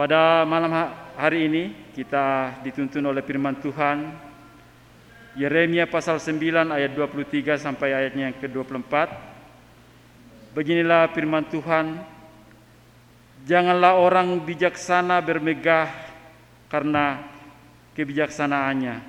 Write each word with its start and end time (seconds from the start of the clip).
Pada 0.00 0.48
malam 0.48 0.72
hari 1.12 1.44
ini 1.44 1.92
kita 1.92 2.56
dituntun 2.64 3.04
oleh 3.04 3.20
firman 3.20 3.60
Tuhan 3.60 4.08
Yeremia 5.36 5.84
pasal 5.92 6.16
9 6.16 6.40
ayat 6.72 6.96
23 6.96 7.60
sampai 7.60 7.92
ayatnya 7.92 8.32
yang 8.32 8.36
ke-24. 8.40 8.88
Beginilah 10.56 11.12
firman 11.12 11.44
Tuhan, 11.52 12.00
Janganlah 13.44 14.00
orang 14.00 14.40
bijaksana 14.40 15.20
bermegah 15.20 15.92
karena 16.72 17.20
kebijaksanaannya. 17.92 19.04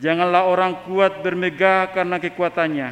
Janganlah 0.00 0.48
orang 0.48 0.80
kuat 0.88 1.20
bermegah 1.20 1.92
karena 1.92 2.16
kekuatannya. 2.16 2.88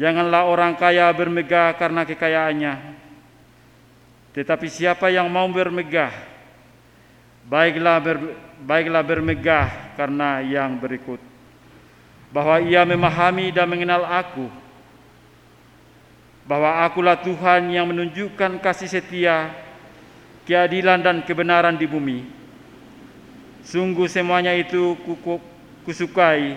Janganlah 0.00 0.48
orang 0.48 0.80
kaya 0.80 1.12
bermegah 1.12 1.76
karena 1.76 2.08
kekayaannya. 2.08 3.04
Tetapi 4.38 4.70
siapa 4.70 5.10
yang 5.10 5.26
mau 5.26 5.50
bermegah, 5.50 6.14
baiklah 7.50 7.98
ber, 7.98 8.38
baiklah 8.62 9.02
bermegah 9.02 9.98
karena 9.98 10.38
yang 10.46 10.78
berikut 10.78 11.18
bahwa 12.30 12.62
ia 12.62 12.86
memahami 12.86 13.50
dan 13.50 13.66
mengenal 13.66 14.06
aku 14.06 14.46
bahwa 16.46 16.86
akulah 16.86 17.18
Tuhan 17.18 17.66
yang 17.74 17.90
menunjukkan 17.90 18.62
kasih 18.62 18.86
setia, 18.86 19.50
keadilan 20.46 21.02
dan 21.02 21.16
kebenaran 21.26 21.74
di 21.74 21.90
bumi. 21.90 22.22
Sungguh 23.66 24.06
semuanya 24.06 24.54
itu 24.54 24.94
kusukai. 25.82 26.54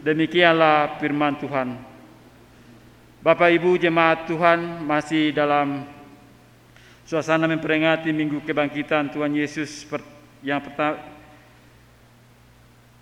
Demikianlah 0.00 0.96
firman 0.96 1.36
Tuhan. 1.38 1.76
Bapak 3.20 3.52
Ibu 3.52 3.76
jemaat 3.78 4.24
Tuhan 4.26 4.82
masih 4.86 5.30
dalam 5.30 5.95
suasana 7.06 7.46
memperingati 7.46 8.10
minggu 8.10 8.42
kebangkitan 8.42 9.14
Tuhan 9.14 9.30
Yesus 9.30 9.86
yang 10.42 10.58
pertama 10.58 10.98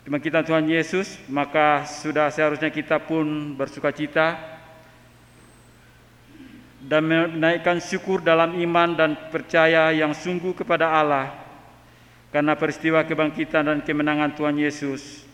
kebangkitan 0.05 0.45
Tuhan 0.45 0.69
Yesus 0.69 1.17
maka 1.33 1.89
sudah 1.89 2.29
seharusnya 2.29 2.69
kita 2.69 3.01
pun 3.01 3.57
bersuka 3.57 3.89
cita 3.89 4.37
dan 6.85 7.01
menaikkan 7.09 7.81
syukur 7.81 8.21
dalam 8.21 8.61
iman 8.61 8.93
dan 8.93 9.17
percaya 9.33 9.89
yang 9.97 10.13
sungguh 10.13 10.53
kepada 10.53 10.93
Allah 10.93 11.33
karena 12.29 12.53
peristiwa 12.53 13.01
kebangkitan 13.09 13.65
dan 13.65 13.79
kemenangan 13.81 14.37
Tuhan 14.37 14.61
Yesus 14.61 15.25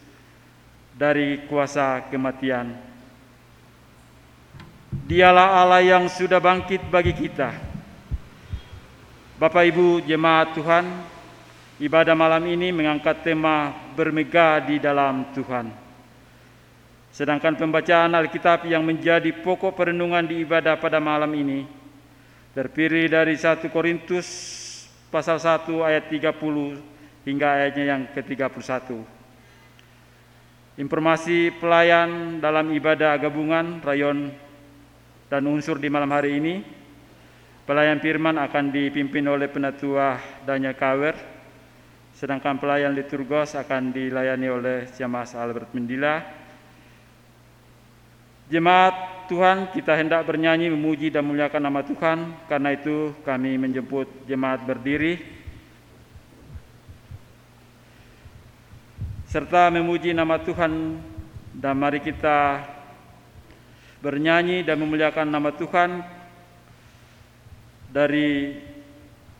dari 0.94 1.42
kuasa 1.48 2.06
kematian. 2.12 2.76
Dialah 5.08 5.64
Allah 5.64 5.82
yang 5.82 6.06
sudah 6.06 6.38
bangkit 6.38 6.86
bagi 6.92 7.16
kita. 7.16 7.69
Bapak 9.40 9.72
Ibu 9.72 10.04
jemaat 10.04 10.52
Tuhan, 10.52 10.84
ibadah 11.80 12.12
malam 12.12 12.44
ini 12.44 12.76
mengangkat 12.76 13.24
tema 13.24 13.72
bermegah 13.96 14.68
di 14.68 14.76
dalam 14.76 15.32
Tuhan. 15.32 15.72
Sedangkan 17.08 17.56
pembacaan 17.56 18.12
Alkitab 18.12 18.68
yang 18.68 18.84
menjadi 18.84 19.32
pokok 19.40 19.72
perenungan 19.72 20.28
di 20.28 20.44
ibadah 20.44 20.76
pada 20.76 21.00
malam 21.00 21.32
ini 21.32 21.64
terpilih 22.52 23.08
dari 23.08 23.32
1 23.32 23.64
Korintus 23.72 24.28
pasal 25.08 25.40
1 25.40 25.72
ayat 25.88 26.12
30 26.12 27.24
hingga 27.24 27.48
ayatnya 27.64 27.84
yang 27.96 28.02
ke-31. 28.12 28.92
Informasi 30.84 31.56
pelayan 31.56 32.44
dalam 32.44 32.68
ibadah 32.76 33.16
gabungan 33.16 33.80
rayon 33.80 34.36
dan 35.32 35.48
unsur 35.48 35.80
di 35.80 35.88
malam 35.88 36.12
hari 36.12 36.36
ini 36.36 36.79
Pelayan 37.70 38.02
firman 38.02 38.34
akan 38.34 38.74
dipimpin 38.74 39.22
oleh 39.30 39.46
penatua 39.46 40.18
Danya 40.42 40.74
Kawer 40.74 41.14
sedangkan 42.18 42.58
pelayan 42.58 42.90
liturgos 42.90 43.54
akan 43.54 43.94
dilayani 43.94 44.50
oleh 44.50 44.90
Siamas 44.90 45.38
Albert 45.38 45.70
Mendila. 45.70 46.18
Jemaat 48.50 49.22
Tuhan, 49.30 49.70
kita 49.70 49.94
hendak 49.94 50.26
bernyanyi 50.26 50.66
memuji 50.66 51.14
dan 51.14 51.22
memuliakan 51.22 51.62
nama 51.62 51.86
Tuhan. 51.86 52.18
Karena 52.50 52.74
itu 52.74 53.14
kami 53.22 53.54
menjemput 53.54 54.26
jemaat 54.26 54.66
berdiri 54.66 55.22
serta 59.30 59.70
memuji 59.70 60.10
nama 60.10 60.42
Tuhan. 60.42 60.98
Dan 61.54 61.74
mari 61.78 62.02
kita 62.02 62.66
bernyanyi 64.02 64.66
dan 64.66 64.74
memuliakan 64.74 65.30
nama 65.30 65.54
Tuhan 65.54 66.18
dari 67.90 68.54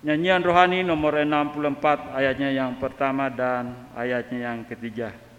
nyanyian 0.03 0.43
rohani 0.43 0.83
nomor 0.83 1.15
64 1.23 2.19
ayatnya 2.19 2.51
yang 2.51 2.77
pertama 2.83 3.31
dan 3.31 3.91
ayatnya 3.95 4.51
yang 4.51 4.67
ketiga. 4.67 5.30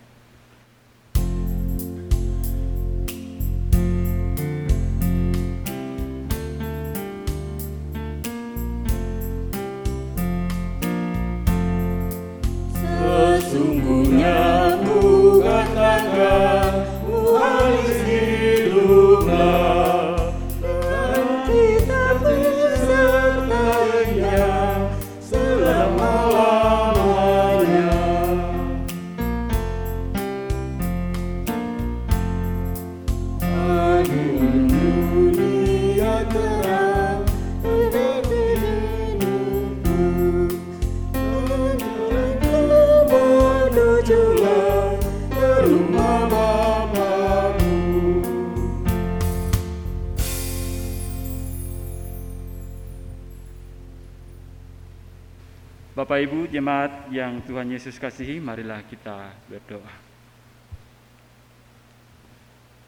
Ibu 56.22 56.46
jemaat 56.46 57.10
yang 57.10 57.42
Tuhan 57.42 57.74
Yesus 57.74 57.98
kasihi, 57.98 58.38
marilah 58.38 58.86
kita 58.86 59.34
berdoa. 59.50 59.90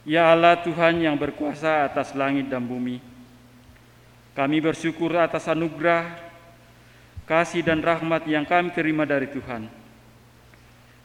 Ya 0.05 0.29
Allah 0.29 0.59
Tuhan 0.61 1.01
yang 1.01 1.17
berkuasa 1.17 1.87
atas 1.89 2.13
langit 2.13 2.51
dan 2.51 2.61
bumi, 2.61 3.01
kami 4.37 4.61
bersyukur 4.61 5.15
atas 5.17 5.49
anugerah, 5.49 6.13
kasih 7.23 7.63
dan 7.63 7.79
rahmat 7.79 8.27
yang 8.27 8.43
kami 8.43 8.69
terima 8.75 9.07
dari 9.07 9.31
Tuhan. 9.31 9.65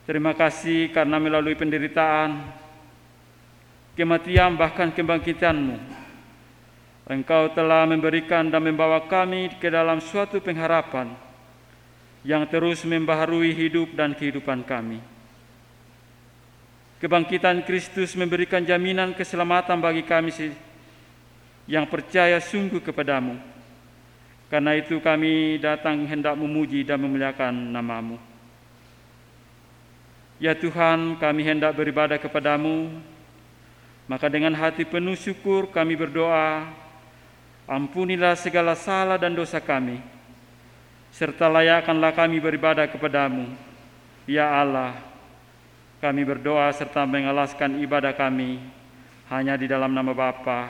Terima 0.03 0.35
kasih 0.35 0.91
karena 0.91 1.21
melalui 1.23 1.55
penderitaan, 1.55 2.43
kematian 3.95 4.59
bahkan 4.59 4.91
kebangkitanmu, 4.91 5.79
Engkau 7.09 7.49
telah 7.57 7.89
memberikan 7.89 8.53
dan 8.53 8.61
membawa 8.61 9.01
kami 9.09 9.57
ke 9.57 9.73
dalam 9.73 9.97
suatu 9.97 10.45
pengharapan, 10.45 11.28
yang 12.29 12.45
terus 12.45 12.85
membaharui 12.85 13.57
hidup 13.57 13.97
dan 13.97 14.13
kehidupan 14.13 14.61
kami. 14.69 15.01
Kebangkitan 17.01 17.65
Kristus 17.65 18.13
memberikan 18.13 18.61
jaminan 18.61 19.17
keselamatan 19.17 19.81
bagi 19.81 20.05
kami 20.05 20.29
yang 21.65 21.89
percaya 21.89 22.37
sungguh 22.37 22.85
kepadamu. 22.85 23.41
Karena 24.53 24.77
itu 24.77 25.01
kami 25.01 25.57
datang 25.57 26.05
hendak 26.05 26.37
memuji 26.37 26.85
dan 26.85 27.01
memuliakan 27.01 27.73
namamu. 27.73 28.21
Ya 30.37 30.53
Tuhan, 30.53 31.17
kami 31.17 31.41
hendak 31.49 31.73
beribadah 31.81 32.21
kepadamu, 32.21 32.93
maka 34.05 34.29
dengan 34.29 34.53
hati 34.53 34.85
penuh 34.85 35.17
syukur 35.17 35.73
kami 35.73 35.97
berdoa, 35.97 36.69
ampunilah 37.65 38.37
segala 38.37 38.77
salah 38.77 39.17
dan 39.17 39.33
dosa 39.33 39.61
kami, 39.61 40.18
serta 41.13 41.49
layakkanlah 41.49 42.13
kami 42.15 42.41
beribadah 42.41 42.89
kepadamu. 42.89 43.53
Ya 44.29 44.49
Allah, 44.49 44.97
kami 45.99 46.23
berdoa 46.23 46.69
serta 46.71 47.09
mengalaskan 47.09 47.81
ibadah 47.83 48.13
kami 48.15 48.61
hanya 49.33 49.57
di 49.57 49.67
dalam 49.69 49.93
nama 49.93 50.13
Bapa, 50.15 50.69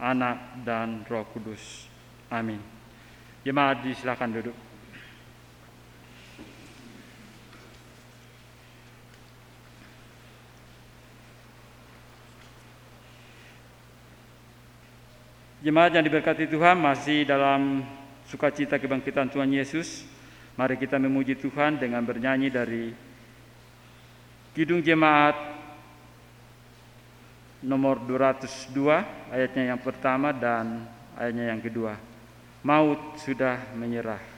Anak, 0.00 0.64
dan 0.64 1.04
Roh 1.06 1.24
Kudus. 1.30 1.88
Amin. 2.28 2.60
Jemaat 3.46 3.80
silakan 3.96 4.34
duduk. 4.34 4.56
Jemaat 15.58 15.90
yang 15.90 16.06
diberkati 16.06 16.46
Tuhan 16.46 16.78
masih 16.78 17.26
dalam 17.26 17.82
sukacita 18.28 18.76
kebangkitan 18.76 19.32
Tuhan 19.32 19.48
Yesus, 19.48 20.04
mari 20.54 20.76
kita 20.76 21.00
memuji 21.00 21.34
Tuhan 21.34 21.80
dengan 21.80 22.04
bernyanyi 22.04 22.48
dari 22.52 22.92
Kidung 24.52 24.84
Jemaat 24.84 25.36
nomor 27.64 27.98
202 28.06 29.34
ayatnya 29.34 29.74
yang 29.74 29.80
pertama 29.82 30.30
dan 30.30 30.86
ayatnya 31.18 31.50
yang 31.50 31.60
kedua. 31.64 31.98
Maut 32.62 33.18
sudah 33.18 33.72
menyerah. 33.74 34.37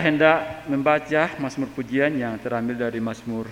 Hendak 0.00 0.64
membaca 0.64 1.36
Mazmur 1.36 1.68
pujian 1.76 2.16
yang 2.16 2.32
terambil 2.40 2.74
dari 2.74 2.98
Mazmur 3.04 3.44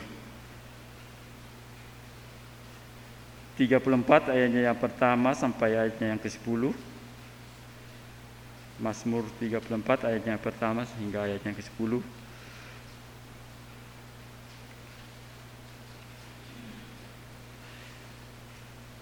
34 3.58 4.30
ayatnya 4.30 4.70
yang 4.70 4.78
pertama 4.78 5.34
sampai 5.34 5.74
ayatnya 5.74 6.14
yang 6.14 6.20
ke-10. 6.22 6.70
Mazmur 8.78 9.26
34 9.42 10.06
ayatnya 10.06 10.38
yang 10.38 10.44
pertama 10.44 10.86
hingga 11.02 11.26
ayatnya 11.26 11.50
yang 11.50 11.58
ke-10. 11.58 11.92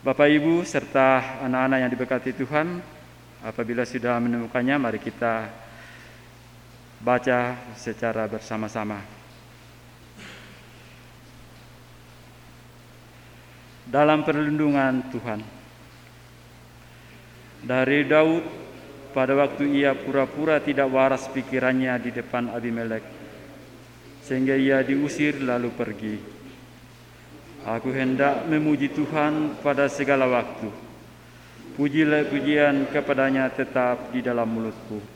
Bapak 0.00 0.28
Ibu 0.32 0.64
serta 0.64 1.42
anak-anak 1.44 1.78
yang 1.84 1.90
diberkati 1.92 2.30
Tuhan, 2.32 2.80
apabila 3.44 3.84
sudah 3.84 4.16
menemukannya 4.22 4.80
mari 4.80 5.02
kita 5.02 5.65
baca 7.06 7.54
secara 7.78 8.26
bersama-sama. 8.26 8.98
Dalam 13.86 14.26
perlindungan 14.26 15.06
Tuhan. 15.14 15.40
Dari 17.62 18.02
Daud 18.10 18.42
pada 19.14 19.38
waktu 19.38 19.70
ia 19.70 19.94
pura-pura 19.94 20.58
tidak 20.58 20.90
waras 20.90 21.30
pikirannya 21.30 21.94
di 22.02 22.10
depan 22.10 22.50
Abimelek 22.50 23.06
sehingga 24.26 24.58
ia 24.58 24.82
diusir 24.82 25.38
lalu 25.38 25.70
pergi. 25.70 26.14
Aku 27.62 27.94
hendak 27.94 28.50
memuji 28.50 28.90
Tuhan 28.90 29.62
pada 29.62 29.86
segala 29.86 30.26
waktu. 30.26 30.66
Pujilah 31.78 32.26
pujian 32.26 32.90
kepadanya 32.90 33.46
tetap 33.54 34.10
di 34.10 34.22
dalam 34.22 34.50
mulutku. 34.50 35.15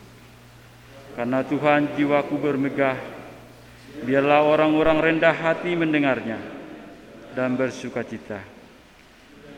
Karena 1.19 1.43
Tuhan 1.43 1.97
jiwaku 1.99 2.35
bermegah, 2.39 2.97
biarlah 4.07 4.47
orang-orang 4.47 4.99
rendah 4.99 5.35
hati 5.35 5.75
mendengarnya 5.75 6.39
dan 7.35 7.55
bersuka 7.59 8.07
cita. 8.07 8.41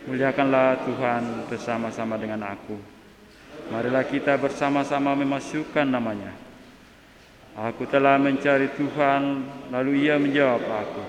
Muliakanlah 0.09 0.83
Tuhan 0.83 1.47
bersama-sama 1.47 2.19
dengan 2.19 2.43
aku. 2.43 2.75
Marilah 3.71 4.03
kita 4.03 4.35
bersama-sama 4.35 5.15
memasukkan 5.15 5.87
namanya. 5.87 6.35
Aku 7.53 7.85
telah 7.85 8.17
mencari 8.17 8.73
Tuhan, 8.75 9.45
lalu 9.69 10.09
ia 10.09 10.17
menjawab 10.17 10.65
aku 10.65 11.05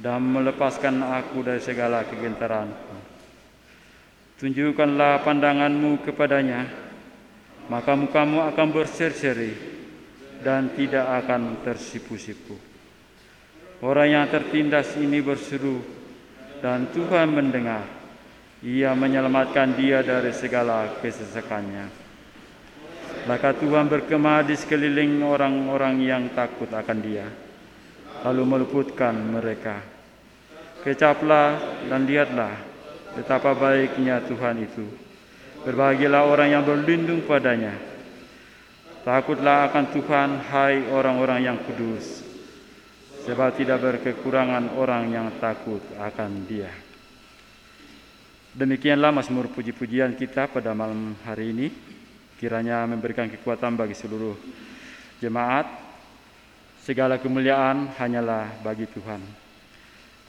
dan 0.00 0.24
melepaskan 0.24 1.04
aku 1.04 1.44
dari 1.44 1.60
segala 1.60 2.02
kegentaranku. 2.08 2.96
Tunjukkanlah 4.40 5.20
pandanganmu 5.20 6.00
kepadanya, 6.00 6.64
maka 7.70 7.94
mukamu 7.94 8.42
akan 8.50 8.68
berseri-seri 8.74 9.54
dan 10.42 10.74
tidak 10.74 11.06
akan 11.22 11.62
tersipu-sipu. 11.62 12.58
Orang 13.80 14.10
yang 14.10 14.26
tertindas 14.26 14.98
ini 14.98 15.22
berseru 15.22 15.78
dan 16.58 16.90
Tuhan 16.90 17.30
mendengar. 17.30 17.86
Ia 18.60 18.92
menyelamatkan 18.92 19.72
dia 19.72 20.04
dari 20.04 20.36
segala 20.36 21.00
kesesakannya. 21.00 21.88
Maka 23.24 23.56
Tuhan 23.56 23.88
berkemah 23.88 24.44
di 24.44 24.52
sekeliling 24.52 25.24
orang-orang 25.24 25.96
yang 26.04 26.24
takut 26.36 26.68
akan 26.68 26.98
dia, 27.00 27.24
lalu 28.26 28.42
meluputkan 28.44 29.16
mereka. 29.16 29.80
Kecaplah 30.84 31.56
dan 31.88 32.04
lihatlah 32.04 32.52
betapa 33.16 33.56
baiknya 33.56 34.20
Tuhan 34.28 34.56
itu 34.60 35.09
Berbahagialah 35.60 36.24
orang 36.24 36.48
yang 36.56 36.64
berlindung 36.64 37.20
padanya. 37.28 37.76
Takutlah 39.04 39.68
akan 39.68 39.84
Tuhan, 39.92 40.30
hai 40.52 40.88
orang-orang 40.92 41.40
yang 41.44 41.56
kudus, 41.64 42.20
sebab 43.24 43.56
tidak 43.56 43.80
berkekurangan 43.80 44.76
orang 44.76 45.08
yang 45.08 45.28
takut 45.40 45.80
akan 45.96 46.44
Dia. 46.44 46.68
Demikianlah 48.50 49.14
Mazmur 49.14 49.48
puji-pujian 49.52 50.16
kita 50.18 50.50
pada 50.50 50.74
malam 50.76 51.16
hari 51.22 51.54
ini. 51.54 51.68
Kiranya 52.40 52.82
memberikan 52.88 53.28
kekuatan 53.28 53.76
bagi 53.76 53.94
seluruh 53.94 54.34
jemaat. 55.20 55.68
Segala 56.80 57.20
kemuliaan 57.20 57.94
hanyalah 58.00 58.64
bagi 58.64 58.88
Tuhan. 58.88 59.39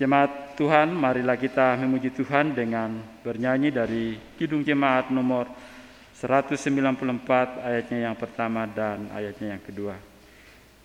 Jemaat 0.01 0.58
Tuhan, 0.58 0.98
marilah 0.98 1.38
kita 1.38 1.77
memuji 1.77 2.10
Tuhan 2.10 2.58
dengan 2.58 2.89
bernyanyi 3.22 3.70
dari 3.70 4.17
Kidung 4.34 4.65
Jemaat 4.65 5.13
nomor 5.13 5.46
194 6.17 6.58
ayatnya 7.62 8.10
yang 8.10 8.17
pertama 8.17 8.65
dan 8.65 9.13
ayatnya 9.13 9.53
yang 9.53 9.62
kedua. 9.62 9.93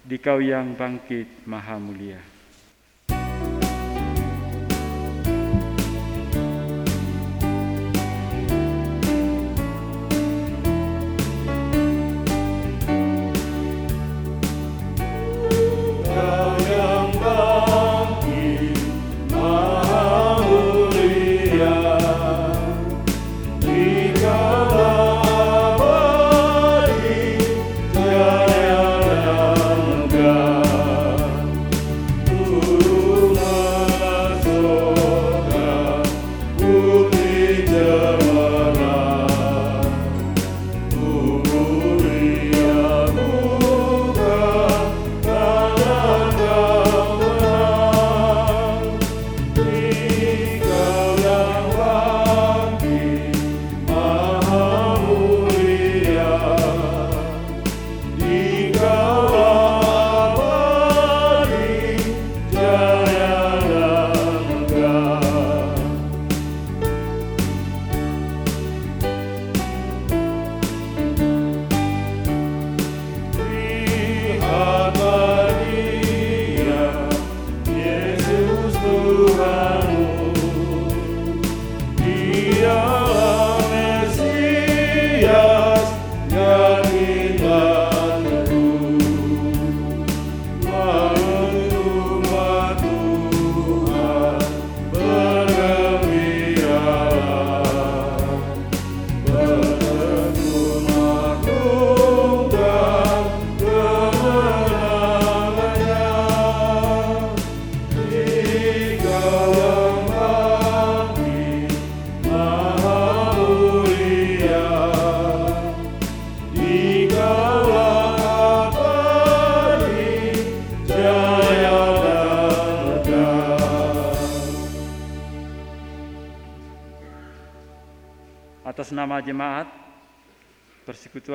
Dikau 0.04 0.44
yang 0.44 0.76
bangkit 0.76 1.48
maha 1.48 1.80
mulia. 1.80 2.35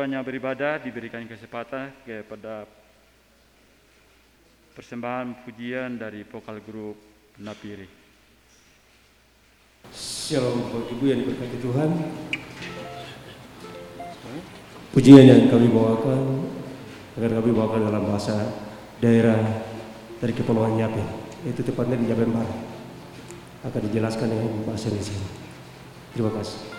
Yang 0.09 0.25
beribadah 0.25 0.81
diberikan 0.81 1.21
kesempatan 1.29 1.93
kepada 2.01 2.65
persembahan 4.73 5.45
pujian 5.45 6.01
dari 6.01 6.25
vokal 6.25 6.57
grup 6.65 6.97
Napiri. 7.37 7.85
Shalom 9.93 10.65
Bapak 10.65 10.89
Ibu 10.97 11.03
yang 11.05 11.19
diberkati 11.21 11.57
Tuhan. 11.61 11.89
Pujian 14.91 15.25
yang 15.27 15.41
kami 15.51 15.67
bawakan 15.69 16.49
akan 17.11 17.31
kami 17.43 17.51
bawakan 17.51 17.81
dalam 17.91 18.03
bahasa 18.07 18.35
daerah 19.03 19.37
dari 20.23 20.31
Kepulauan 20.31 20.79
Yapen, 20.79 21.03
itu 21.43 21.59
tepatnya 21.59 21.99
di 21.99 22.07
Yapen 22.07 22.31
Barat. 22.31 22.59
Akan 23.67 23.83
dijelaskan 23.91 24.31
dengan 24.31 24.63
bahasa 24.63 24.87
Indonesia. 24.87 25.19
Terima 26.15 26.31
kasih. 26.33 26.70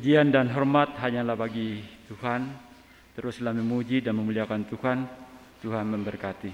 Pujian 0.00 0.32
dan 0.32 0.48
hormat 0.56 0.96
hanyalah 0.96 1.36
bagi 1.36 1.76
Tuhan. 2.08 2.48
Teruslah 3.12 3.52
memuji 3.52 4.00
dan 4.00 4.16
memuliakan 4.16 4.64
Tuhan. 4.64 5.04
Tuhan 5.60 5.84
memberkati. 5.92 6.48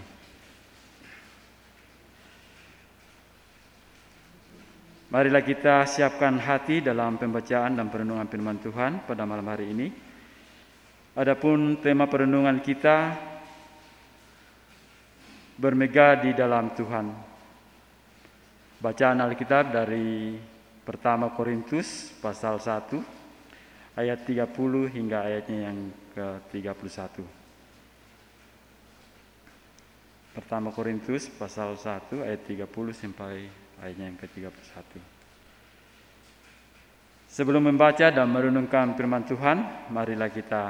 Marilah 5.14 5.46
kita 5.46 5.86
siapkan 5.86 6.42
hati 6.42 6.82
dalam 6.82 7.22
pembacaan 7.22 7.78
dan 7.78 7.86
perenungan 7.86 8.26
firman 8.26 8.58
Tuhan 8.58 9.06
pada 9.06 9.22
malam 9.22 9.46
hari 9.46 9.70
ini. 9.70 9.94
Adapun 11.14 11.78
tema 11.78 12.10
perenungan 12.10 12.58
kita 12.58 13.14
bermegah 15.54 16.18
di 16.18 16.34
dalam 16.34 16.74
Tuhan. 16.74 17.06
Bacaan 18.82 19.22
Alkitab 19.22 19.70
dari 19.70 20.34
pertama 20.82 21.30
Korintus 21.30 22.10
pasal 22.18 22.58
1 22.58 23.15
ayat 23.96 24.28
30 24.28 24.92
hingga 24.92 25.24
ayatnya 25.24 25.72
yang 25.72 25.78
ke-31. 26.12 27.24
Pertama 30.36 30.68
Korintus 30.68 31.32
pasal 31.32 31.80
1 31.80 32.20
ayat 32.20 32.44
30 32.44 32.68
sampai 32.92 33.48
ayatnya 33.80 34.12
yang 34.12 34.18
ke-31. 34.20 35.00
Sebelum 37.32 37.72
membaca 37.72 38.12
dan 38.12 38.28
merenungkan 38.28 38.92
firman 38.96 39.24
Tuhan, 39.24 39.88
marilah 39.88 40.28
kita 40.28 40.64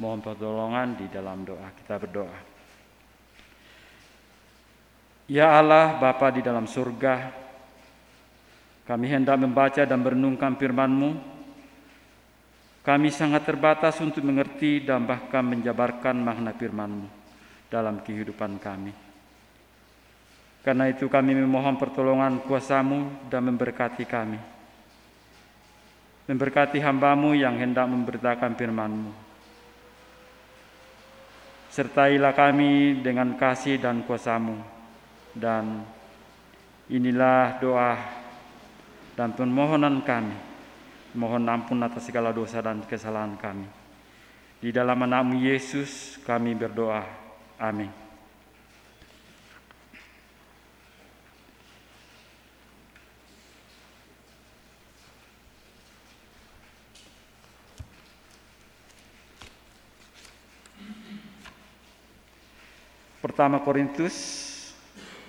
mohon 0.00 0.24
pertolongan 0.24 0.96
di 0.96 1.06
dalam 1.12 1.44
doa. 1.44 1.68
Kita 1.76 2.00
berdoa. 2.00 2.38
Ya 5.30 5.60
Allah, 5.60 6.00
Bapa 6.00 6.34
di 6.34 6.42
dalam 6.42 6.66
surga, 6.66 7.30
kami 8.88 9.06
hendak 9.12 9.38
membaca 9.38 9.84
dan 9.86 10.02
merenungkan 10.02 10.58
firman-Mu 10.58 11.39
kami 12.80 13.12
sangat 13.12 13.44
terbatas 13.44 14.00
untuk 14.00 14.24
mengerti 14.24 14.80
dan 14.80 15.04
bahkan 15.04 15.44
menjabarkan 15.44 16.16
makna 16.16 16.56
firman-Mu 16.56 17.08
dalam 17.68 18.00
kehidupan 18.00 18.56
kami. 18.56 18.92
Karena 20.64 20.88
itu 20.88 21.04
kami 21.08 21.36
memohon 21.36 21.76
pertolongan 21.76 22.40
kuasamu 22.44 23.28
dan 23.28 23.44
memberkati 23.52 24.04
kami. 24.08 24.40
Memberkati 26.24 26.80
hambamu 26.80 27.36
yang 27.36 27.60
hendak 27.60 27.84
memberitakan 27.84 28.56
firman-Mu. 28.56 29.12
Sertailah 31.68 32.32
kami 32.32 33.04
dengan 33.04 33.36
kasih 33.36 33.76
dan 33.76 34.08
kuasamu. 34.08 34.56
Dan 35.36 35.84
inilah 36.88 37.60
doa 37.60 37.94
dan 39.14 39.36
permohonan 39.36 40.00
kami 40.02 40.49
Mohon 41.10 41.50
ampun 41.50 41.82
atas 41.82 42.06
segala 42.06 42.30
dosa 42.30 42.62
dan 42.62 42.86
kesalahan 42.86 43.34
kami. 43.34 43.66
Di 44.60 44.70
dalam 44.70 45.00
anakmu 45.00 45.42
Yesus 45.42 46.22
kami 46.22 46.54
berdoa. 46.54 47.02
Amin. 47.58 47.90
Pertama 63.20 63.60
Korintus 63.60 64.16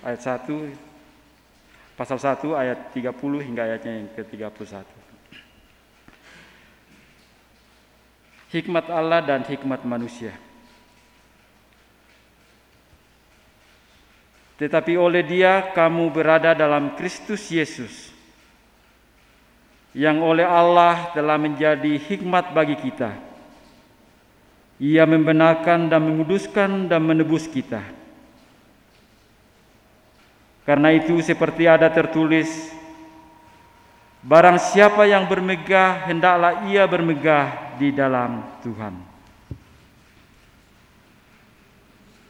ayat 0.04 0.20
1 0.20 0.48
pasal 1.96 2.20
1 2.20 2.44
ayat 2.56 2.80
30 2.92 3.48
hingga 3.48 3.64
ayatnya 3.68 3.92
yang 4.04 4.10
ke-31. 4.16 5.01
Hikmat 8.52 8.86
Allah 8.92 9.24
dan 9.24 9.42
hikmat 9.48 9.82
manusia. 9.88 10.36
Tetapi 14.62 14.94
oleh 14.94 15.26
Dia 15.26 15.74
kamu 15.74 16.14
berada 16.14 16.54
dalam 16.54 16.94
Kristus 16.94 17.50
Yesus, 17.50 18.14
yang 19.98 20.22
oleh 20.22 20.46
Allah 20.46 21.10
telah 21.18 21.36
menjadi 21.42 21.98
hikmat 21.98 22.54
bagi 22.54 22.78
kita. 22.78 23.18
Ia 24.82 25.06
membenarkan 25.10 25.90
dan 25.90 26.02
menguduskan 26.06 26.90
dan 26.90 27.02
menebus 27.02 27.50
kita. 27.50 27.82
Karena 30.62 30.94
itu 30.94 31.18
seperti 31.26 31.66
ada 31.66 31.90
tertulis 31.90 32.70
Barang 34.22 34.62
siapa 34.62 35.10
yang 35.10 35.26
bermegah, 35.26 36.06
hendaklah 36.06 36.70
ia 36.70 36.86
bermegah 36.86 37.74
di 37.82 37.90
dalam 37.90 38.46
Tuhan. 38.62 38.94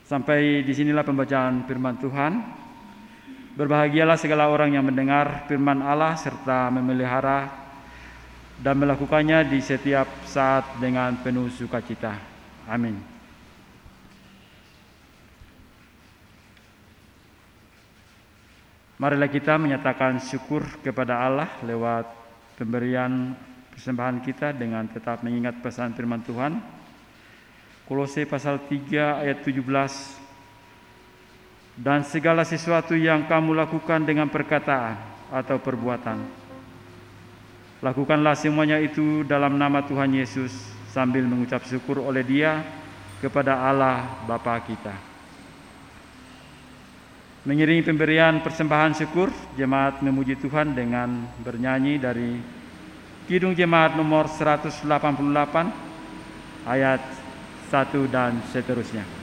Sampai 0.08 0.64
di 0.64 0.72
sinilah 0.72 1.04
pembacaan 1.04 1.68
firman 1.68 2.00
Tuhan. 2.00 2.34
Berbahagialah 3.60 4.16
segala 4.16 4.48
orang 4.48 4.72
yang 4.72 4.88
mendengar 4.88 5.44
firman 5.52 5.84
Allah 5.84 6.16
serta 6.16 6.72
memelihara 6.72 7.52
dan 8.64 8.80
melakukannya 8.80 9.52
di 9.52 9.60
setiap 9.60 10.08
saat 10.24 10.80
dengan 10.80 11.20
penuh 11.20 11.52
sukacita. 11.52 12.16
Amin. 12.72 13.11
Marilah 19.02 19.34
kita 19.34 19.58
menyatakan 19.58 20.22
syukur 20.22 20.62
kepada 20.86 21.26
Allah 21.26 21.50
lewat 21.66 22.06
pemberian 22.54 23.34
persembahan 23.74 24.22
kita 24.22 24.54
dengan 24.54 24.86
tetap 24.86 25.26
mengingat 25.26 25.58
pesan 25.58 25.98
firman 25.98 26.22
Tuhan. 26.22 26.62
Kolose 27.90 28.30
pasal 28.30 28.62
3 28.70 29.26
ayat 29.26 29.42
17 29.42 29.58
Dan 31.82 32.06
segala 32.06 32.46
sesuatu 32.46 32.94
yang 32.94 33.26
kamu 33.26 33.58
lakukan 33.58 34.06
dengan 34.06 34.30
perkataan 34.30 34.96
atau 35.34 35.58
perbuatan 35.58 36.22
Lakukanlah 37.82 38.38
semuanya 38.38 38.78
itu 38.78 39.26
dalam 39.26 39.58
nama 39.58 39.82
Tuhan 39.82 40.14
Yesus 40.14 40.54
sambil 40.94 41.26
mengucap 41.26 41.66
syukur 41.66 42.06
oleh 42.06 42.22
Dia 42.22 42.62
kepada 43.18 43.58
Allah 43.58 44.22
Bapa 44.30 44.62
kita. 44.62 45.11
Mengiringi 47.42 47.82
pemberian 47.82 48.46
persembahan 48.46 48.94
syukur, 48.94 49.34
jemaat 49.58 50.06
memuji 50.06 50.38
Tuhan 50.38 50.78
dengan 50.78 51.26
bernyanyi 51.42 51.98
dari 51.98 52.38
Kidung 53.26 53.58
Jemaat 53.58 53.98
nomor 53.98 54.30
188 54.30 54.86
ayat 56.70 57.02
1 57.66 58.14
dan 58.14 58.46
seterusnya. 58.54 59.21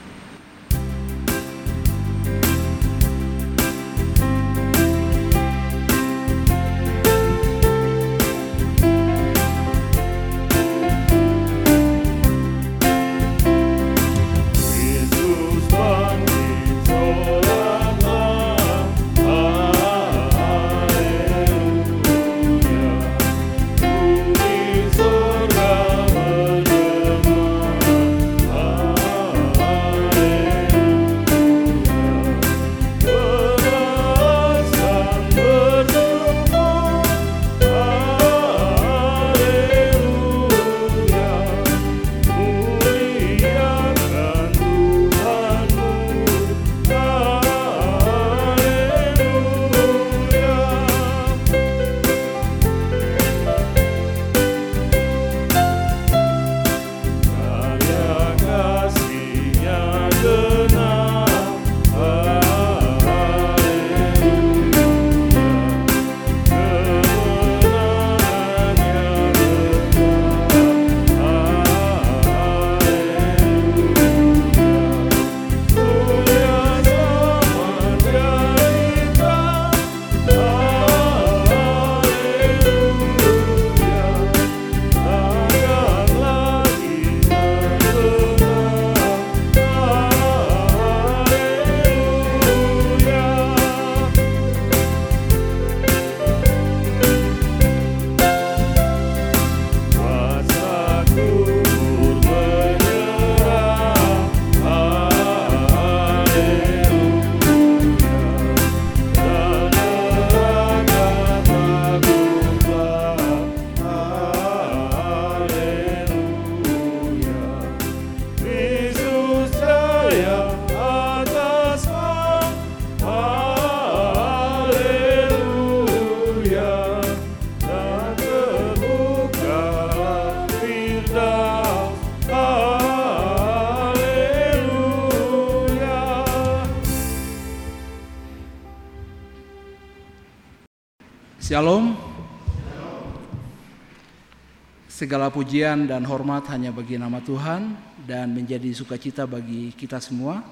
Segala 145.09 145.33
pujian 145.33 145.89
dan 145.89 146.05
hormat 146.05 146.45
hanya 146.53 146.69
bagi 146.69 146.93
nama 146.93 147.17
Tuhan 147.17 147.73
dan 148.05 148.29
menjadi 148.29 148.69
sukacita 148.77 149.25
bagi 149.25 149.73
kita 149.73 149.97
semua. 149.97 150.45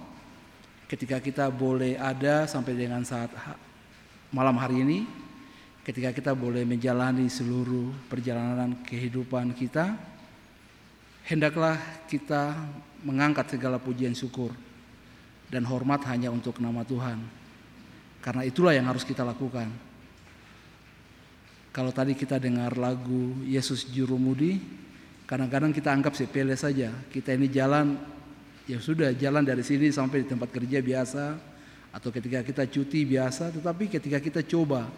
Ketika 0.89 1.21
kita 1.21 1.45
boleh 1.53 1.93
ada 1.93 2.49
sampai 2.49 2.73
dengan 2.73 3.05
saat 3.05 3.29
malam 4.33 4.57
hari 4.57 4.81
ini 4.81 5.05
ketika 5.85 6.09
kita 6.09 6.33
boleh 6.33 6.65
menjalani 6.65 7.29
seluruh 7.29 8.09
perjalanan 8.09 8.81
kehidupan 8.81 9.53
kita 9.53 9.93
hendaklah 11.29 11.77
kita 12.09 12.57
mengangkat 13.05 13.53
segala 13.61 13.77
pujian 13.77 14.17
syukur 14.17 14.57
dan 15.53 15.69
hormat 15.69 16.01
hanya 16.09 16.33
untuk 16.33 16.57
nama 16.57 16.81
Tuhan. 16.81 17.21
Karena 18.25 18.41
itulah 18.41 18.73
yang 18.73 18.89
harus 18.89 19.05
kita 19.05 19.21
lakukan 19.21 19.69
kalau 21.77 21.93
tadi 21.93 22.17
kita 22.17 22.41
dengar 22.41 22.73
lagu 22.73 23.37
Yesus 23.45 23.85
Jurumudi, 23.85 24.57
kadang-kadang 25.29 25.69
kita 25.69 25.93
anggap 25.93 26.17
sepele 26.17 26.57
saja. 26.57 26.89
Kita 27.13 27.37
ini 27.37 27.45
jalan, 27.53 28.01
ya 28.65 28.81
sudah 28.81 29.13
jalan 29.13 29.45
dari 29.45 29.61
sini 29.61 29.93
sampai 29.93 30.25
di 30.25 30.33
tempat 30.33 30.49
kerja 30.49 30.81
biasa, 30.81 31.37
atau 31.93 32.09
ketika 32.09 32.41
kita 32.41 32.65
cuti 32.65 33.05
biasa, 33.05 33.53
tetapi 33.53 33.93
ketika 33.93 34.17
kita 34.17 34.41
coba 34.41 34.89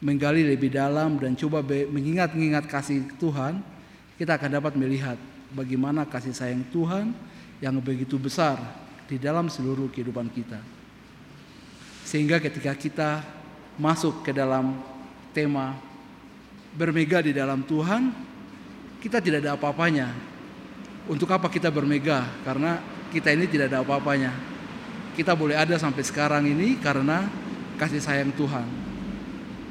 menggali 0.00 0.40
lebih 0.40 0.72
dalam 0.72 1.20
dan 1.20 1.36
coba 1.36 1.60
mengingat-ingat 1.68 2.64
kasih 2.64 3.04
Tuhan, 3.20 3.60
kita 4.16 4.40
akan 4.40 4.56
dapat 4.56 4.80
melihat 4.80 5.20
bagaimana 5.52 6.08
kasih 6.08 6.32
sayang 6.32 6.64
Tuhan 6.72 7.12
yang 7.60 7.76
begitu 7.76 8.16
besar 8.16 8.56
di 9.04 9.20
dalam 9.20 9.52
seluruh 9.52 9.92
kehidupan 9.92 10.32
kita. 10.32 10.64
Sehingga 12.08 12.40
ketika 12.40 12.72
kita 12.72 13.20
masuk 13.76 14.24
ke 14.24 14.32
dalam 14.32 14.80
tema 15.36 15.89
bermega 16.74 17.18
di 17.24 17.34
dalam 17.34 17.66
Tuhan, 17.66 18.14
kita 19.02 19.18
tidak 19.18 19.42
ada 19.46 19.56
apa-apanya. 19.58 20.12
Untuk 21.10 21.26
apa 21.32 21.50
kita 21.50 21.72
bermega? 21.72 22.28
Karena 22.46 22.78
kita 23.10 23.34
ini 23.34 23.50
tidak 23.50 23.72
ada 23.72 23.82
apa-apanya. 23.82 24.30
Kita 25.16 25.34
boleh 25.34 25.58
ada 25.58 25.74
sampai 25.74 26.06
sekarang 26.06 26.46
ini 26.46 26.78
karena 26.78 27.26
kasih 27.80 27.98
sayang 27.98 28.30
Tuhan. 28.36 28.68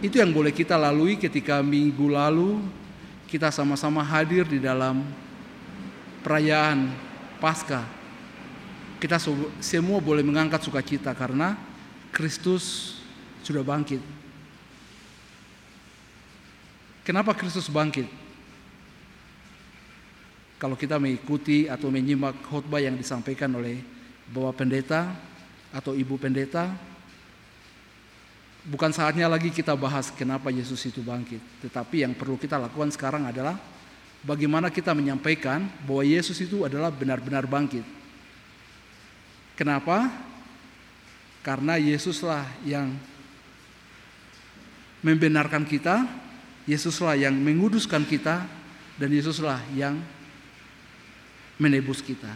Itu 0.03 0.19
yang 0.19 0.31
boleh 0.31 0.51
kita 0.51 0.75
lalui 0.75 1.15
ketika 1.15 1.63
minggu 1.63 2.11
lalu 2.11 2.59
kita 3.29 3.53
sama-sama 3.53 4.03
hadir 4.03 4.47
di 4.47 4.59
dalam 4.59 5.05
perayaan 6.25 6.91
Paskah. 7.39 7.87
Kita 8.99 9.15
semua 9.63 10.03
boleh 10.03 10.25
mengangkat 10.25 10.59
sukacita 10.59 11.15
karena 11.15 11.55
Kristus 12.11 12.99
sudah 13.39 13.63
bangkit 13.63 14.18
Kenapa 17.03 17.33
Kristus 17.33 17.71
bangkit? 17.71 18.05
Kalau 20.59 20.75
kita 20.75 20.99
mengikuti 20.99 21.71
atau 21.71 21.87
menyimak 21.87 22.43
khotbah 22.43 22.83
yang 22.83 22.99
disampaikan 22.99 23.47
oleh 23.55 23.79
Bapak 24.27 24.61
Pendeta 24.61 25.15
atau 25.71 25.95
Ibu 25.95 26.19
Pendeta, 26.19 26.67
bukan 28.67 28.91
saatnya 28.91 29.31
lagi 29.31 29.55
kita 29.55 29.71
bahas 29.79 30.11
kenapa 30.11 30.51
Yesus 30.51 30.83
itu 30.83 30.99
bangkit. 30.99 31.39
Tetapi 31.63 32.03
yang 32.03 32.11
perlu 32.11 32.35
kita 32.35 32.59
lakukan 32.59 32.91
sekarang 32.91 33.23
adalah 33.23 33.55
bagaimana 34.19 34.67
kita 34.67 34.91
menyampaikan 34.91 35.63
bahwa 35.87 36.03
Yesus 36.03 36.35
itu 36.43 36.67
adalah 36.67 36.91
benar-benar 36.91 37.47
bangkit. 37.47 37.87
Kenapa? 39.55 40.11
Karena 41.39 41.79
Yesuslah 41.79 42.43
yang 42.67 42.91
membenarkan 44.99 45.63
kita 45.63 46.03
Yesuslah 46.69 47.17
yang 47.17 47.33
menguduskan 47.33 48.05
kita 48.05 48.45
dan 49.01 49.09
Yesuslah 49.09 49.57
yang 49.73 49.97
menebus 51.57 52.05
kita. 52.05 52.29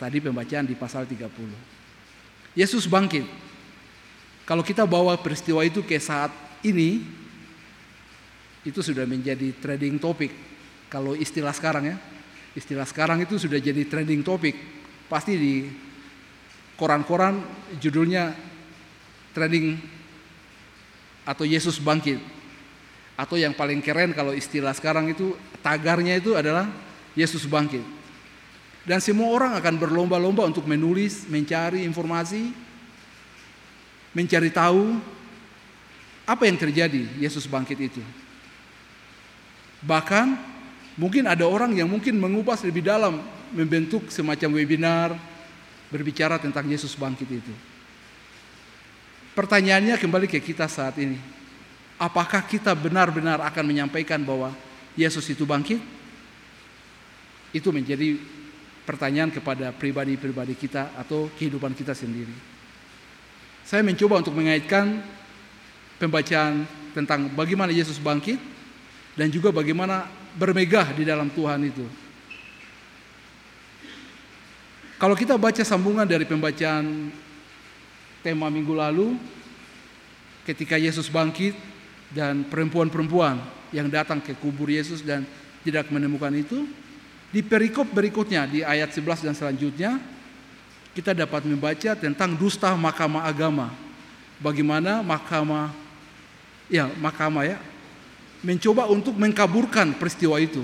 Tadi 0.00 0.24
pembacaan 0.24 0.64
di 0.64 0.72
pasal 0.72 1.04
30. 1.04 1.28
Yesus 2.56 2.88
bangkit. 2.88 3.28
Kalau 4.48 4.64
kita 4.64 4.88
bawa 4.88 5.20
peristiwa 5.20 5.60
itu 5.60 5.84
ke 5.84 6.00
saat 6.00 6.32
ini, 6.64 7.04
itu 8.64 8.80
sudah 8.80 9.04
menjadi 9.04 9.52
trending 9.60 10.00
topik. 10.00 10.32
Kalau 10.88 11.12
istilah 11.12 11.52
sekarang 11.52 11.92
ya, 11.92 11.96
istilah 12.56 12.88
sekarang 12.88 13.20
itu 13.20 13.36
sudah 13.36 13.60
jadi 13.60 13.84
trending 13.84 14.24
topik. 14.24 14.56
Pasti 15.12 15.36
di 15.36 15.54
koran-koran 16.80 17.44
judulnya 17.76 18.32
trending 19.36 19.76
atau 21.28 21.44
Yesus 21.44 21.76
bangkit. 21.82 22.35
Atau 23.16 23.40
yang 23.40 23.56
paling 23.56 23.80
keren 23.80 24.12
kalau 24.12 24.36
istilah 24.36 24.76
sekarang 24.76 25.08
itu 25.08 25.32
tagarnya 25.64 26.20
itu 26.20 26.36
adalah 26.36 26.68
Yesus 27.16 27.48
bangkit. 27.48 27.80
Dan 28.86 29.02
semua 29.02 29.32
orang 29.34 29.58
akan 29.58 29.74
berlomba-lomba 29.82 30.46
untuk 30.46 30.68
menulis, 30.68 31.26
mencari 31.26 31.82
informasi, 31.82 32.54
mencari 34.14 34.52
tahu 34.52 35.00
apa 36.22 36.42
yang 36.46 36.54
terjadi 36.54 37.02
Yesus 37.18 37.50
bangkit 37.50 37.78
itu. 37.82 38.02
Bahkan 39.82 40.26
mungkin 40.94 41.26
ada 41.26 41.48
orang 41.48 41.74
yang 41.74 41.90
mungkin 41.90 42.14
mengupas 42.20 42.62
lebih 42.62 42.86
dalam 42.86 43.20
membentuk 43.50 44.06
semacam 44.10 44.60
webinar 44.60 45.14
berbicara 45.90 46.38
tentang 46.38 46.66
Yesus 46.66 46.94
bangkit 46.98 47.28
itu. 47.30 47.54
Pertanyaannya 49.36 50.00
kembali 50.00 50.26
ke 50.26 50.40
kita 50.40 50.64
saat 50.66 50.96
ini. 50.96 51.35
Apakah 51.96 52.44
kita 52.44 52.76
benar-benar 52.76 53.40
akan 53.40 53.64
menyampaikan 53.64 54.20
bahwa 54.20 54.52
Yesus 54.92 55.24
itu 55.32 55.48
bangkit? 55.48 55.80
Itu 57.56 57.72
menjadi 57.72 58.20
pertanyaan 58.84 59.32
kepada 59.32 59.72
pribadi-pribadi 59.72 60.52
kita 60.52 60.92
atau 60.92 61.32
kehidupan 61.40 61.72
kita 61.72 61.96
sendiri. 61.96 62.32
Saya 63.64 63.82
mencoba 63.82 64.20
untuk 64.20 64.36
mengaitkan 64.36 65.00
pembacaan 65.96 66.68
tentang 66.92 67.32
bagaimana 67.32 67.72
Yesus 67.72 67.98
bangkit 67.98 68.38
dan 69.16 69.32
juga 69.32 69.50
bagaimana 69.50 70.06
bermegah 70.36 70.92
di 70.92 71.02
dalam 71.02 71.32
Tuhan 71.32 71.64
itu. 71.64 71.82
Kalau 74.96 75.12
kita 75.12 75.36
baca 75.36 75.60
sambungan 75.60 76.08
dari 76.08 76.24
pembacaan 76.24 77.12
tema 78.24 78.48
minggu 78.48 78.72
lalu, 78.72 79.16
ketika 80.48 80.80
Yesus 80.80 81.12
bangkit, 81.12 81.52
dan 82.14 82.46
perempuan-perempuan 82.46 83.40
yang 83.74 83.90
datang 83.90 84.22
ke 84.22 84.36
kubur 84.38 84.70
Yesus 84.70 85.02
dan 85.02 85.26
tidak 85.66 85.90
menemukan 85.90 86.30
itu 86.34 86.66
di 87.34 87.42
perikop 87.42 87.90
berikutnya 87.90 88.46
di 88.46 88.62
ayat 88.62 88.94
11 88.94 89.26
dan 89.26 89.34
selanjutnya 89.34 89.98
kita 90.94 91.12
dapat 91.12 91.44
membaca 91.44 91.92
tentang 91.98 92.32
dusta 92.38 92.72
mahkamah 92.72 93.26
agama. 93.26 93.68
Bagaimana 94.40 95.02
mahkamah 95.02 95.72
ya 96.70 96.88
mahkamah 96.96 97.44
ya 97.44 97.58
mencoba 98.46 98.86
untuk 98.88 99.16
mengkaburkan 99.18 99.96
peristiwa 99.98 100.38
itu. 100.38 100.62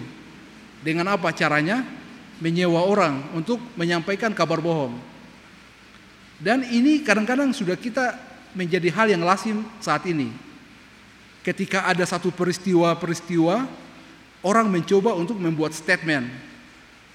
Dengan 0.80 1.12
apa 1.14 1.30
caranya? 1.34 1.82
Menyewa 2.42 2.82
orang 2.82 3.22
untuk 3.38 3.62
menyampaikan 3.78 4.34
kabar 4.34 4.58
bohong. 4.58 4.98
Dan 6.42 6.66
ini 6.66 7.06
kadang-kadang 7.06 7.54
sudah 7.54 7.78
kita 7.78 8.18
menjadi 8.50 8.90
hal 8.90 9.06
yang 9.14 9.22
lazim 9.22 9.62
saat 9.78 10.02
ini 10.10 10.51
ketika 11.42 11.90
ada 11.90 12.06
satu 12.06 12.30
peristiwa-peristiwa, 12.30 13.66
orang 14.46 14.66
mencoba 14.70 15.14
untuk 15.14 15.38
membuat 15.38 15.74
statement. 15.74 16.30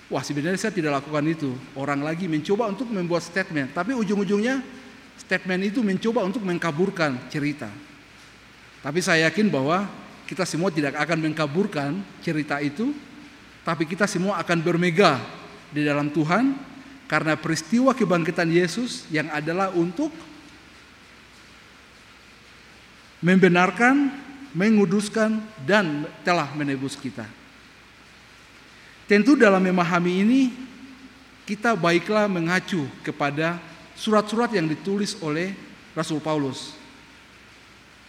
Wah 0.07 0.23
sebenarnya 0.23 0.59
saya 0.59 0.71
tidak 0.71 1.03
lakukan 1.03 1.23
itu. 1.27 1.51
Orang 1.75 1.99
lagi 2.03 2.31
mencoba 2.31 2.71
untuk 2.71 2.87
membuat 2.87 3.23
statement. 3.27 3.75
Tapi 3.75 3.91
ujung-ujungnya 3.91 4.63
statement 5.19 5.67
itu 5.67 5.83
mencoba 5.83 6.23
untuk 6.23 6.43
mengkaburkan 6.47 7.27
cerita. 7.27 7.67
Tapi 8.79 9.03
saya 9.03 9.27
yakin 9.27 9.51
bahwa 9.51 9.83
kita 10.23 10.47
semua 10.47 10.71
tidak 10.71 10.95
akan 10.95 11.27
mengkaburkan 11.27 11.99
cerita 12.23 12.63
itu. 12.63 12.95
Tapi 13.67 13.83
kita 13.83 14.07
semua 14.07 14.39
akan 14.39 14.63
bermegah 14.63 15.19
di 15.75 15.83
dalam 15.83 16.07
Tuhan. 16.07 16.55
Karena 17.07 17.39
peristiwa 17.39 17.95
kebangkitan 17.95 18.47
Yesus 18.51 19.07
yang 19.11 19.31
adalah 19.31 19.71
untuk 19.75 20.11
membenarkan, 23.21 24.13
menguduskan, 24.53 25.41
dan 25.65 26.05
telah 26.21 26.49
menebus 26.53 26.93
kita. 26.97 27.25
Tentu 29.07 29.39
dalam 29.39 29.63
memahami 29.63 30.13
ini, 30.21 30.41
kita 31.47 31.79
baiklah 31.79 32.27
mengacu 32.27 32.83
kepada 33.01 33.55
surat-surat 33.95 34.51
yang 34.51 34.67
ditulis 34.67 35.15
oleh 35.23 35.55
Rasul 35.95 36.19
Paulus. 36.19 36.75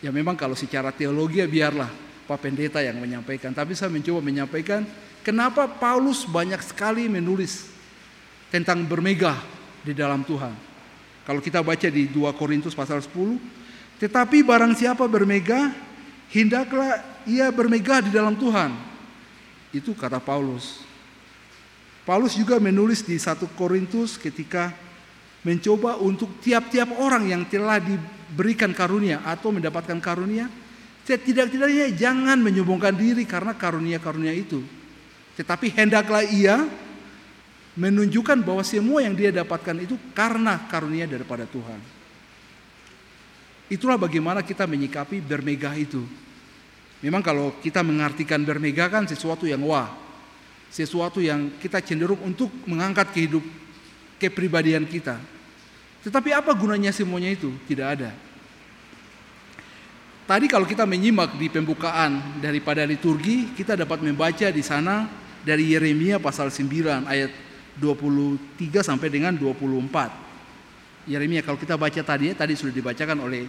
Ya 0.02 0.10
memang 0.10 0.34
kalau 0.34 0.58
secara 0.58 0.90
teologi 0.90 1.38
ya 1.38 1.46
biarlah 1.46 1.90
Pak 2.26 2.38
Pendeta 2.42 2.82
yang 2.82 2.98
menyampaikan. 2.98 3.54
Tapi 3.54 3.78
saya 3.78 3.88
mencoba 3.88 4.20
menyampaikan 4.20 4.82
kenapa 5.22 5.70
Paulus 5.70 6.26
banyak 6.26 6.60
sekali 6.60 7.06
menulis 7.06 7.70
tentang 8.50 8.84
bermegah 8.84 9.38
di 9.86 9.96
dalam 9.96 10.26
Tuhan. 10.26 10.52
Kalau 11.24 11.40
kita 11.40 11.64
baca 11.64 11.88
di 11.88 12.10
2 12.10 12.34
Korintus 12.34 12.76
pasal 12.76 13.00
10, 13.00 13.57
tetapi 13.98 14.46
barang 14.46 14.78
siapa 14.78 15.10
bermegah, 15.10 15.74
hendaklah 16.30 17.02
ia 17.26 17.50
bermegah 17.50 18.06
di 18.06 18.10
dalam 18.14 18.38
Tuhan. 18.38 18.70
Itu 19.74 19.92
kata 19.98 20.22
Paulus. 20.22 20.86
Paulus 22.06 22.38
juga 22.38 22.56
menulis 22.62 23.04
di 23.04 23.18
1 23.18 23.42
Korintus 23.58 24.16
ketika 24.16 24.72
mencoba 25.44 25.98
untuk 26.00 26.40
tiap-tiap 26.40 26.94
orang 26.96 27.28
yang 27.28 27.42
telah 27.50 27.82
diberikan 27.82 28.72
karunia 28.72 29.20
atau 29.26 29.52
mendapatkan 29.52 29.98
karunia, 30.00 30.48
setidak-tidaknya 31.04 31.92
jangan 31.92 32.38
menyombongkan 32.40 32.94
diri 32.96 33.26
karena 33.28 33.52
karunia-karunia 33.52 34.32
itu. 34.32 34.62
Tetapi 35.36 35.74
hendaklah 35.74 36.22
ia 36.24 36.64
menunjukkan 37.78 38.46
bahwa 38.46 38.62
semua 38.62 39.02
yang 39.04 39.14
dia 39.14 39.34
dapatkan 39.34 39.76
itu 39.82 39.98
karena 40.14 40.70
karunia 40.70 41.04
daripada 41.04 41.46
Tuhan. 41.46 41.97
Itulah 43.68 44.00
bagaimana 44.00 44.40
kita 44.40 44.64
menyikapi 44.64 45.20
bermegah 45.20 45.76
itu. 45.76 46.00
Memang 47.04 47.22
kalau 47.22 47.54
kita 47.60 47.84
mengartikan 47.84 48.42
bermegah 48.42 48.88
kan 48.90 49.04
sesuatu 49.06 49.44
yang 49.44 49.62
wah, 49.62 49.92
sesuatu 50.72 51.22
yang 51.22 51.56
kita 51.60 51.78
cenderung 51.84 52.18
untuk 52.24 52.50
mengangkat 52.64 53.12
kehidup 53.12 53.44
kepribadian 54.18 54.88
kita. 54.88 55.20
Tetapi 56.02 56.34
apa 56.34 56.50
gunanya 56.56 56.90
semuanya 56.90 57.30
itu? 57.30 57.52
Tidak 57.68 57.86
ada. 57.86 58.10
Tadi 60.28 60.44
kalau 60.44 60.68
kita 60.68 60.84
menyimak 60.84 61.40
di 61.40 61.48
pembukaan 61.48 62.40
daripada 62.42 62.84
liturgi, 62.84 63.56
kita 63.56 63.80
dapat 63.80 64.04
membaca 64.04 64.52
di 64.52 64.60
sana 64.60 65.08
dari 65.40 65.72
Yeremia 65.72 66.20
pasal 66.20 66.52
9 66.52 67.08
ayat 67.08 67.32
23 67.80 68.84
sampai 68.84 69.08
dengan 69.08 69.32
24. 69.32 70.27
Yeremia 71.08 71.40
kalau 71.40 71.56
kita 71.56 71.80
baca 71.80 72.00
tadi 72.04 72.36
tadi 72.36 72.52
sudah 72.52 72.70
dibacakan 72.70 73.18
oleh 73.24 73.48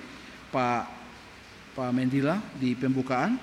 Pak 0.49 0.83
Pak 1.75 1.91
Mendila 1.91 2.39
di 2.55 2.73
pembukaan. 2.73 3.35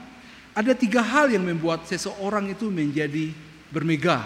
Ada 0.57 0.73
tiga 0.73 1.05
hal 1.05 1.29
yang 1.29 1.45
membuat 1.45 1.85
seseorang 1.85 2.49
itu 2.49 2.73
menjadi 2.73 3.29
bermegah. 3.69 4.25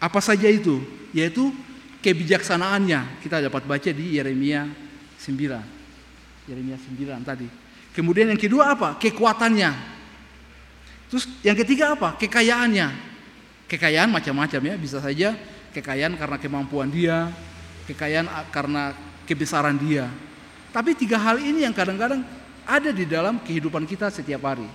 Apa 0.00 0.24
saja 0.24 0.48
itu? 0.48 0.80
Yaitu 1.12 1.52
kebijaksanaannya. 2.00 3.20
Kita 3.20 3.44
dapat 3.44 3.68
baca 3.68 3.90
di 3.92 4.16
Yeremia 4.16 4.64
9. 5.20 6.48
Yeremia 6.48 6.76
9 6.80 7.28
tadi. 7.28 7.46
Kemudian 7.92 8.32
yang 8.32 8.40
kedua 8.40 8.72
apa? 8.72 8.96
Kekuatannya. 8.96 9.70
Terus 11.12 11.28
yang 11.44 11.60
ketiga 11.60 11.92
apa? 11.92 12.16
Kekayaannya. 12.16 12.88
Kekayaan 13.68 14.08
macam-macam 14.08 14.60
ya, 14.64 14.74
bisa 14.80 14.96
saja 15.00 15.36
kekayaan 15.72 16.16
karena 16.16 16.36
kemampuan 16.36 16.92
dia, 16.92 17.32
kekayaan 17.88 18.28
karena 18.54 18.94
kebesaran 19.26 19.76
dia. 19.78 20.10
Tapi 20.72 20.96
tiga 20.96 21.20
hal 21.20 21.38
ini 21.40 21.66
yang 21.66 21.74
kadang-kadang 21.76 22.24
ada 22.64 22.90
di 22.94 23.04
dalam 23.04 23.42
kehidupan 23.42 23.84
kita 23.84 24.08
setiap 24.08 24.46
hari. 24.48 24.66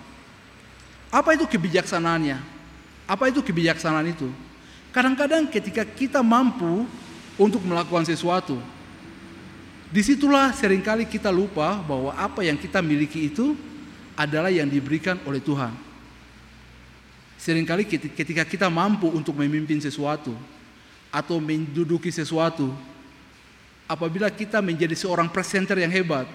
Apa 1.10 1.34
itu 1.34 1.48
kebijaksanaannya? 1.48 2.38
Apa 3.08 3.32
itu 3.32 3.40
kebijaksanaan 3.40 4.12
itu? 4.12 4.28
Kadang-kadang 4.92 5.48
ketika 5.48 5.88
kita 5.88 6.20
mampu 6.20 6.84
untuk 7.40 7.64
melakukan 7.64 8.04
sesuatu, 8.04 8.60
di 9.88 10.04
situlah 10.04 10.52
sering 10.52 10.84
kali 10.84 11.08
kita 11.08 11.32
lupa 11.32 11.80
bahwa 11.80 12.12
apa 12.12 12.44
yang 12.44 12.60
kita 12.60 12.84
miliki 12.84 13.32
itu 13.32 13.56
adalah 14.20 14.52
yang 14.52 14.68
diberikan 14.68 15.16
oleh 15.24 15.40
Tuhan. 15.40 15.72
Seringkali 17.40 17.88
ketika 18.12 18.44
kita 18.44 18.68
mampu 18.68 19.08
untuk 19.08 19.38
memimpin 19.40 19.80
sesuatu 19.80 20.36
atau 21.08 21.40
menduduki 21.40 22.12
sesuatu, 22.12 22.76
apabila 23.88 24.28
kita 24.28 24.60
menjadi 24.60 24.94
seorang 24.94 25.32
presenter 25.32 25.80
yang 25.80 25.90
hebat, 25.90 26.28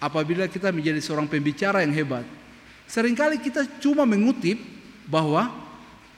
apabila 0.00 0.48
kita 0.48 0.72
menjadi 0.72 0.98
seorang 0.98 1.28
pembicara 1.28 1.84
yang 1.84 1.92
hebat, 1.92 2.24
sering 2.88 3.14
kali 3.14 3.38
kita 3.38 3.68
cuma 3.78 4.08
mengutip 4.08 4.56
bahwa 5.04 5.52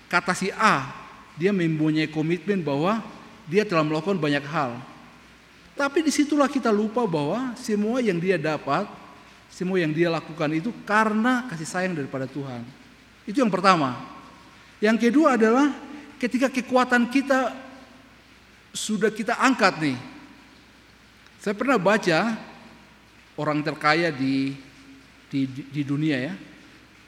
kata 0.07 0.33
si 0.33 0.49
A, 0.55 0.91
dia 1.35 1.51
mempunyai 1.51 2.07
komitmen 2.07 2.63
bahwa 2.63 3.03
dia 3.51 3.67
telah 3.67 3.83
melakukan 3.83 4.17
banyak 4.17 4.47
hal. 4.47 4.79
Tapi 5.75 6.07
di 6.07 6.13
situlah 6.15 6.47
kita 6.47 6.71
lupa 6.71 7.03
bahwa 7.07 7.55
semua 7.59 7.99
yang 7.99 8.21
dia 8.23 8.39
dapat, 8.39 8.87
semua 9.51 9.83
yang 9.83 9.91
dia 9.91 10.07
lakukan 10.07 10.51
itu 10.55 10.71
karena 10.87 11.51
kasih 11.51 11.67
sayang 11.67 11.95
daripada 11.99 12.31
Tuhan. 12.31 12.63
Itu 13.27 13.43
yang 13.43 13.51
pertama. 13.51 13.99
Yang 14.79 15.09
kedua 15.11 15.35
adalah 15.35 15.73
ketika 16.21 16.53
kekuatan 16.53 17.09
kita 17.09 17.53
sudah 18.77 19.11
kita 19.11 19.41
angkat 19.41 19.81
nih. 19.83 19.99
Saya 21.41 21.57
pernah 21.57 21.81
baca 21.81 22.37
orang 23.41 23.65
terkaya 23.65 24.13
di 24.13 24.53
di, 25.31 25.47
di 25.47 25.83
dunia 25.87 26.19
ya, 26.19 26.35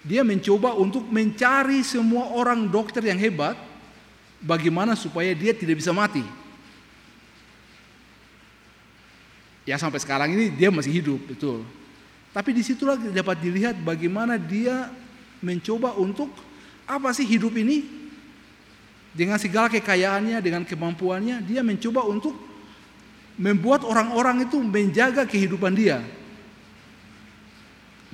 dia 0.07 0.23
mencoba 0.23 0.73
untuk 0.79 1.05
mencari 1.11 1.83
semua 1.83 2.31
orang 2.33 2.71
dokter 2.71 3.03
yang 3.03 3.19
hebat, 3.19 3.59
bagaimana 4.39 4.95
supaya 4.95 5.35
dia 5.35 5.51
tidak 5.53 5.83
bisa 5.83 5.91
mati. 5.91 6.23
Ya 9.67 9.79
sampai 9.79 9.99
sekarang 10.03 10.31
ini 10.33 10.55
dia 10.55 10.71
masih 10.71 10.91
hidup, 11.03 11.21
betul. 11.27 11.67
Tapi 12.33 12.51
di 12.57 12.63
situlah 12.65 12.97
dapat 12.97 13.37
dilihat 13.43 13.77
bagaimana 13.83 14.41
dia 14.41 14.89
mencoba 15.43 15.93
untuk 15.99 16.33
apa 16.89 17.13
sih 17.13 17.27
hidup 17.27 17.53
ini 17.59 17.85
dengan 19.13 19.37
segala 19.37 19.69
kekayaannya, 19.69 20.41
dengan 20.41 20.65
kemampuannya, 20.65 21.45
dia 21.45 21.61
mencoba 21.61 22.03
untuk 22.09 22.33
membuat 23.43 23.83
orang-orang 23.83 24.47
itu 24.47 24.63
menjaga 24.63 25.27
kehidupan 25.27 25.75
dia. 25.75 25.99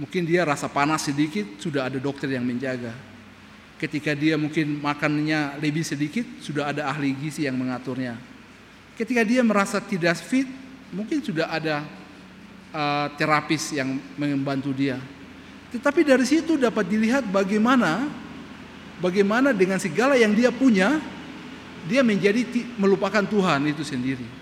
Mungkin 0.00 0.24
dia 0.24 0.48
rasa 0.48 0.72
panas 0.72 1.04
sedikit, 1.04 1.44
sudah 1.60 1.84
ada 1.84 2.00
dokter 2.00 2.32
yang 2.32 2.48
menjaga. 2.48 2.96
Ketika 3.76 4.16
dia 4.16 4.40
mungkin 4.40 4.80
makannya 4.80 5.60
lebih 5.60 5.84
sedikit, 5.84 6.24
sudah 6.40 6.72
ada 6.72 6.88
ahli 6.88 7.12
gizi 7.12 7.44
yang 7.44 7.60
mengaturnya. 7.60 8.16
Ketika 8.96 9.20
dia 9.20 9.44
merasa 9.44 9.84
tidak 9.84 10.16
fit, 10.16 10.48
mungkin 10.96 11.20
sudah 11.20 11.52
ada 11.52 11.84
uh, 12.72 13.12
terapis 13.20 13.76
yang 13.76 14.00
membantu 14.16 14.72
dia. 14.72 14.96
Tetapi 15.68 16.08
dari 16.08 16.24
situ 16.24 16.56
dapat 16.56 16.88
dilihat 16.88 17.28
bagaimana 17.28 18.08
bagaimana 19.04 19.52
dengan 19.52 19.76
segala 19.76 20.16
yang 20.16 20.32
dia 20.32 20.48
punya, 20.48 20.96
dia 21.84 22.00
menjadi 22.00 22.48
melupakan 22.80 23.22
Tuhan 23.22 23.68
itu 23.68 23.84
sendiri. 23.84 24.37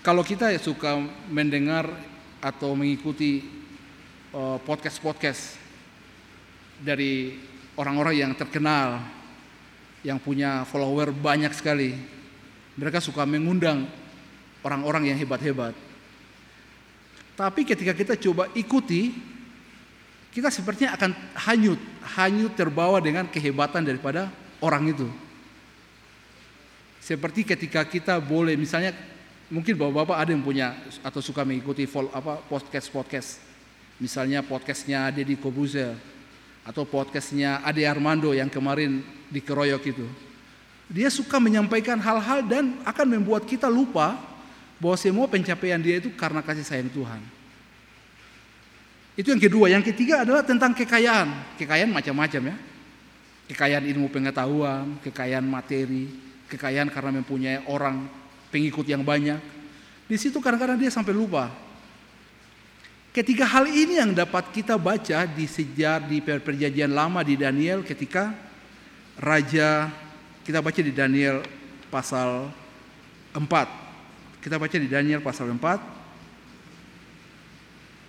Kalau 0.00 0.24
kita 0.24 0.48
suka 0.56 0.96
mendengar 1.28 1.84
atau 2.40 2.72
mengikuti 2.72 3.44
uh, 4.32 4.56
podcast-podcast 4.64 5.60
dari 6.80 7.36
orang-orang 7.76 8.16
yang 8.16 8.32
terkenal, 8.32 9.04
yang 10.00 10.16
punya 10.16 10.64
follower 10.64 11.12
banyak 11.12 11.52
sekali. 11.52 11.92
Mereka 12.80 12.96
suka 13.04 13.28
mengundang 13.28 13.84
orang-orang 14.64 15.12
yang 15.12 15.20
hebat-hebat. 15.20 15.76
Tapi 17.36 17.68
ketika 17.68 17.92
kita 17.92 18.16
coba 18.16 18.48
ikuti, 18.56 19.12
kita 20.32 20.48
sepertinya 20.48 20.96
akan 20.96 21.12
hanyut, 21.44 21.80
hanyut 22.16 22.56
terbawa 22.56 23.04
dengan 23.04 23.28
kehebatan 23.28 23.84
daripada 23.84 24.32
orang 24.64 24.96
itu. 24.96 25.12
Seperti 27.04 27.44
ketika 27.44 27.84
kita 27.84 28.16
boleh 28.16 28.56
misalnya 28.56 28.96
mungkin 29.50 29.74
bapak-bapak 29.74 30.16
ada 30.16 30.30
yang 30.30 30.46
punya 30.46 30.78
atau 31.02 31.18
suka 31.18 31.42
mengikuti 31.42 31.82
apa 32.14 32.38
podcast 32.46 32.86
podcast 32.88 33.28
misalnya 33.98 34.46
podcastnya 34.46 35.10
Deddy 35.10 35.36
Kobuzer 35.36 35.92
atau 36.62 36.86
podcastnya 36.86 37.60
Ade 37.66 37.82
Armando 37.84 38.30
yang 38.30 38.48
kemarin 38.48 39.02
dikeroyok 39.28 39.82
itu. 39.90 40.06
Dia 40.90 41.06
suka 41.10 41.38
menyampaikan 41.38 41.98
hal-hal 41.98 42.42
dan 42.46 42.78
akan 42.82 43.06
membuat 43.18 43.46
kita 43.46 43.70
lupa 43.70 44.18
bahwa 44.82 44.96
semua 44.98 45.26
pencapaian 45.30 45.78
dia 45.78 46.02
itu 46.02 46.10
karena 46.14 46.42
kasih 46.42 46.66
sayang 46.66 46.90
Tuhan. 46.90 47.22
Itu 49.14 49.30
yang 49.30 49.42
kedua. 49.42 49.66
Yang 49.70 49.94
ketiga 49.94 50.26
adalah 50.26 50.42
tentang 50.42 50.74
kekayaan. 50.74 51.58
Kekayaan 51.60 51.90
macam-macam 51.94 52.42
ya. 52.54 52.56
Kekayaan 53.50 53.86
ilmu 53.86 54.06
pengetahuan 54.10 54.98
kekayaan 55.02 55.46
materi 55.46 56.10
kekayaan 56.50 56.90
karena 56.90 57.10
mempunyai 57.22 57.62
orang 57.70 58.10
pengikut 58.50 58.84
yang 58.84 59.06
banyak. 59.06 59.38
Di 60.10 60.16
situ 60.18 60.42
kadang-kadang 60.42 60.76
dia 60.76 60.90
sampai 60.90 61.14
lupa. 61.14 61.48
Ketiga 63.10 63.42
hal 63.46 63.66
ini 63.66 63.98
yang 63.98 64.14
dapat 64.14 64.54
kita 64.54 64.78
baca 64.78 65.26
di 65.26 65.46
sejarah 65.46 66.06
di 66.06 66.22
perjanjian 66.22 66.94
lama 66.94 67.26
di 67.26 67.34
Daniel 67.34 67.82
ketika 67.82 68.30
raja 69.18 69.90
kita 70.46 70.62
baca 70.62 70.78
di 70.78 70.94
Daniel 70.94 71.42
pasal 71.90 72.50
4. 73.34 74.42
Kita 74.42 74.56
baca 74.58 74.76
di 74.78 74.86
Daniel 74.86 75.22
pasal 75.22 75.50
4 75.50 76.00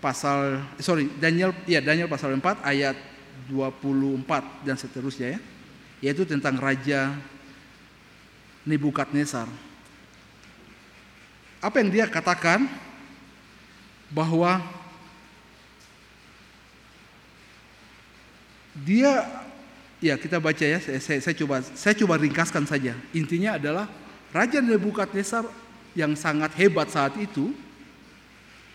pasal 0.02 0.66
sorry 0.82 1.06
Daniel 1.22 1.54
ya 1.70 1.78
Daniel 1.78 2.10
pasal 2.10 2.34
4 2.34 2.66
ayat 2.66 2.98
24 3.54 4.66
dan 4.66 4.76
seterusnya 4.76 5.38
ya 5.38 5.40
yaitu 6.02 6.26
tentang 6.26 6.58
raja 6.58 7.14
Nebukadnezar 8.66 9.46
apa 11.62 11.78
yang 11.78 11.90
dia 11.94 12.06
katakan? 12.10 12.66
Bahwa 14.12 14.60
dia 18.76 19.24
ya 20.04 20.18
kita 20.18 20.42
baca 20.42 20.60
ya 20.60 20.82
saya, 20.82 21.00
saya, 21.00 21.20
saya 21.22 21.36
coba 21.38 21.62
saya 21.64 21.94
coba 21.96 22.20
ringkaskan 22.20 22.66
saja. 22.68 22.98
Intinya 23.16 23.56
adalah 23.56 23.88
raja 24.34 24.60
Nebukadnezar 24.60 25.46
yang 25.96 26.18
sangat 26.18 26.52
hebat 26.58 26.90
saat 26.92 27.16
itu 27.22 27.54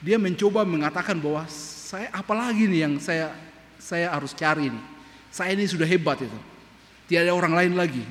dia 0.00 0.16
mencoba 0.20 0.62
mengatakan 0.62 1.18
bahwa 1.18 1.44
saya 1.50 2.12
apalagi 2.14 2.68
nih 2.70 2.80
yang 2.86 2.94
saya 3.02 3.34
saya 3.82 4.14
harus 4.14 4.32
cari 4.32 4.70
nih? 4.70 4.84
Saya 5.34 5.52
ini 5.52 5.68
sudah 5.68 5.84
hebat 5.84 6.22
itu. 6.22 6.38
Tidak 7.10 7.28
ada 7.28 7.34
orang 7.34 7.52
lain 7.52 7.72
lagi. 7.76 8.04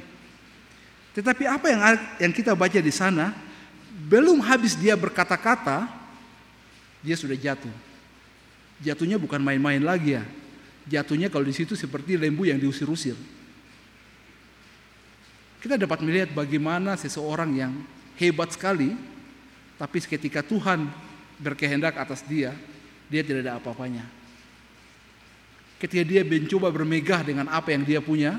Tetapi 1.16 1.48
apa 1.48 1.66
yang 1.72 1.82
yang 2.28 2.34
kita 2.36 2.54
baca 2.54 2.80
di 2.84 2.94
sana? 2.94 3.45
Belum 3.96 4.44
habis 4.44 4.76
dia 4.76 5.00
berkata-kata 5.00 5.88
dia 7.00 7.16
sudah 7.16 7.40
jatuh 7.40 7.72
jatuhnya 8.84 9.16
bukan 9.16 9.40
main-main 9.40 9.80
lagi 9.80 10.20
ya 10.20 10.24
jatuhnya 10.84 11.32
kalau 11.32 11.48
di 11.48 11.56
situ 11.56 11.80
seperti 11.80 12.20
lembu 12.20 12.44
yang 12.44 12.60
diusir-usir 12.60 13.16
kita 15.66 15.82
dapat 15.82 15.98
melihat 16.06 16.30
bagaimana 16.30 16.94
seseorang 16.94 17.50
yang 17.58 17.74
hebat 18.22 18.54
sekali, 18.54 18.94
tapi 19.82 19.98
ketika 19.98 20.46
Tuhan 20.46 20.86
berkehendak 21.42 21.98
atas 21.98 22.22
dia, 22.22 22.54
dia 23.10 23.26
tidak 23.26 23.50
ada 23.50 23.58
apa-apanya. 23.58 24.06
Ketika 25.82 26.06
dia 26.06 26.22
mencoba 26.22 26.70
bermegah 26.70 27.26
dengan 27.26 27.50
apa 27.50 27.74
yang 27.74 27.82
dia 27.82 27.98
punya, 27.98 28.38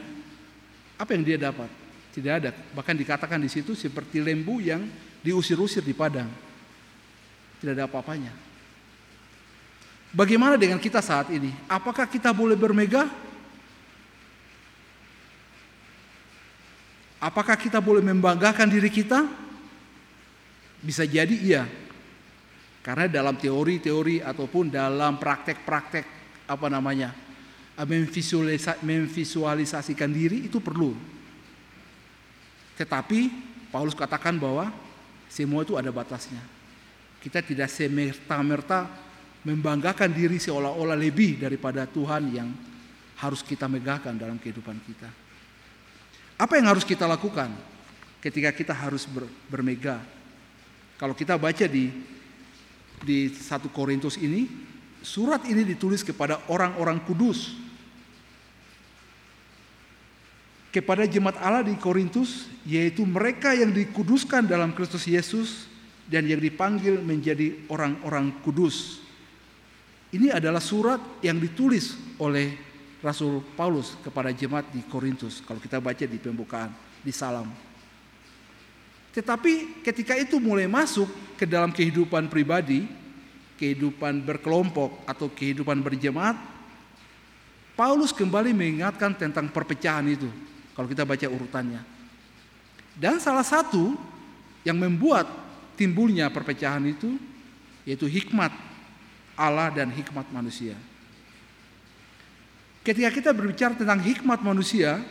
apa 0.94 1.18
yang 1.18 1.26
dia 1.26 1.34
dapat? 1.34 1.66
Tidak 2.14 2.30
ada. 2.30 2.54
Bahkan 2.54 2.94
dikatakan 2.94 3.42
di 3.42 3.50
situ 3.50 3.74
seperti 3.74 4.22
lembu 4.22 4.62
yang 4.62 4.86
diusir-usir 5.26 5.82
di 5.82 5.90
padang. 5.90 6.30
Tidak 7.58 7.74
ada 7.74 7.90
apa-apanya. 7.90 8.30
Bagaimana 10.14 10.54
dengan 10.54 10.78
kita 10.78 11.02
saat 11.02 11.34
ini? 11.34 11.50
Apakah 11.66 12.06
kita 12.06 12.30
boleh 12.30 12.54
bermegah? 12.54 13.10
Apakah 17.18 17.58
kita 17.58 17.82
boleh 17.82 18.06
membanggakan 18.06 18.70
diri 18.70 18.86
kita? 18.86 19.26
Bisa 20.78 21.02
jadi 21.02 21.34
iya. 21.34 21.66
Karena 22.86 23.10
dalam 23.10 23.34
teori-teori 23.34 24.22
ataupun 24.22 24.70
dalam 24.70 25.18
praktek-praktek 25.18 26.06
apa 26.46 26.70
namanya 26.70 27.10
memvisualisasikan 28.80 30.06
diri 30.14 30.46
itu 30.46 30.62
perlu. 30.62 30.94
Tetapi 32.78 33.20
Paulus 33.74 33.98
katakan 33.98 34.38
bahwa 34.38 34.70
semua 35.30 35.66
itu 35.66 35.74
ada 35.74 35.90
batasnya. 35.90 36.40
Kita 37.20 37.42
tidak 37.42 37.66
semerta-merta 37.70 38.86
membanggakan 39.46 40.10
diri 40.10 40.38
seolah-olah 40.42 40.98
lebih 40.98 41.38
daripada 41.42 41.86
Tuhan 41.86 42.22
yang 42.34 42.48
harus 43.22 43.40
kita 43.46 43.70
megahkan 43.70 44.14
dalam 44.18 44.38
kehidupan 44.38 44.78
kita. 44.82 45.10
Apa 46.36 46.60
yang 46.60 46.68
harus 46.68 46.84
kita 46.84 47.08
lakukan 47.08 47.48
ketika 48.20 48.50
kita 48.52 48.74
harus 48.76 49.08
ber, 49.08 49.24
bermega? 49.48 50.02
Kalau 51.00 51.16
kita 51.16 51.36
baca 51.40 51.64
di 51.64 51.88
di 53.02 53.28
satu 53.32 53.68
Korintus 53.68 54.16
ini, 54.16 54.48
surat 55.04 55.44
ini 55.48 55.64
ditulis 55.64 56.00
kepada 56.00 56.40
orang-orang 56.48 57.02
kudus. 57.04 57.65
Kepada 60.76 61.08
jemaat 61.08 61.40
Allah 61.40 61.64
di 61.64 61.72
Korintus, 61.80 62.52
yaitu 62.68 63.08
mereka 63.08 63.56
yang 63.56 63.72
dikuduskan 63.72 64.44
dalam 64.44 64.76
Kristus 64.76 65.08
Yesus 65.08 65.64
dan 66.04 66.28
yang 66.28 66.36
dipanggil 66.36 67.00
menjadi 67.00 67.64
orang-orang 67.72 68.28
kudus. 68.44 69.00
Ini 70.12 70.36
adalah 70.36 70.60
surat 70.60 71.00
yang 71.24 71.40
ditulis 71.40 71.96
oleh 72.20 72.60
Rasul 73.00 73.40
Paulus 73.56 73.96
kepada 74.04 74.28
jemaat 74.36 74.68
di 74.68 74.84
Korintus 74.84 75.40
kalau 75.40 75.56
kita 75.64 75.80
baca 75.80 76.04
di 76.04 76.20
pembukaan 76.20 76.68
di 77.00 77.08
salam. 77.08 77.48
Tetapi 79.16 79.80
ketika 79.80 80.12
itu 80.12 80.36
mulai 80.36 80.68
masuk 80.68 81.08
ke 81.40 81.48
dalam 81.48 81.72
kehidupan 81.72 82.28
pribadi, 82.28 82.84
kehidupan 83.56 84.20
berkelompok 84.20 85.08
atau 85.08 85.32
kehidupan 85.32 85.80
berjemaat, 85.80 86.36
Paulus 87.72 88.12
kembali 88.12 88.52
mengingatkan 88.52 89.16
tentang 89.16 89.48
perpecahan 89.48 90.04
itu 90.12 90.28
kalau 90.76 90.86
kita 90.86 91.08
baca 91.08 91.26
urutannya. 91.26 91.80
Dan 92.96 93.16
salah 93.18 93.44
satu 93.44 93.96
yang 94.62 94.76
membuat 94.76 95.24
timbulnya 95.80 96.28
perpecahan 96.28 96.84
itu 96.84 97.16
yaitu 97.88 98.04
hikmat 98.04 98.52
Allah 99.36 99.72
dan 99.72 99.88
hikmat 99.88 100.28
manusia. 100.32 100.76
Ketika 102.84 103.10
kita 103.10 103.30
berbicara 103.34 103.74
tentang 103.74 103.98
hikmat 103.98 104.40
manusia, 104.46 105.02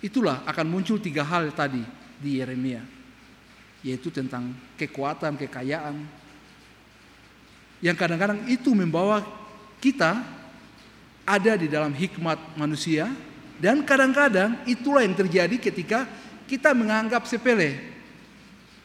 itulah 0.00 0.40
akan 0.48 0.66
muncul 0.66 0.96
tiga 0.96 1.20
hal 1.20 1.52
tadi 1.52 1.84
di 2.16 2.40
Yeremia, 2.40 2.80
yaitu 3.84 4.08
tentang 4.08 4.56
kekuatan, 4.80 5.36
kekayaan, 5.36 6.00
yang 7.80 7.96
kadang-kadang 7.96 8.44
itu 8.48 8.72
membawa 8.76 9.24
kita 9.80 10.20
ada 11.24 11.52
di 11.56 11.68
dalam 11.68 11.92
hikmat 11.92 12.36
manusia, 12.56 13.08
dan 13.60 13.84
kadang-kadang 13.84 14.56
itulah 14.64 15.04
yang 15.04 15.12
terjadi 15.12 15.60
ketika 15.60 16.08
kita 16.48 16.72
menganggap 16.72 17.28
sepele. 17.28 17.92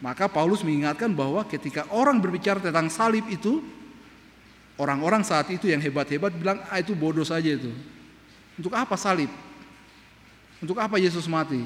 Maka 0.04 0.28
Paulus 0.28 0.62
mengingatkan 0.62 1.08
bahwa 1.16 1.42
ketika 1.48 1.88
orang 1.90 2.20
berbicara 2.20 2.60
tentang 2.60 2.92
salib 2.92 3.24
itu, 3.32 3.64
orang-orang 4.76 5.24
saat 5.24 5.48
itu 5.48 5.72
yang 5.72 5.80
hebat-hebat 5.80 6.36
bilang, 6.36 6.60
ah 6.68 6.78
itu 6.84 6.92
bodoh 6.92 7.24
saja 7.24 7.48
itu. 7.48 7.72
Untuk 8.60 8.76
apa 8.76 9.00
salib? 9.00 9.32
Untuk 10.60 10.76
apa 10.76 11.00
Yesus 11.00 11.24
mati? 11.32 11.64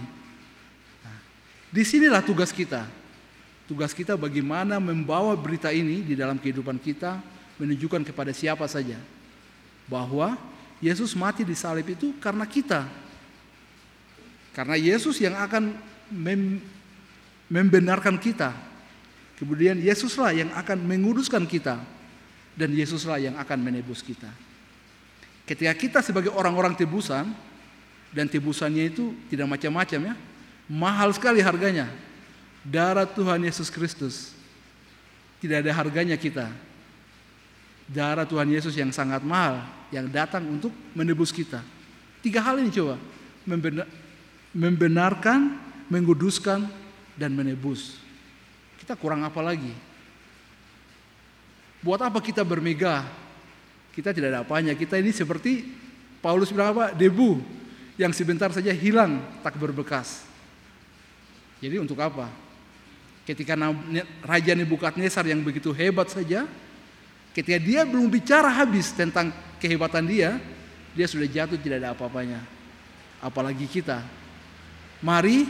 Nah, 1.02 1.18
di 1.74 1.82
sinilah 1.82 2.22
tugas 2.22 2.54
kita. 2.54 2.86
Tugas 3.66 3.94
kita 3.94 4.14
bagaimana 4.14 4.78
membawa 4.78 5.34
berita 5.34 5.74
ini 5.74 6.06
di 6.06 6.14
dalam 6.14 6.38
kehidupan 6.38 6.78
kita, 6.78 7.22
menunjukkan 7.58 8.06
kepada 8.06 8.30
siapa 8.34 8.70
saja 8.70 8.98
bahwa 9.90 10.38
Yesus 10.80 11.12
mati 11.16 11.44
di 11.44 11.56
salib 11.56 11.88
itu 11.92 12.16
karena 12.24 12.48
kita. 12.48 12.88
Karena 14.56 14.80
Yesus 14.80 15.20
yang 15.20 15.36
akan 15.36 15.76
mem 16.12 16.64
membenarkan 17.50 18.16
kita. 18.16 18.54
Kemudian 19.36 19.80
Yesuslah 19.80 20.36
yang 20.36 20.52
akan 20.54 20.84
menguduskan 20.84 21.48
kita 21.48 21.80
dan 22.54 22.70
Yesuslah 22.76 23.18
yang 23.18 23.36
akan 23.40 23.60
menebus 23.60 24.04
kita. 24.04 24.30
Ketika 25.48 25.74
kita 25.74 26.00
sebagai 26.06 26.30
orang-orang 26.30 26.78
tebusan 26.78 27.32
dan 28.14 28.30
tebusannya 28.30 28.94
itu 28.94 29.16
tidak 29.32 29.50
macam-macam 29.50 30.14
ya, 30.14 30.16
mahal 30.70 31.10
sekali 31.16 31.42
harganya. 31.42 31.90
Darah 32.62 33.08
Tuhan 33.08 33.42
Yesus 33.42 33.72
Kristus 33.72 34.36
tidak 35.40 35.66
ada 35.66 35.72
harganya 35.74 36.20
kita. 36.20 36.52
Darah 37.90 38.28
Tuhan 38.28 38.52
Yesus 38.52 38.76
yang 38.78 38.92
sangat 38.94 39.26
mahal 39.26 39.66
yang 39.90 40.10
datang 40.10 40.46
untuk 40.46 40.74
menebus 40.94 41.34
kita. 41.34 41.62
Tiga 42.20 42.44
hal 42.44 42.62
ini 42.62 42.70
coba 42.70 43.00
membenarkan, 44.54 45.40
menguduskan, 45.90 46.68
dan 47.20 47.36
menebus. 47.36 47.98
Kita 48.80 48.96
kurang 48.96 49.26
apa 49.28 49.40
lagi? 49.44 49.72
Buat 51.80 52.04
apa 52.04 52.20
kita 52.20 52.44
bermegah 52.44 53.08
kita 54.00 54.16
tidak 54.16 54.30
ada 54.32 54.42
apanya. 54.48 54.72
Kita 54.78 54.96
ini 54.96 55.12
seperti 55.12 55.66
Paulus 56.24 56.56
bilang 56.56 56.72
apa? 56.72 56.96
Debu 56.96 57.42
yang 58.00 58.16
sebentar 58.16 58.48
saja 58.54 58.72
hilang 58.72 59.20
tak 59.44 59.60
berbekas. 59.60 60.24
Jadi 61.60 61.76
untuk 61.82 62.00
apa? 62.00 62.32
Ketika 63.28 63.60
Raja 64.24 64.54
Nebukadnezar 64.56 65.28
yang 65.28 65.44
begitu 65.44 65.76
hebat 65.76 66.08
saja, 66.10 66.48
ketika 67.36 67.60
dia 67.60 67.84
belum 67.84 68.08
bicara 68.08 68.48
habis 68.48 68.96
tentang 68.96 69.36
kehebatan 69.60 70.08
dia, 70.08 70.40
dia 70.96 71.06
sudah 71.06 71.28
jatuh 71.28 71.60
tidak 71.60 71.84
ada 71.84 71.92
apa-apanya. 71.94 72.42
Apalagi 73.20 73.68
kita. 73.68 74.02
Mari 75.04 75.46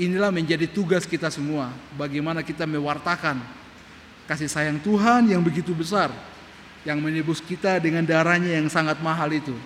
inilah 0.00 0.32
menjadi 0.32 0.66
tugas 0.66 1.06
kita 1.06 1.30
semua. 1.30 1.70
Bagaimana 1.94 2.42
kita 2.42 2.66
mewartakan 2.66 3.38
kasih 4.24 4.48
sayang 4.48 4.80
Tuhan 4.80 5.28
yang 5.28 5.44
begitu 5.44 5.76
besar 5.76 6.08
yang 6.84 7.00
menebus 7.00 7.40
kita 7.40 7.80
dengan 7.80 8.04
darahnya 8.04 8.60
yang 8.60 8.68
sangat 8.68 9.00
mahal 9.00 9.32
itu. 9.32 9.56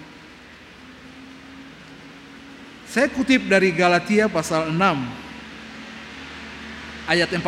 Saya 2.88 3.10
kutip 3.10 3.46
dari 3.50 3.74
Galatia 3.74 4.30
pasal 4.30 4.70
6 4.70 4.78
ayat 7.10 7.28
14. 7.28 7.42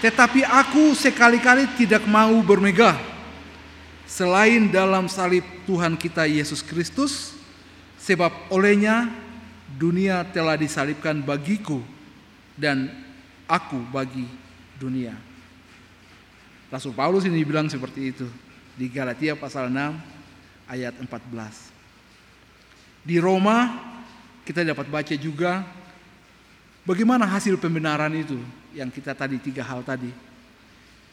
Tetapi 0.00 0.48
aku 0.48 0.96
sekali-kali 0.96 1.68
tidak 1.76 2.08
mau 2.08 2.40
bermegah 2.40 3.09
selain 4.10 4.66
dalam 4.66 5.06
salib 5.06 5.46
Tuhan 5.70 5.94
kita 5.94 6.26
Yesus 6.26 6.66
Kristus 6.66 7.38
sebab 8.02 8.34
olehnya 8.50 9.06
dunia 9.78 10.26
telah 10.34 10.58
disalibkan 10.58 11.22
bagiku 11.22 11.78
dan 12.58 12.90
aku 13.46 13.78
bagi 13.94 14.26
dunia. 14.82 15.14
Rasul 16.74 16.90
Paulus 16.90 17.22
ini 17.22 17.46
bilang 17.46 17.70
seperti 17.70 18.10
itu 18.10 18.26
di 18.74 18.90
Galatia 18.90 19.38
pasal 19.38 19.70
6 19.70 19.78
ayat 20.66 20.98
14. 20.98 21.06
Di 23.06 23.22
Roma 23.22 23.78
kita 24.42 24.66
dapat 24.66 24.90
baca 24.90 25.14
juga 25.14 25.62
bagaimana 26.82 27.30
hasil 27.30 27.54
pembenaran 27.62 28.10
itu 28.18 28.42
yang 28.74 28.90
kita 28.90 29.14
tadi 29.14 29.38
tiga 29.38 29.62
hal 29.62 29.86
tadi. 29.86 30.29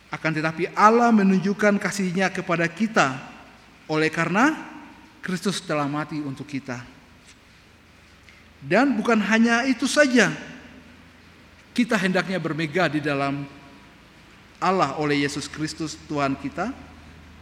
Akan 0.08 0.32
tetapi 0.32 0.72
Allah 0.72 1.12
menunjukkan 1.12 1.76
kasihnya 1.84 2.32
kepada 2.32 2.64
kita 2.72 3.20
oleh 3.92 4.08
karena 4.08 4.56
Kristus 5.20 5.60
telah 5.60 5.88
mati 5.88 6.24
untuk 6.24 6.48
kita. 6.48 6.80
Dan 8.64 8.96
bukan 8.96 9.20
hanya 9.20 9.68
itu 9.68 9.84
saja, 9.86 10.32
kita 11.76 12.00
hendaknya 12.00 12.40
bermegah 12.40 12.88
di 12.88 13.04
dalam 13.04 13.44
Allah 14.58 14.96
oleh 14.98 15.28
Yesus 15.28 15.52
Kristus 15.52 16.00
Tuhan 16.08 16.40
kita, 16.40 16.72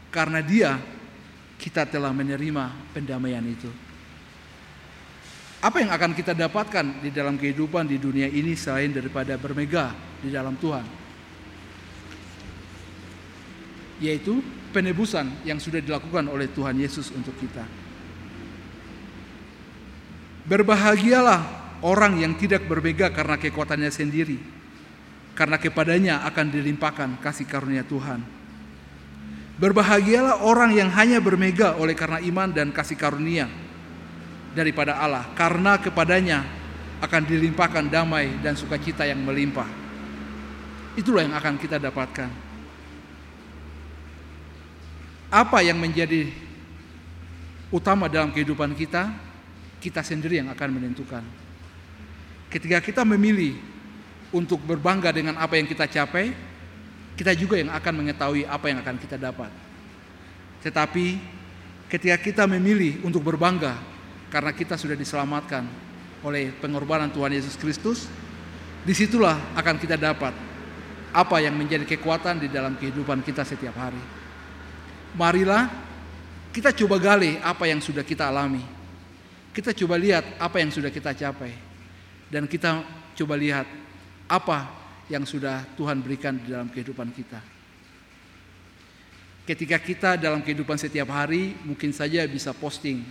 karena 0.10 0.42
Dia 0.42 0.82
kita 1.62 1.86
telah 1.86 2.12
menerima 2.12 2.74
pendamaian 2.92 3.46
itu. 3.46 3.70
Apa 5.64 5.82
yang 5.82 5.94
akan 5.94 6.12
kita 6.14 6.34
dapatkan 6.34 7.06
di 7.06 7.10
dalam 7.10 7.38
kehidupan 7.40 7.90
di 7.90 7.98
dunia 7.98 8.30
ini 8.30 8.54
selain 8.54 8.92
daripada 8.92 9.38
bermegah 9.40 9.94
di 10.22 10.30
dalam 10.30 10.58
Tuhan? 10.58 11.05
Yaitu 14.04 14.44
penebusan 14.76 15.48
yang 15.48 15.56
sudah 15.56 15.80
dilakukan 15.80 16.28
oleh 16.28 16.52
Tuhan 16.52 16.76
Yesus 16.76 17.12
untuk 17.16 17.32
kita. 17.40 17.64
Berbahagialah 20.46 21.42
orang 21.82 22.22
yang 22.22 22.36
tidak 22.38 22.68
berbega 22.70 23.10
karena 23.10 23.40
kekuatannya 23.40 23.90
sendiri, 23.90 24.38
karena 25.34 25.58
kepadanya 25.58 26.28
akan 26.28 26.46
dilimpahkan 26.54 27.10
kasih 27.24 27.48
karunia 27.50 27.82
Tuhan. 27.82 28.22
Berbahagialah 29.56 30.44
orang 30.44 30.76
yang 30.76 30.92
hanya 30.92 31.24
bermega 31.24 31.80
oleh 31.80 31.96
karena 31.96 32.20
iman 32.20 32.52
dan 32.52 32.76
kasih 32.76 33.00
karunia 33.00 33.48
daripada 34.52 35.00
Allah, 35.00 35.24
karena 35.34 35.80
kepadanya 35.80 36.44
akan 37.00 37.24
dilimpahkan 37.24 37.88
damai 37.88 38.36
dan 38.44 38.60
sukacita 38.60 39.08
yang 39.08 39.24
melimpah. 39.24 39.68
Itulah 41.00 41.26
yang 41.28 41.36
akan 41.36 41.56
kita 41.60 41.80
dapatkan. 41.80 42.55
Apa 45.36 45.60
yang 45.60 45.76
menjadi 45.76 46.32
utama 47.68 48.08
dalam 48.08 48.32
kehidupan 48.32 48.72
kita? 48.72 49.26
kita 49.86 50.02
sendiri 50.02 50.42
yang 50.42 50.50
akan 50.50 50.82
menentukan. 50.82 51.22
Ketika 52.50 52.82
kita 52.82 53.06
memilih 53.06 53.54
untuk 54.34 54.58
berbangga 54.66 55.14
dengan 55.14 55.38
apa 55.38 55.62
yang 55.62 55.70
kita 55.70 55.86
capai, 55.86 56.34
kita 57.14 57.38
juga 57.38 57.62
yang 57.62 57.70
akan 57.70 57.94
mengetahui 58.02 58.50
apa 58.50 58.66
yang 58.66 58.82
akan 58.82 58.98
kita 58.98 59.22
dapat. 59.22 59.54
Tetapi 60.66 61.22
ketika 61.86 62.18
kita 62.18 62.44
memilih 62.50 63.06
untuk 63.06 63.22
berbangga 63.22 63.78
karena 64.34 64.50
kita 64.50 64.74
sudah 64.74 64.98
diselamatkan 64.98 65.70
oleh 66.26 66.50
pengorbanan 66.58 67.14
Tuhan 67.14 67.38
Yesus 67.38 67.54
Kristus, 67.54 68.10
di 68.82 68.94
situlah 68.98 69.38
akan 69.54 69.78
kita 69.78 70.02
dapat 70.02 70.34
apa 71.14 71.38
yang 71.38 71.54
menjadi 71.54 71.86
kekuatan 71.86 72.42
di 72.42 72.50
dalam 72.50 72.74
kehidupan 72.74 73.22
kita 73.22 73.46
setiap 73.46 73.78
hari. 73.78 74.15
Marilah 75.16 75.72
kita 76.52 76.76
coba 76.76 77.00
gali 77.00 77.40
apa 77.40 77.68
yang 77.68 77.80
sudah 77.80 78.04
kita 78.04 78.28
alami 78.28 78.76
kita 79.56 79.72
coba 79.72 79.96
lihat 79.96 80.36
apa 80.36 80.60
yang 80.60 80.68
sudah 80.68 80.92
kita 80.92 81.16
capai 81.16 81.56
dan 82.28 82.44
kita 82.44 82.84
coba 83.16 83.40
lihat 83.40 83.64
apa 84.28 84.68
yang 85.08 85.24
sudah 85.24 85.64
Tuhan 85.80 86.04
berikan 86.04 86.36
di 86.36 86.52
dalam 86.52 86.68
kehidupan 86.68 87.14
kita. 87.16 87.40
Ketika 89.48 89.78
kita 89.80 90.12
dalam 90.20 90.44
kehidupan 90.44 90.76
setiap 90.76 91.08
hari 91.14 91.56
mungkin 91.64 91.96
saja 91.96 92.28
bisa 92.28 92.52
posting 92.52 93.06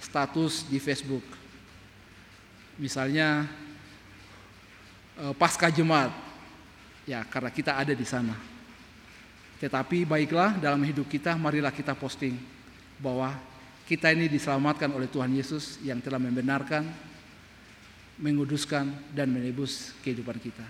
status 0.00 0.64
di 0.64 0.80
Facebook. 0.80 1.26
Misalnya 2.80 3.44
eh, 5.20 5.34
pasca 5.36 5.68
jemaat. 5.68 6.14
Ya, 7.02 7.26
karena 7.26 7.50
kita 7.50 7.74
ada 7.74 7.92
di 7.92 8.06
sana. 8.06 8.51
Tetapi 9.62 10.02
baiklah 10.02 10.58
dalam 10.58 10.82
hidup 10.82 11.06
kita 11.06 11.38
marilah 11.38 11.70
kita 11.70 11.94
posting 11.94 12.34
bahwa 12.98 13.30
kita 13.86 14.10
ini 14.10 14.26
diselamatkan 14.26 14.90
oleh 14.90 15.06
Tuhan 15.06 15.30
Yesus 15.30 15.78
yang 15.86 16.02
telah 16.02 16.18
membenarkan, 16.18 16.82
menguduskan, 18.18 18.90
dan 19.14 19.30
menebus 19.30 19.94
kehidupan 20.02 20.42
kita. 20.42 20.66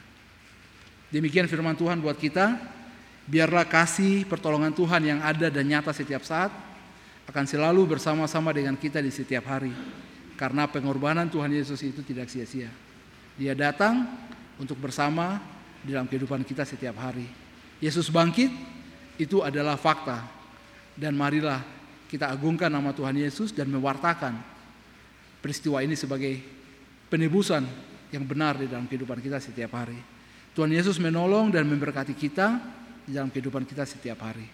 Demikian 1.08 1.48
firman 1.48 1.72
Tuhan 1.72 2.04
buat 2.04 2.20
kita. 2.20 2.56
Biarlah 3.24 3.64
kasih 3.64 4.28
pertolongan 4.28 4.74
Tuhan 4.76 5.00
yang 5.08 5.20
ada 5.24 5.48
dan 5.48 5.64
nyata 5.64 5.94
setiap 5.94 6.20
saat 6.26 6.52
akan 7.24 7.44
selalu 7.46 7.96
bersama-sama 7.96 8.52
dengan 8.52 8.74
kita 8.76 9.00
di 9.00 9.08
setiap 9.08 9.46
hari. 9.48 9.72
Karena 10.36 10.68
pengorbanan 10.68 11.30
Tuhan 11.32 11.48
Yesus 11.48 11.80
itu 11.86 12.02
tidak 12.04 12.28
sia-sia. 12.28 12.68
Dia 13.38 13.54
datang 13.54 14.04
untuk 14.58 14.76
bersama 14.76 15.38
dalam 15.86 16.10
kehidupan 16.10 16.42
kita 16.42 16.66
setiap 16.66 16.98
hari. 16.98 17.28
Yesus 17.78 18.10
bangkit 18.10 18.50
itu 19.18 19.44
adalah 19.44 19.76
fakta. 19.76 20.24
Dan 20.92 21.16
marilah 21.16 21.64
kita 22.12 22.28
agungkan 22.28 22.68
nama 22.68 22.92
Tuhan 22.92 23.16
Yesus 23.16 23.56
dan 23.56 23.72
mewartakan 23.72 24.36
peristiwa 25.40 25.80
ini 25.80 25.96
sebagai 25.96 26.38
penebusan 27.08 27.64
yang 28.12 28.28
benar 28.28 28.60
di 28.60 28.68
dalam 28.68 28.84
kehidupan 28.84 29.18
kita 29.24 29.40
setiap 29.40 29.72
hari. 29.72 29.96
Tuhan 30.52 30.68
Yesus 30.68 31.00
menolong 31.00 31.48
dan 31.48 31.64
memberkati 31.64 32.12
kita 32.12 32.60
di 33.08 33.16
dalam 33.16 33.32
kehidupan 33.32 33.64
kita 33.64 33.88
setiap 33.88 34.20
hari. 34.20 34.44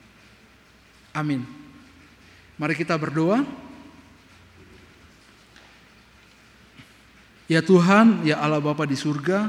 Amin. 1.10 1.42
Mari 2.54 2.74
kita 2.78 2.94
berdoa. 2.94 3.42
Ya 7.50 7.64
Tuhan, 7.64 8.28
ya 8.28 8.38
Allah 8.38 8.60
Bapa 8.60 8.84
di 8.84 8.94
surga, 8.94 9.48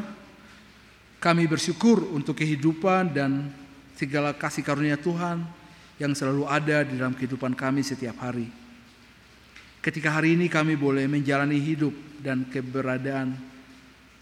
kami 1.19 1.45
bersyukur 1.51 2.07
untuk 2.15 2.39
kehidupan 2.39 3.11
dan 3.11 3.51
segala 3.99 4.31
kasih 4.31 4.63
karunia 4.63 4.95
Tuhan 4.95 5.43
yang 5.99 6.15
selalu 6.15 6.47
ada 6.47 6.87
di 6.87 6.95
dalam 6.95 7.11
kehidupan 7.11 7.51
kami 7.51 7.83
setiap 7.83 8.15
hari. 8.23 8.47
Ketika 9.83 10.15
hari 10.15 10.39
ini 10.39 10.47
kami 10.47 10.79
boleh 10.79 11.03
menjalani 11.11 11.59
hidup 11.59 11.91
dan 12.23 12.47
keberadaan 12.47 13.35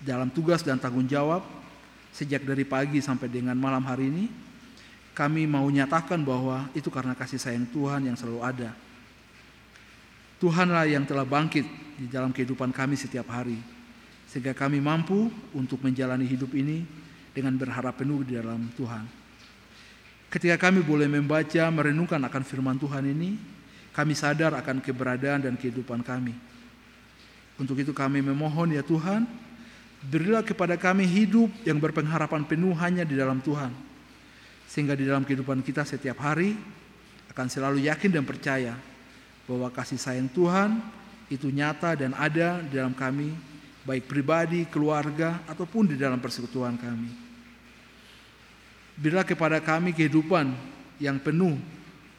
dalam 0.01 0.34
tugas 0.34 0.65
dan 0.65 0.82
tanggung 0.82 1.05
jawab 1.05 1.45
sejak 2.09 2.41
dari 2.41 2.65
pagi 2.65 2.97
sampai 3.05 3.30
dengan 3.30 3.53
malam 3.53 3.86
hari 3.86 4.09
ini, 4.09 4.25
kami 5.13 5.45
mau 5.45 5.65
nyatakan 5.69 6.25
bahwa 6.25 6.65
itu 6.73 6.89
karena 6.89 7.13
kasih 7.13 7.38
sayang 7.38 7.69
Tuhan 7.69 8.09
yang 8.09 8.17
selalu 8.17 8.41
ada. 8.41 8.73
Tuhanlah 10.41 10.89
yang 10.89 11.05
telah 11.05 11.25
bangkit 11.25 11.65
di 11.97 12.09
dalam 12.09 12.34
kehidupan 12.34 12.73
kami 12.73 12.97
setiap 12.97 13.30
hari, 13.30 13.57
sehingga 14.30 14.57
kami 14.57 14.82
mampu 14.82 15.30
untuk 15.53 15.82
menjalani 15.86 16.25
hidup 16.25 16.53
ini 16.57 16.86
dengan 17.34 17.53
berharap 17.57 17.97
penuh 17.97 18.25
di 18.25 18.38
dalam 18.38 18.69
Tuhan. 18.78 19.16
Ketika 20.28 20.59
kami 20.59 20.84
boleh 20.84 21.07
membaca, 21.07 21.63
merenungkan 21.71 22.19
akan 22.19 22.43
firman 22.43 22.75
Tuhan 22.75 23.07
ini, 23.07 23.39
kami 23.95 24.11
sadar 24.11 24.51
akan 24.59 24.84
keberadaan 24.84 25.47
dan 25.47 25.55
kehidupan 25.55 26.03
kami. 26.03 26.36
Untuk 27.57 27.80
itu 27.80 27.95
kami 27.95 28.19
memohon 28.21 28.75
ya 28.75 28.84
Tuhan, 28.84 29.25
berilah 30.05 30.43
kepada 30.43 30.75
kami 30.75 31.07
hidup 31.07 31.49
yang 31.63 31.80
berpengharapan 31.80 32.43
penuh 32.45 32.75
hanya 32.78 33.07
di 33.07 33.15
dalam 33.17 33.39
Tuhan. 33.39 33.71
Sehingga 34.67 34.93
di 34.93 35.07
dalam 35.07 35.23
kehidupan 35.23 35.63
kita 35.63 35.88
setiap 35.88 36.19
hari 36.19 36.53
akan 37.32 37.47
selalu 37.47 37.88
yakin 37.88 38.19
dan 38.19 38.28
percaya 38.28 38.75
bahwa 39.47 39.71
kasih 39.71 39.97
sayang 39.97 40.28
Tuhan 40.30 40.78
itu 41.32 41.47
nyata 41.47 41.95
dan 41.95 42.11
ada 42.13 42.59
di 42.67 42.75
dalam 42.75 42.91
kami, 42.91 43.32
baik 43.88 44.11
pribadi, 44.11 44.67
keluarga, 44.67 45.39
ataupun 45.47 45.89
di 45.89 45.95
dalam 45.95 46.19
persekutuan 46.19 46.75
kami. 46.75 47.26
Berilah 48.98 49.26
kepada 49.26 49.62
kami 49.62 49.93
kehidupan 49.93 50.58
yang 50.98 51.22
penuh 51.22 51.54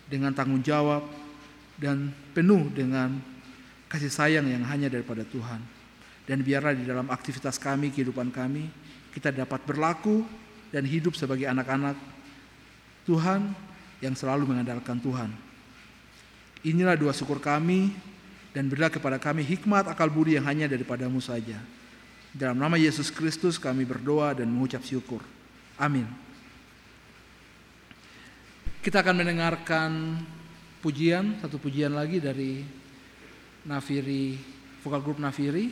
dengan 0.06 0.30
tanggung 0.30 0.62
jawab 0.62 1.02
dan 1.74 2.14
penuh 2.32 2.70
dengan 2.70 3.18
kasih 3.90 4.10
sayang 4.10 4.46
yang 4.46 4.62
hanya 4.62 4.86
daripada 4.86 5.26
Tuhan. 5.26 5.58
Dan 6.28 6.44
biarlah 6.44 6.76
di 6.76 6.84
dalam 6.84 7.08
aktivitas 7.08 7.56
kami, 7.56 7.90
kehidupan 7.90 8.30
kami, 8.30 8.68
kita 9.10 9.32
dapat 9.32 9.64
berlaku 9.64 10.22
dan 10.68 10.84
hidup 10.84 11.16
sebagai 11.16 11.48
anak-anak 11.48 11.96
Tuhan 13.08 13.56
yang 14.04 14.12
selalu 14.12 14.52
mengandalkan 14.52 15.00
Tuhan. 15.00 15.32
Inilah 16.62 16.94
doa 17.00 17.16
syukur 17.16 17.40
kami 17.40 17.90
dan 18.52 18.68
berilah 18.68 18.92
kepada 18.92 19.16
kami 19.16 19.40
hikmat 19.40 19.88
akal 19.88 20.12
budi 20.12 20.36
yang 20.36 20.44
hanya 20.44 20.68
daripadamu 20.68 21.18
saja. 21.18 21.56
Dalam 22.28 22.60
nama 22.60 22.76
Yesus 22.76 23.08
Kristus 23.08 23.56
kami 23.56 23.88
berdoa 23.88 24.36
dan 24.36 24.52
mengucap 24.52 24.84
syukur. 24.84 25.24
Amin. 25.80 26.27
Kita 28.88 29.04
akan 29.04 29.20
mendengarkan 29.20 30.16
pujian, 30.80 31.36
satu 31.44 31.60
pujian 31.60 31.92
lagi 31.92 32.24
dari 32.24 32.64
Nafiri, 33.68 34.40
vokal 34.80 35.04
grup 35.04 35.20
Nafiri. 35.20 35.68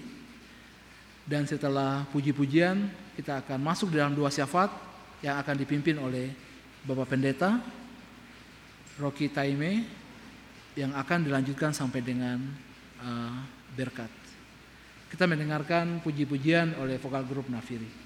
Dan 1.24 1.48
setelah 1.48 2.04
puji-pujian, 2.12 2.76
kita 3.16 3.40
akan 3.40 3.56
masuk 3.64 3.88
dalam 3.96 4.12
dua 4.12 4.28
syafat 4.28 4.68
yang 5.24 5.40
akan 5.40 5.56
dipimpin 5.56 5.96
oleh 5.96 6.28
Bapak 6.84 7.16
Pendeta 7.16 7.56
Rocky 9.00 9.32
Taime 9.32 9.88
yang 10.76 10.92
akan 10.92 11.24
dilanjutkan 11.24 11.72
sampai 11.72 12.04
dengan 12.04 12.36
uh, 13.00 13.40
berkat. 13.72 14.12
Kita 15.08 15.24
mendengarkan 15.24 16.04
puji-pujian 16.04 16.76
oleh 16.76 17.00
vokal 17.00 17.24
grup 17.24 17.48
Nafiri. 17.48 18.05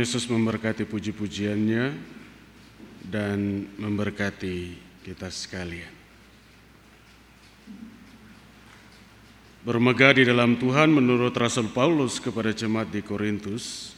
Yesus 0.00 0.26
memberkati 0.26 0.82
puji-pujiannya 0.88 1.94
dan 3.04 3.68
memberkati 3.76 4.74
kita 5.04 5.28
sekalian. 5.28 5.92
Bermegah 9.64 10.20
di 10.20 10.28
dalam 10.28 10.60
Tuhan 10.60 10.92
menurut 10.92 11.32
Rasul 11.32 11.72
Paulus 11.72 12.20
kepada 12.20 12.52
jemaat 12.52 12.92
di 12.92 13.00
Korintus, 13.00 13.96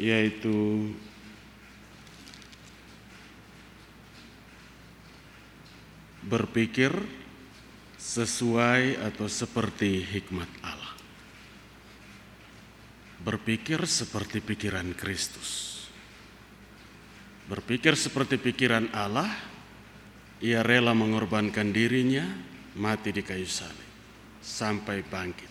yaitu 0.00 0.88
berpikir 6.24 6.92
sesuai 8.00 9.00
atau 9.12 9.28
seperti 9.28 10.00
hikmat 10.04 10.48
Allah 10.64 10.85
berpikir 13.26 13.82
seperti 13.90 14.38
pikiran 14.38 14.94
Kristus. 14.94 15.82
Berpikir 17.50 17.98
seperti 17.98 18.38
pikiran 18.38 18.86
Allah, 18.94 19.26
ia 20.38 20.62
rela 20.62 20.94
mengorbankan 20.94 21.74
dirinya 21.74 22.22
mati 22.78 23.10
di 23.10 23.26
kayu 23.26 23.50
salib 23.50 23.90
sampai 24.38 25.02
bangkit. 25.02 25.50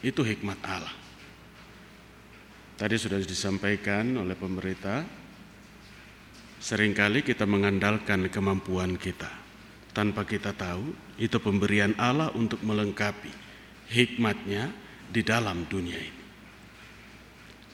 Itu 0.00 0.24
hikmat 0.24 0.58
Allah. 0.64 0.96
Tadi 2.80 2.96
sudah 2.96 3.20
disampaikan 3.20 4.16
oleh 4.16 4.32
pemerintah, 4.32 5.04
sering 6.56 6.96
kali 6.96 7.20
kita 7.20 7.44
mengandalkan 7.44 8.32
kemampuan 8.32 8.96
kita 8.96 9.28
tanpa 9.92 10.24
kita 10.24 10.56
tahu 10.56 10.96
itu 11.20 11.36
pemberian 11.36 11.92
Allah 12.00 12.32
untuk 12.32 12.64
melengkapi 12.64 13.28
hikmatnya 13.92 14.72
di 15.12 15.20
dalam 15.20 15.68
dunia 15.68 16.00
ini. 16.00 16.19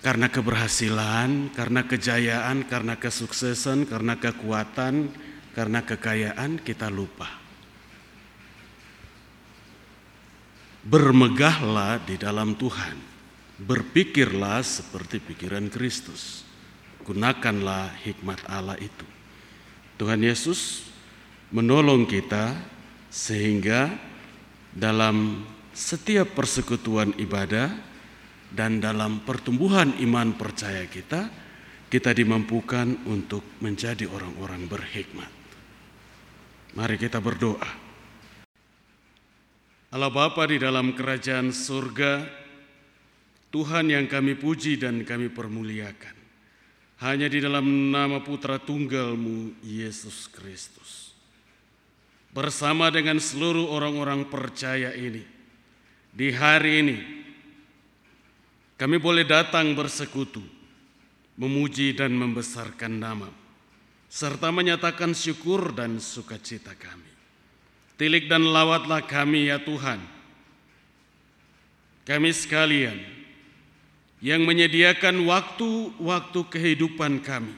Karena 0.07 0.31
keberhasilan, 0.31 1.51
karena 1.51 1.83
kejayaan, 1.83 2.63
karena 2.71 2.95
kesuksesan, 2.95 3.91
karena 3.91 4.15
kekuatan, 4.15 5.11
karena 5.51 5.83
kekayaan 5.83 6.63
kita 6.63 6.87
lupa. 6.87 7.27
Bermegahlah 10.87 11.99
di 12.07 12.15
dalam 12.15 12.55
Tuhan. 12.55 12.95
Berpikirlah 13.59 14.63
seperti 14.63 15.19
pikiran 15.19 15.67
Kristus. 15.75 16.47
Gunakanlah 17.03 17.99
hikmat 18.07 18.47
Allah 18.47 18.79
itu. 18.79 19.07
Tuhan 19.99 20.23
Yesus 20.23 20.87
menolong 21.51 22.07
kita 22.07 22.55
sehingga 23.11 23.91
dalam 24.71 25.43
setiap 25.75 26.31
persekutuan 26.39 27.11
ibadah 27.19 27.86
dan 28.51 28.79
dalam 28.79 29.27
pertumbuhan 29.27 29.97
iman 30.03 30.37
percaya 30.39 30.87
kita, 30.87 31.29
kita 31.87 32.11
dimampukan 32.11 33.07
untuk 33.07 33.59
menjadi 33.63 34.11
orang-orang 34.11 34.67
berhikmat. 34.67 35.31
Mari 36.77 36.97
kita 37.01 37.23
berdoa. 37.23 37.71
Allah 39.97 40.13
Bapa 40.13 40.45
di 40.45 40.61
dalam 40.61 40.93
kerajaan 40.93 41.55
surga, 41.55 42.27
Tuhan 43.49 43.89
yang 43.89 44.05
kami 44.11 44.37
puji 44.37 44.77
dan 44.77 45.07
kami 45.07 45.33
permuliakan. 45.33 46.13
Hanya 47.01 47.33
di 47.33 47.41
dalam 47.41 47.65
nama 47.93 48.21
putra 48.21 48.61
tunggalmu, 48.61 49.57
Yesus 49.65 50.29
Kristus. 50.29 51.17
Bersama 52.35 52.93
dengan 52.93 53.17
seluruh 53.17 53.73
orang-orang 53.73 54.29
percaya 54.29 54.93
ini, 54.93 55.25
di 56.13 56.29
hari 56.37 56.85
ini, 56.85 57.16
kami 58.77 59.01
boleh 59.01 59.25
datang 59.25 59.73
bersekutu, 59.73 60.45
memuji 61.41 61.97
dan 61.97 62.13
membesarkan 62.13 62.93
nama, 62.93 63.33
serta 64.13 64.53
menyatakan 64.53 65.17
syukur 65.17 65.73
dan 65.73 65.97
sukacita 65.97 66.77
kami. 66.77 67.09
Tilik 67.97 68.29
dan 68.29 68.45
lawatlah 68.45 69.01
kami 69.09 69.49
ya 69.49 69.57
Tuhan. 69.57 69.97
Kami 72.05 72.31
sekalian 72.37 73.01
yang 74.21 74.45
menyediakan 74.45 75.25
waktu-waktu 75.25 76.41
kehidupan 76.53 77.25
kami 77.25 77.57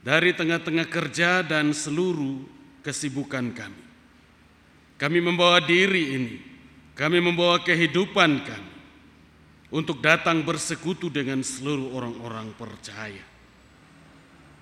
dari 0.00 0.32
tengah-tengah 0.32 0.88
kerja 0.88 1.44
dan 1.44 1.76
seluruh 1.76 2.40
kesibukan 2.80 3.52
kami. 3.52 3.82
Kami 4.96 5.18
membawa 5.20 5.60
diri 5.60 6.16
ini, 6.16 6.34
kami 6.96 7.20
membawa 7.20 7.60
kehidupan 7.60 8.32
kami 8.48 8.71
untuk 9.72 10.04
datang 10.04 10.44
bersekutu 10.44 11.08
dengan 11.08 11.40
seluruh 11.40 11.96
orang-orang 11.96 12.52
percaya. 12.60 13.24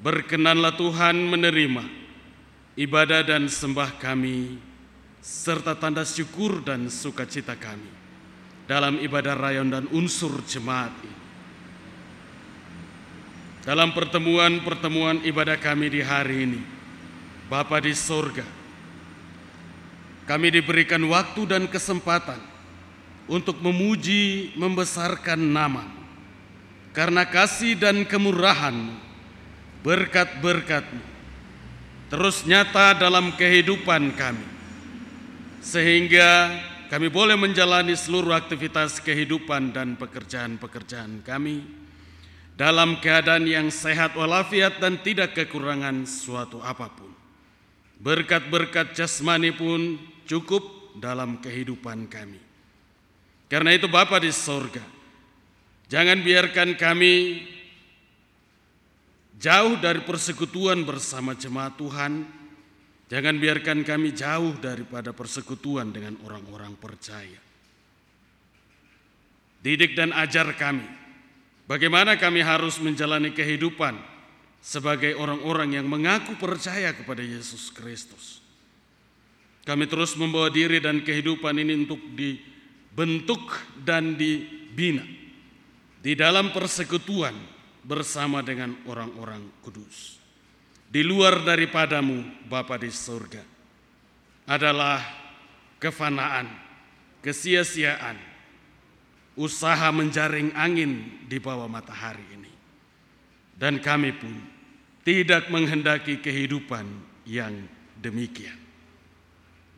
Berkenanlah 0.01 0.79
Tuhan 0.79 1.19
menerima 1.19 1.85
ibadah 2.79 3.27
dan 3.27 3.51
sembah 3.51 3.99
kami 3.99 4.57
serta 5.21 5.77
tanda 5.77 6.07
syukur 6.07 6.63
dan 6.63 6.89
sukacita 6.89 7.59
kami 7.59 7.91
dalam 8.65 9.03
ibadah 9.03 9.35
rayon 9.35 9.69
dan 9.69 9.85
unsur 9.91 10.41
jemaat 10.47 10.95
ini. 11.03 11.19
Dalam 13.61 13.93
pertemuan-pertemuan 13.93 15.21
ibadah 15.27 15.61
kami 15.61 15.93
di 15.93 16.01
hari 16.01 16.49
ini, 16.49 16.63
Bapa 17.51 17.77
di 17.83 17.93
sorga, 17.93 18.47
kami 20.25 20.49
diberikan 20.49 21.03
waktu 21.11 21.45
dan 21.45 21.69
kesempatan 21.69 22.41
untuk 23.31 23.63
memuji, 23.63 24.51
membesarkan 24.59 25.39
nama, 25.39 25.87
karena 26.91 27.23
kasih 27.23 27.79
dan 27.79 28.03
kemurahan, 28.03 28.75
berkat-berkatmu, 29.87 31.01
terus 32.11 32.43
nyata 32.43 32.99
dalam 32.99 33.31
kehidupan 33.39 34.19
kami 34.19 34.61
sehingga 35.61 36.57
kami 36.89 37.13
boleh 37.13 37.37
menjalani 37.39 37.95
seluruh 37.95 38.35
aktivitas 38.35 38.99
kehidupan 38.99 39.71
dan 39.71 39.95
pekerjaan-pekerjaan 39.95 41.23
kami 41.23 41.63
dalam 42.59 42.99
keadaan 42.99 43.47
yang 43.47 43.69
sehat 43.71 44.19
walafiat 44.19 44.83
dan 44.83 44.99
tidak 45.01 45.37
kekurangan 45.39 46.03
suatu 46.09 46.59
apa 46.61 46.91
pun. 46.91 47.13
Berkat-berkat 48.01 48.97
jasmani 48.97 49.53
pun 49.53 50.01
cukup 50.25 50.97
dalam 50.99 51.39
kehidupan 51.39 52.09
kami. 52.09 52.50
Karena 53.51 53.75
itu 53.75 53.91
Bapa 53.91 54.23
di 54.23 54.31
sorga, 54.31 54.83
jangan 55.91 56.23
biarkan 56.23 56.79
kami 56.79 57.43
jauh 59.43 59.75
dari 59.83 60.07
persekutuan 60.07 60.87
bersama 60.87 61.35
jemaat 61.35 61.75
Tuhan, 61.75 62.41
Jangan 63.11 63.43
biarkan 63.43 63.83
kami 63.83 64.15
jauh 64.15 64.55
daripada 64.63 65.11
persekutuan 65.11 65.91
dengan 65.91 66.15
orang-orang 66.23 66.79
percaya. 66.79 67.43
Didik 69.61 69.99
dan 69.99 70.15
ajar 70.15 70.55
kami 70.55 70.87
bagaimana 71.67 72.15
kami 72.17 72.41
harus 72.41 72.79
menjalani 72.79 73.35
kehidupan 73.35 73.99
sebagai 74.63 75.19
orang-orang 75.19 75.75
yang 75.75 75.91
mengaku 75.91 76.39
percaya 76.39 76.95
kepada 76.95 77.21
Yesus 77.21 77.75
Kristus. 77.75 78.39
Kami 79.67 79.91
terus 79.91 80.15
membawa 80.15 80.47
diri 80.47 80.79
dan 80.79 81.03
kehidupan 81.03 81.59
ini 81.59 81.83
untuk 81.83 81.99
dibentuk 82.91 83.55
dan 83.87 84.19
dibina 84.19 85.07
di 86.03 86.13
dalam 86.19 86.51
persekutuan 86.51 87.33
bersama 87.87 88.43
dengan 88.43 88.75
orang-orang 88.85 89.41
kudus 89.63 90.21
di 90.91 91.07
luar 91.07 91.47
daripadamu 91.47 92.51
Bapa 92.51 92.75
di 92.75 92.91
surga 92.91 93.47
adalah 94.51 94.99
kefanaan, 95.79 96.51
kesia-siaan, 97.23 98.19
usaha 99.39 99.87
menjaring 99.95 100.51
angin 100.59 101.25
di 101.31 101.39
bawah 101.39 101.71
matahari 101.71 102.27
ini. 102.35 102.51
Dan 103.55 103.79
kami 103.79 104.11
pun 104.19 104.35
tidak 105.07 105.47
menghendaki 105.47 106.19
kehidupan 106.19 106.85
yang 107.23 107.55
demikian. 108.03 108.59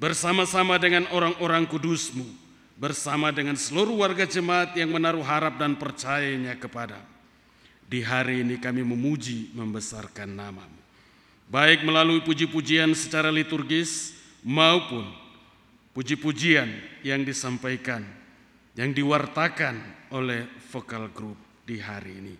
Bersama-sama 0.00 0.80
dengan 0.80 1.06
orang-orang 1.12 1.68
kudusmu, 1.68 2.41
bersama 2.82 3.30
dengan 3.30 3.54
seluruh 3.54 4.02
warga 4.02 4.26
jemaat 4.26 4.74
yang 4.74 4.90
menaruh 4.90 5.22
harap 5.22 5.54
dan 5.54 5.78
percayanya 5.78 6.58
kepada 6.58 6.98
di 7.86 8.02
hari 8.02 8.42
ini 8.42 8.58
kami 8.58 8.82
memuji 8.82 9.54
membesarkan 9.54 10.26
namamu 10.26 10.82
baik 11.46 11.86
melalui 11.86 12.24
puji-pujian 12.26 12.90
secara 12.98 13.30
liturgis 13.30 14.18
maupun 14.42 15.04
puji-pujian 15.92 16.68
yang 17.04 17.20
disampaikan, 17.22 18.00
yang 18.72 18.96
diwartakan 18.96 20.08
oleh 20.16 20.48
vokal 20.72 21.12
group 21.12 21.36
di 21.68 21.76
hari 21.76 22.12
ini. 22.16 22.36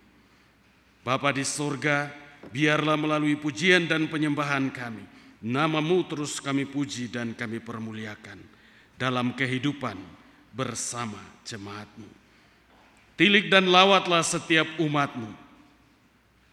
Bapa 1.05 1.34
di 1.34 1.45
surga, 1.45 2.09
biarlah 2.49 2.97
melalui 2.97 3.36
pujian 3.36 3.84
dan 3.84 4.09
penyembahan 4.09 4.72
kami, 4.72 5.05
namamu 5.45 6.09
terus 6.09 6.40
kami 6.40 6.64
puji 6.64 7.12
dan 7.12 7.36
kami 7.36 7.61
permuliakan 7.61 8.40
dalam 8.97 9.36
kehidupan 9.36 10.22
bersama 10.53 11.18
jemaatmu. 11.48 12.09
Tilik 13.16 13.48
dan 13.53 13.68
lawatlah 13.68 14.24
setiap 14.24 14.66
umatmu 14.80 15.28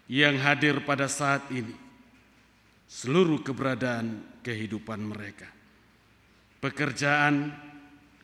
yang 0.09 0.35
hadir 0.41 0.81
pada 0.83 1.07
saat 1.07 1.45
ini 1.53 1.71
seluruh 2.89 3.45
keberadaan 3.45 4.25
kehidupan 4.41 4.97
mereka. 4.97 5.45
Pekerjaan, 6.59 7.53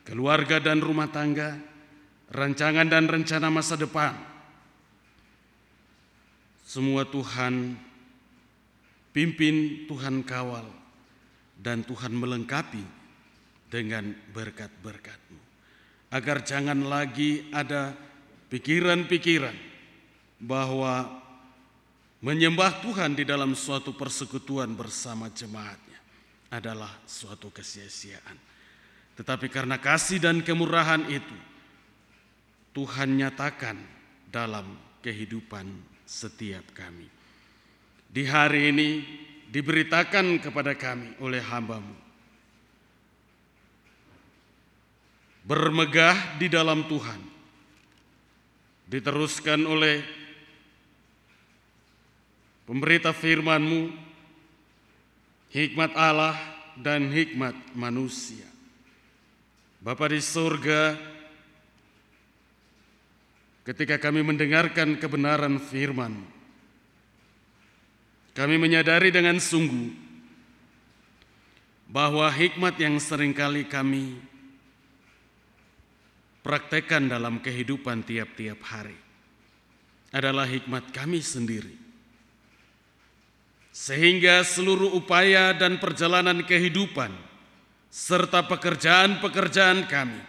keluarga 0.02 0.60
dan 0.60 0.82
rumah 0.82 1.08
tangga, 1.08 1.56
rancangan 2.34 2.90
dan 2.90 3.06
rencana 3.06 3.48
masa 3.48 3.78
depan. 3.78 4.12
Semua 6.66 7.06
Tuhan 7.06 7.78
pimpin, 9.14 9.86
Tuhan 9.88 10.26
kawal, 10.26 10.66
dan 11.56 11.86
Tuhan 11.86 12.12
melengkapi 12.12 12.84
dengan 13.70 14.12
berkat-berkatmu. 14.34 15.45
Agar 16.10 16.46
jangan 16.46 16.86
lagi 16.86 17.50
ada 17.50 17.92
pikiran-pikiran 18.48 19.54
bahwa 20.38 21.26
Menyembah 22.26 22.80
Tuhan 22.80 23.12
di 23.12 23.28
dalam 23.28 23.52
suatu 23.52 23.92
persekutuan 23.92 24.72
bersama 24.72 25.28
jemaatnya 25.28 26.00
adalah 26.48 26.88
suatu 27.04 27.52
kesia-siaan. 27.52 28.34
Tetapi 29.20 29.52
karena 29.52 29.76
kasih 29.76 30.18
dan 30.18 30.40
kemurahan 30.40 31.04
itu, 31.12 31.36
Tuhan 32.72 33.20
nyatakan 33.20 33.76
dalam 34.32 34.64
kehidupan 35.04 35.68
setiap 36.08 36.64
kami. 36.72 37.06
Di 38.08 38.24
hari 38.24 38.72
ini 38.72 38.88
diberitakan 39.52 40.40
kepada 40.40 40.72
kami 40.72 41.20
oleh 41.20 41.44
hambamu. 41.44 42.05
Bermegah 45.46 46.42
di 46.42 46.50
dalam 46.50 46.90
Tuhan. 46.90 47.38
diteruskan 48.86 49.66
oleh 49.66 49.98
pemberita 52.70 53.10
firman-Mu, 53.10 53.90
hikmat 55.50 55.90
Allah 55.98 56.38
dan 56.78 57.10
hikmat 57.10 57.54
manusia. 57.74 58.46
Bapa 59.82 60.06
di 60.10 60.22
surga, 60.22 60.94
ketika 63.66 63.98
kami 63.98 64.22
mendengarkan 64.22 64.98
kebenaran 64.98 65.58
firman, 65.58 66.14
kami 68.34 68.54
menyadari 68.58 69.10
dengan 69.10 69.42
sungguh 69.42 69.94
bahwa 71.86 72.26
hikmat 72.30 72.78
yang 72.82 72.98
sering 72.98 73.34
kali 73.34 73.62
kami 73.66 74.18
praktekkan 76.46 77.10
dalam 77.10 77.42
kehidupan 77.42 78.06
tiap-tiap 78.06 78.62
hari 78.62 78.94
adalah 80.14 80.46
hikmat 80.46 80.94
kami 80.94 81.18
sendiri. 81.18 81.74
Sehingga 83.74 84.46
seluruh 84.46 84.94
upaya 84.94 85.50
dan 85.50 85.82
perjalanan 85.82 86.46
kehidupan 86.46 87.10
serta 87.90 88.46
pekerjaan-pekerjaan 88.46 89.90
kami 89.90 90.22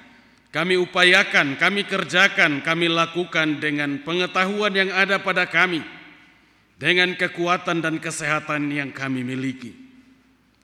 kami 0.47 0.73
upayakan, 0.79 1.53
kami 1.59 1.85
kerjakan, 1.85 2.65
kami 2.65 2.89
lakukan 2.89 3.61
dengan 3.61 4.01
pengetahuan 4.01 4.73
yang 4.73 4.89
ada 4.89 5.21
pada 5.21 5.45
kami, 5.45 5.85
dengan 6.81 7.13
kekuatan 7.13 7.83
dan 7.83 8.01
kesehatan 8.01 8.71
yang 8.73 8.89
kami 8.89 9.21
miliki, 9.21 9.77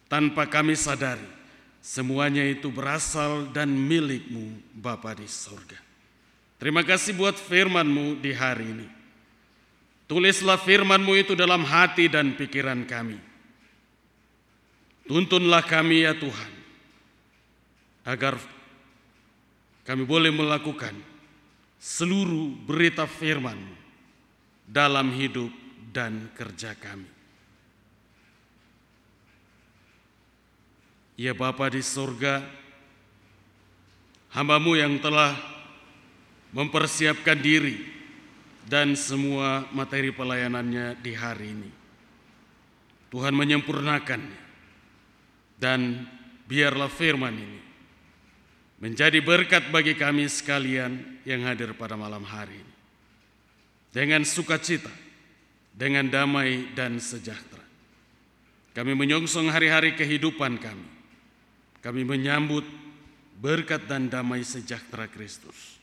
tanpa 0.09 0.49
kami 0.49 0.73
sadari 0.73 1.42
semuanya 1.83 2.47
itu 2.47 2.71
berasal 2.71 3.51
dan 3.51 3.67
milikmu 3.67 4.55
Bapa 4.71 5.11
di 5.11 5.27
sorga. 5.27 5.75
Terima 6.55 6.79
kasih 6.79 7.11
buat 7.19 7.35
firmanmu 7.35 8.23
di 8.23 8.31
hari 8.31 8.63
ini. 8.71 8.87
Tulislah 10.07 10.55
firman-Mu 10.55 11.13
itu 11.19 11.35
dalam 11.35 11.67
hati 11.67 12.07
dan 12.07 12.39
pikiran 12.39 12.87
kami. 12.87 13.19
Tuntunlah 15.03 15.63
kami 15.67 16.07
ya 16.07 16.15
Tuhan, 16.15 16.51
agar 18.07 18.39
kami 19.83 20.07
boleh 20.07 20.31
melakukan 20.31 20.95
seluruh 21.75 22.55
berita 22.63 23.03
firman 23.03 23.59
dalam 24.63 25.11
hidup 25.11 25.51
dan 25.91 26.31
kerja 26.31 26.71
kami. 26.79 27.12
Ya 31.13 31.37
Bapa 31.37 31.69
di 31.69 31.85
surga, 31.85 32.41
hambamu 34.33 34.73
yang 34.73 34.97
telah 34.97 35.37
mempersiapkan 36.53 37.37
diri 37.37 37.77
dan 38.65 38.97
semua 38.97 39.69
materi 39.69 40.09
pelayanannya 40.09 40.97
di 41.01 41.13
hari 41.13 41.53
ini. 41.53 41.71
Tuhan 43.13 43.37
menyempurnakannya 43.37 44.41
dan 45.61 46.09
biarlah 46.49 46.89
firman 46.89 47.37
ini 47.37 47.61
menjadi 48.81 49.21
berkat 49.21 49.69
bagi 49.69 49.93
kami 49.93 50.25
sekalian 50.25 51.21
yang 51.23 51.45
hadir 51.45 51.77
pada 51.77 51.93
malam 51.93 52.25
hari 52.25 52.57
ini. 52.57 52.73
Dengan 53.93 54.25
sukacita, 54.25 54.89
dengan 55.69 56.09
damai 56.09 56.73
dan 56.73 56.97
sejahtera. 56.97 57.61
Kami 58.73 58.97
menyongsong 58.97 59.53
hari-hari 59.53 59.93
kehidupan 59.93 60.57
kami. 60.57 60.92
Kami 61.83 62.07
menyambut 62.07 62.63
berkat 63.43 63.83
dan 63.91 64.07
damai 64.07 64.47
sejahtera 64.47 65.11
Kristus. 65.11 65.75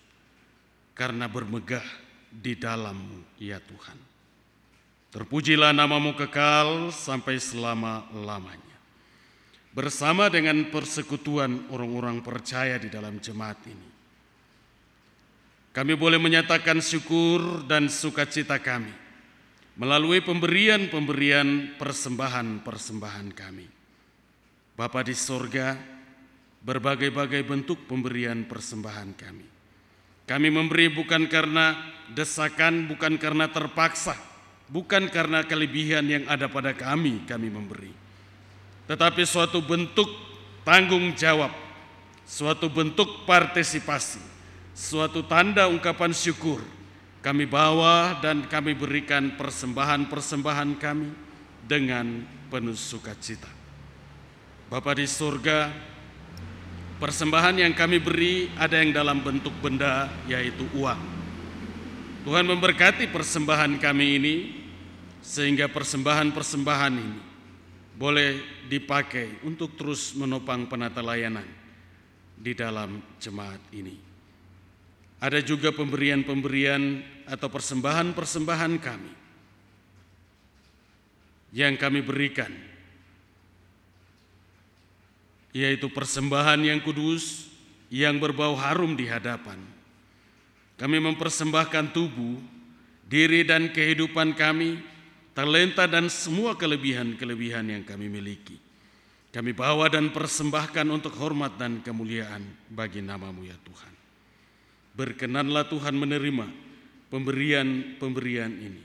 Karena 0.97 1.29
bermegah 1.29 1.85
di 2.33 2.57
dalammu 2.57 3.37
ya 3.37 3.61
Tuhan. 3.61 3.99
Terpujilah 5.13 5.77
namamu 5.77 6.17
kekal 6.17 6.89
sampai 6.89 7.37
selama-lamanya. 7.37 8.79
Bersama 9.77 10.33
dengan 10.33 10.73
persekutuan 10.73 11.69
orang-orang 11.69 12.25
percaya 12.25 12.81
di 12.81 12.89
dalam 12.89 13.21
jemaat 13.21 13.61
ini. 13.69 13.89
Kami 15.71 15.95
boleh 15.95 16.19
menyatakan 16.19 16.83
syukur 16.83 17.63
dan 17.69 17.87
sukacita 17.87 18.59
kami 18.59 18.91
melalui 19.79 20.19
pemberian-pemberian 20.19 21.79
persembahan-persembahan 21.79 23.29
kami. 23.31 23.80
Bapa 24.81 25.05
di 25.05 25.13
sorga, 25.13 25.77
berbagai-bagai 26.65 27.45
bentuk 27.45 27.85
pemberian 27.85 28.49
persembahan 28.49 29.13
kami 29.13 29.61
kami 30.31 30.47
memberi 30.47 30.87
bukan 30.87 31.27
karena 31.27 31.75
desakan, 32.15 32.87
bukan 32.87 33.19
karena 33.19 33.51
terpaksa, 33.51 34.15
bukan 34.71 35.11
karena 35.11 35.43
kelebihan 35.43 36.07
yang 36.07 36.23
ada 36.31 36.47
pada 36.47 36.71
kami, 36.71 37.27
kami 37.27 37.51
memberi. 37.51 37.91
Tetapi 38.87 39.27
suatu 39.27 39.59
bentuk 39.59 40.07
tanggung 40.63 41.19
jawab, 41.19 41.51
suatu 42.23 42.71
bentuk 42.71 43.27
partisipasi, 43.27 44.23
suatu 44.71 45.27
tanda 45.27 45.67
ungkapan 45.67 46.15
syukur 46.15 46.63
kami 47.27 47.51
bawa 47.51 48.23
dan 48.23 48.47
kami 48.47 48.79
berikan 48.79 49.35
persembahan-persembahan 49.35 50.79
kami 50.79 51.11
dengan 51.67 52.23
penuh 52.47 52.79
sukacita. 52.79 53.60
Bapa 54.71 54.95
di 54.95 55.05
surga, 55.05 55.91
Persembahan 57.01 57.65
yang 57.65 57.73
kami 57.73 57.97
beri 57.97 58.53
ada 58.61 58.77
yang 58.77 58.93
dalam 58.93 59.25
bentuk 59.25 59.57
benda 59.65 60.13
yaitu 60.29 60.69
uang. 60.77 61.01
Tuhan 62.29 62.45
memberkati 62.45 63.09
persembahan 63.09 63.81
kami 63.81 64.07
ini 64.21 64.35
sehingga 65.25 65.73
persembahan-persembahan 65.73 66.93
ini 67.01 67.21
boleh 67.97 68.45
dipakai 68.69 69.41
untuk 69.49 69.81
terus 69.81 70.13
menopang 70.13 70.69
penata 70.69 71.01
layanan 71.01 71.49
di 72.37 72.53
dalam 72.53 73.01
jemaat 73.17 73.65
ini. 73.73 73.97
Ada 75.25 75.41
juga 75.41 75.73
pemberian-pemberian 75.73 77.01
atau 77.25 77.49
persembahan-persembahan 77.49 78.73
kami 78.77 79.13
yang 81.57 81.81
kami 81.81 82.05
berikan 82.05 82.53
yaitu 85.51 85.91
persembahan 85.91 86.63
yang 86.63 86.79
kudus 86.83 87.51
yang 87.91 88.23
berbau 88.23 88.55
harum 88.55 88.95
di 88.95 89.11
hadapan. 89.11 89.59
Kami 90.79 90.97
mempersembahkan 91.03 91.93
tubuh, 91.93 92.39
diri 93.05 93.45
dan 93.45 93.69
kehidupan 93.69 94.33
kami, 94.39 94.81
talenta 95.35 95.85
dan 95.91 96.09
semua 96.09 96.57
kelebihan-kelebihan 96.57 97.67
yang 97.69 97.83
kami 97.85 98.09
miliki. 98.09 98.57
Kami 99.31 99.55
bawa 99.55 99.87
dan 99.87 100.11
persembahkan 100.11 100.87
untuk 100.91 101.15
hormat 101.19 101.55
dan 101.55 101.83
kemuliaan 101.85 102.43
bagi 102.67 102.99
namamu 102.99 103.47
ya 103.47 103.55
Tuhan. 103.63 103.95
Berkenanlah 104.97 105.71
Tuhan 105.71 105.95
menerima 105.95 106.47
pemberian-pemberian 107.15 108.51
ini, 108.51 108.83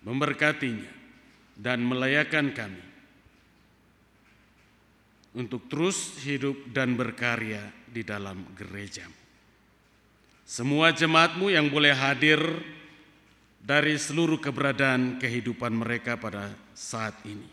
memberkatinya, 0.00 0.92
dan 1.60 1.84
melayakan 1.84 2.56
kami 2.56 2.85
untuk 5.36 5.68
terus 5.68 6.16
hidup 6.24 6.56
dan 6.72 6.96
berkarya 6.96 7.60
di 7.84 8.00
dalam 8.00 8.40
gereja. 8.56 9.04
Semua 10.48 10.96
jemaatmu 10.96 11.52
yang 11.52 11.68
boleh 11.68 11.92
hadir 11.92 12.40
dari 13.60 14.00
seluruh 14.00 14.40
keberadaan 14.40 15.20
kehidupan 15.20 15.76
mereka 15.76 16.16
pada 16.16 16.56
saat 16.72 17.12
ini. 17.28 17.52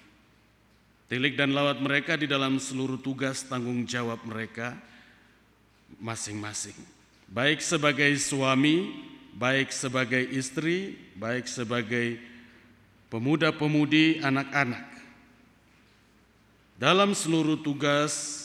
Tilik 1.12 1.36
dan 1.36 1.52
lawat 1.52 1.84
mereka 1.84 2.16
di 2.16 2.26
dalam 2.26 2.56
seluruh 2.56 3.02
tugas 3.04 3.44
tanggung 3.44 3.84
jawab 3.84 4.24
mereka 4.24 4.80
masing-masing. 6.00 6.78
Baik 7.28 7.60
sebagai 7.60 8.14
suami, 8.16 8.94
baik 9.36 9.74
sebagai 9.74 10.22
istri, 10.22 10.96
baik 11.18 11.50
sebagai 11.50 12.22
pemuda-pemudi, 13.10 14.22
anak-anak 14.22 14.93
dalam 16.78 17.14
seluruh 17.14 17.62
tugas 17.62 18.42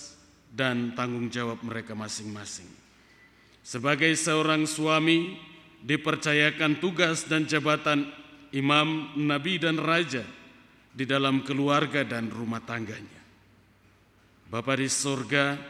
dan 0.53 0.93
tanggung 0.97 1.29
jawab 1.29 1.61
mereka 1.65 1.93
masing-masing. 1.93 2.69
Sebagai 3.65 4.13
seorang 4.17 4.65
suami, 4.65 5.37
dipercayakan 5.85 6.81
tugas 6.83 7.29
dan 7.29 7.45
jabatan 7.45 8.09
imam, 8.51 9.13
nabi, 9.15 9.61
dan 9.61 9.77
raja 9.79 10.25
di 10.91 11.05
dalam 11.05 11.45
keluarga 11.45 12.03
dan 12.03 12.33
rumah 12.33 12.65
tangganya. 12.65 13.21
Bapa 14.49 14.81
di 14.81 14.89
surga, 14.89 15.61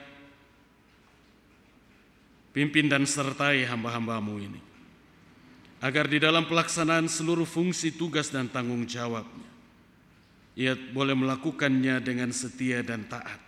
pimpin 2.54 2.86
dan 2.86 3.02
sertai 3.02 3.66
hamba-hambamu 3.66 4.34
ini, 4.38 4.62
agar 5.82 6.06
di 6.06 6.22
dalam 6.22 6.46
pelaksanaan 6.46 7.10
seluruh 7.10 7.46
fungsi 7.46 7.98
tugas 7.98 8.30
dan 8.30 8.46
tanggung 8.46 8.86
jawabnya, 8.86 9.47
ia 10.58 10.74
boleh 10.74 11.14
melakukannya 11.14 12.02
dengan 12.02 12.34
setia 12.34 12.82
dan 12.82 13.06
taat. 13.06 13.38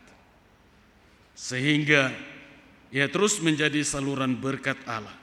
Sehingga 1.35 2.15
ia 2.95 3.11
terus 3.11 3.43
menjadi 3.43 3.83
saluran 3.83 4.39
berkat 4.39 4.79
Allah 4.87 5.19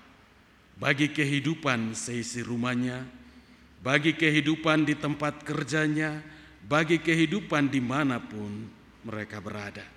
bagi 0.76 1.08
kehidupan 1.08 1.96
seisi 1.96 2.44
rumahnya, 2.44 3.08
bagi 3.80 4.20
kehidupan 4.20 4.84
di 4.84 5.00
tempat 5.00 5.48
kerjanya, 5.48 6.20
bagi 6.68 7.00
kehidupan 7.00 7.72
di 7.72 7.80
mana 7.80 8.20
pun 8.20 8.68
mereka 9.08 9.40
berada. 9.40 9.88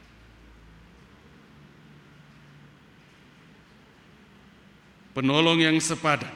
Penolong 5.10 5.58
yang 5.58 5.74
sepadan 5.82 6.30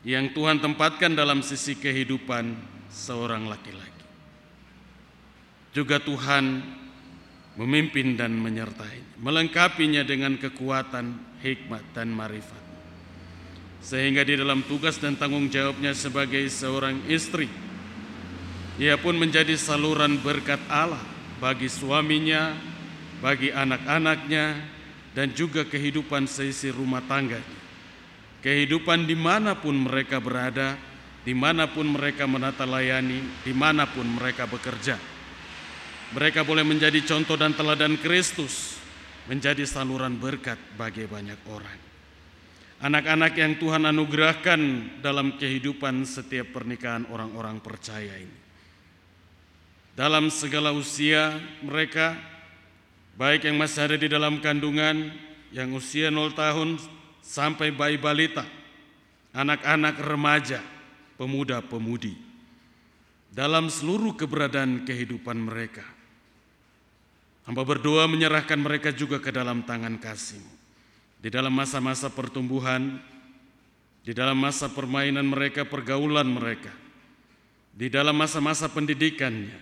yang 0.00 0.32
Tuhan 0.32 0.64
tempatkan 0.64 1.12
dalam 1.12 1.44
sisi 1.44 1.76
kehidupan 1.76 2.56
seorang 2.88 3.44
laki-laki. 3.48 3.93
Juga 5.74 5.98
Tuhan 5.98 6.62
memimpin 7.58 8.14
dan 8.14 8.34
menyertai, 8.34 9.18
melengkapinya 9.18 10.06
dengan 10.06 10.38
kekuatan, 10.38 11.38
hikmat, 11.42 11.82
dan 11.94 12.14
marifat. 12.14 12.62
Sehingga 13.82 14.22
di 14.22 14.38
dalam 14.38 14.62
tugas 14.64 14.96
dan 15.02 15.18
tanggung 15.18 15.50
jawabnya 15.50 15.92
sebagai 15.92 16.46
seorang 16.46 17.04
istri, 17.10 17.50
ia 18.78 18.98
pun 18.98 19.14
menjadi 19.14 19.54
saluran 19.54 20.18
berkat 20.22 20.62
Allah 20.66 21.02
bagi 21.38 21.70
suaminya, 21.70 22.54
bagi 23.22 23.54
anak-anaknya, 23.54 24.54
dan 25.14 25.30
juga 25.30 25.62
kehidupan 25.62 26.26
seisi 26.26 26.74
rumah 26.74 27.02
tangganya. 27.06 27.62
Kehidupan 28.42 29.06
di 29.06 29.14
mana 29.14 29.54
pun 29.56 29.78
mereka 29.78 30.18
berada, 30.18 30.74
di 31.22 31.32
mana 31.32 31.70
pun 31.70 31.86
mereka 31.86 32.26
menata 32.26 32.66
layani, 32.66 33.22
di 33.46 33.52
mana 33.54 33.86
pun 33.86 34.04
mereka 34.04 34.44
bekerja. 34.50 35.13
Mereka 36.14 36.46
boleh 36.46 36.62
menjadi 36.62 37.02
contoh 37.02 37.34
dan 37.34 37.58
teladan 37.58 37.98
Kristus, 37.98 38.78
menjadi 39.26 39.66
saluran 39.66 40.14
berkat 40.14 40.62
bagi 40.78 41.10
banyak 41.10 41.42
orang. 41.50 41.80
Anak-anak 42.78 43.34
yang 43.34 43.58
Tuhan 43.58 43.82
anugerahkan 43.82 44.60
dalam 45.02 45.34
kehidupan 45.42 46.06
setiap 46.06 46.54
pernikahan 46.54 47.10
orang-orang 47.10 47.58
percaya 47.58 48.14
ini. 48.14 48.38
Dalam 49.98 50.30
segala 50.30 50.70
usia 50.70 51.34
mereka, 51.66 52.14
baik 53.18 53.50
yang 53.50 53.58
masih 53.58 53.90
ada 53.90 53.96
di 53.98 54.06
dalam 54.06 54.38
kandungan, 54.38 55.10
yang 55.50 55.74
usia 55.74 56.14
0 56.14 56.30
tahun 56.34 56.78
sampai 57.26 57.74
bayi 57.74 57.98
balita, 57.98 58.46
anak-anak 59.34 59.98
remaja, 59.98 60.62
pemuda-pemudi, 61.18 62.14
dalam 63.34 63.66
seluruh 63.66 64.14
keberadaan 64.14 64.86
kehidupan 64.86 65.38
mereka. 65.42 65.93
Hamba 67.44 67.60
berdoa 67.60 68.08
menyerahkan 68.08 68.56
mereka 68.56 68.88
juga 68.88 69.20
ke 69.20 69.28
dalam 69.28 69.60
tangan 69.68 70.00
kasih. 70.00 70.40
Di 71.20 71.28
dalam 71.28 71.52
masa-masa 71.52 72.08
pertumbuhan, 72.08 73.00
di 74.04 74.12
dalam 74.16 74.36
masa 74.36 74.68
permainan 74.72 75.24
mereka, 75.24 75.64
pergaulan 75.64 76.28
mereka, 76.28 76.72
di 77.72 77.88
dalam 77.92 78.16
masa-masa 78.16 78.68
pendidikannya, 78.68 79.56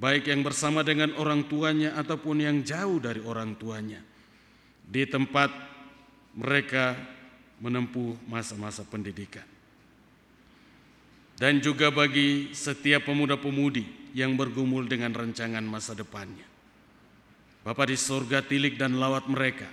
baik 0.00 0.28
yang 0.28 0.40
bersama 0.40 0.80
dengan 0.84 1.12
orang 1.20 1.44
tuanya 1.48 1.96
ataupun 1.96 2.44
yang 2.44 2.56
jauh 2.64 3.00
dari 3.00 3.20
orang 3.24 3.56
tuanya, 3.56 4.00
di 4.84 5.04
tempat 5.04 5.52
mereka 6.32 6.96
menempuh 7.60 8.16
masa-masa 8.24 8.84
pendidikan. 8.88 9.44
Dan 11.36 11.60
juga 11.60 11.92
bagi 11.92 12.50
setiap 12.56 13.06
pemuda-pemudi 13.06 14.16
yang 14.16 14.34
bergumul 14.34 14.88
dengan 14.90 15.14
rancangan 15.14 15.62
masa 15.62 15.94
depannya. 15.94 16.47
Bapa 17.68 17.84
di 17.84 18.00
surga 18.00 18.40
tilik 18.40 18.80
dan 18.80 18.96
lawat 18.96 19.28
mereka, 19.28 19.68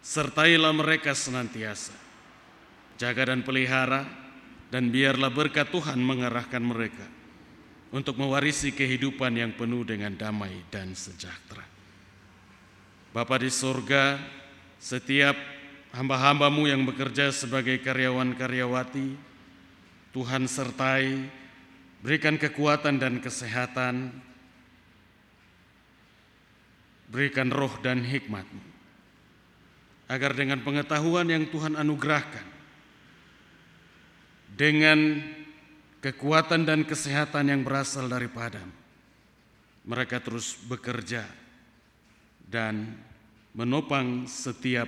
sertailah 0.00 0.72
mereka 0.72 1.12
senantiasa. 1.12 1.92
Jaga 2.96 3.36
dan 3.36 3.44
pelihara, 3.44 4.08
dan 4.72 4.88
biarlah 4.88 5.28
berkat 5.28 5.68
Tuhan 5.68 6.00
mengarahkan 6.00 6.64
mereka 6.64 7.04
untuk 7.92 8.16
mewarisi 8.16 8.72
kehidupan 8.72 9.36
yang 9.36 9.52
penuh 9.52 9.84
dengan 9.84 10.16
damai 10.16 10.56
dan 10.72 10.96
sejahtera. 10.96 11.68
Bapa 13.12 13.44
di 13.44 13.52
surga, 13.52 14.16
setiap 14.80 15.36
hamba-hambamu 15.92 16.64
yang 16.64 16.80
bekerja 16.88 17.28
sebagai 17.28 17.76
karyawan-karyawati, 17.84 19.20
Tuhan 20.16 20.48
sertai, 20.48 21.28
berikan 22.00 22.40
kekuatan 22.40 22.96
dan 22.96 23.20
kesehatan, 23.20 24.16
berikan 27.06 27.50
roh 27.54 27.70
dan 27.82 28.02
hikmat 28.02 28.46
agar 30.06 30.32
dengan 30.34 30.62
pengetahuan 30.62 31.26
yang 31.26 31.50
Tuhan 31.50 31.74
anugerahkan, 31.74 32.46
dengan 34.54 35.18
kekuatan 35.98 36.62
dan 36.62 36.86
kesehatan 36.86 37.50
yang 37.50 37.66
berasal 37.66 38.06
daripadamu, 38.06 38.70
mereka 39.86 40.22
terus 40.22 40.54
bekerja 40.66 41.26
dan 42.46 42.94
menopang 43.54 44.30
setiap 44.30 44.86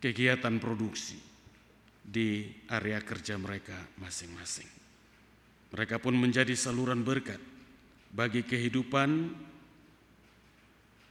kegiatan 0.00 0.60
produksi 0.60 1.16
di 2.06 2.46
area 2.68 3.00
kerja 3.00 3.40
mereka 3.40 3.76
masing-masing. 3.98 4.68
Mereka 5.72 5.98
pun 5.98 6.14
menjadi 6.14 6.52
saluran 6.54 7.02
berkat 7.02 7.55
bagi 8.12 8.46
kehidupan 8.46 9.10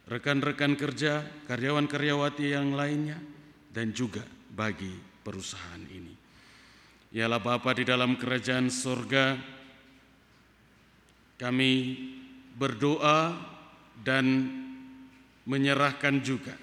rekan-rekan 0.05 0.77
kerja, 0.77 1.25
karyawan-karyawati 1.49 2.53
yang 2.53 2.77
lainnya, 2.77 3.17
dan 3.73 3.89
juga 3.91 4.21
bagi 4.53 4.93
perusahaan 5.25 5.81
ini. 5.89 6.13
Ialah 7.15 7.41
Bapa 7.41 7.73
di 7.73 7.83
dalam 7.87 8.19
kerajaan 8.19 8.69
sorga, 8.69 9.35
kami 11.41 11.71
berdoa 12.55 13.35
dan 14.05 14.25
menyerahkan 15.43 16.23
juga 16.23 16.55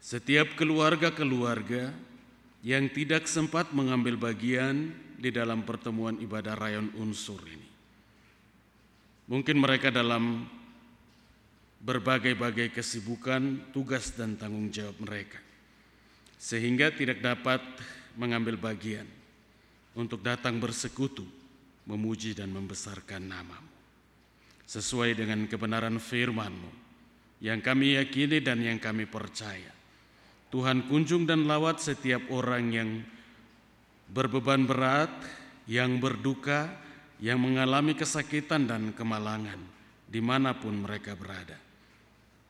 setiap 0.00 0.56
keluarga-keluarga 0.56 1.92
yang 2.64 2.88
tidak 2.88 3.28
sempat 3.28 3.70
mengambil 3.76 4.16
bagian 4.16 4.90
di 5.20 5.28
dalam 5.28 5.66
pertemuan 5.68 6.16
ibadah 6.16 6.56
rayon 6.56 6.88
unsur 6.96 7.38
ini. 7.44 7.67
Mungkin 9.28 9.60
mereka 9.60 9.92
dalam 9.92 10.48
berbagai-bagai 11.84 12.72
kesibukan, 12.74 13.70
tugas 13.70 14.16
dan 14.16 14.40
tanggung 14.40 14.72
jawab 14.72 14.96
mereka. 15.04 15.38
Sehingga 16.40 16.88
tidak 16.90 17.20
dapat 17.20 17.60
mengambil 18.16 18.56
bagian 18.56 19.06
untuk 19.92 20.24
datang 20.24 20.56
bersekutu, 20.58 21.28
memuji 21.84 22.32
dan 22.32 22.50
membesarkan 22.50 23.20
namamu. 23.20 23.72
Sesuai 24.68 25.16
dengan 25.16 25.44
kebenaran 25.48 26.00
firmanmu 26.00 26.88
yang 27.40 27.62
kami 27.62 28.00
yakini 28.00 28.42
dan 28.42 28.58
yang 28.64 28.80
kami 28.82 29.04
percaya. 29.04 29.72
Tuhan 30.48 30.88
kunjung 30.88 31.28
dan 31.28 31.44
lawat 31.44 31.84
setiap 31.84 32.32
orang 32.32 32.64
yang 32.72 32.90
berbeban 34.08 34.64
berat, 34.64 35.12
yang 35.68 36.00
berduka, 36.00 36.72
yang 37.18 37.42
mengalami 37.42 37.98
kesakitan 37.98 38.66
dan 38.66 38.94
kemalangan 38.94 39.58
di 40.08 40.22
mana 40.22 40.54
pun 40.56 40.72
mereka 40.86 41.18
berada. 41.18 41.58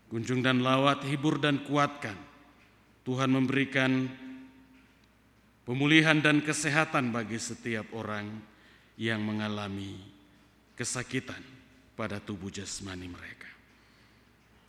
Kunjung 0.08 0.40
dan 0.40 0.64
lawat, 0.64 1.04
hibur 1.04 1.36
dan 1.36 1.60
kuatkan. 1.64 2.16
Tuhan 3.04 3.28
memberikan 3.28 4.08
pemulihan 5.64 6.16
dan 6.20 6.40
kesehatan 6.40 7.12
bagi 7.12 7.36
setiap 7.36 7.92
orang 7.92 8.28
yang 8.96 9.20
mengalami 9.20 9.96
kesakitan 10.76 11.40
pada 11.96 12.20
tubuh 12.20 12.48
jasmani 12.48 13.08
mereka. 13.08 13.48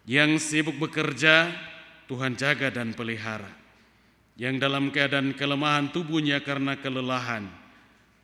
Yang 0.09 0.41
sibuk 0.41 0.75
bekerja, 0.79 1.51
Tuhan 2.09 2.33
jaga 2.39 2.73
dan 2.73 2.97
pelihara. 2.97 3.51
Yang 4.39 4.55
dalam 4.63 4.89
keadaan 4.89 5.35
kelemahan 5.35 5.91
tubuhnya 5.91 6.39
karena 6.39 6.79
kelelahan, 6.79 7.45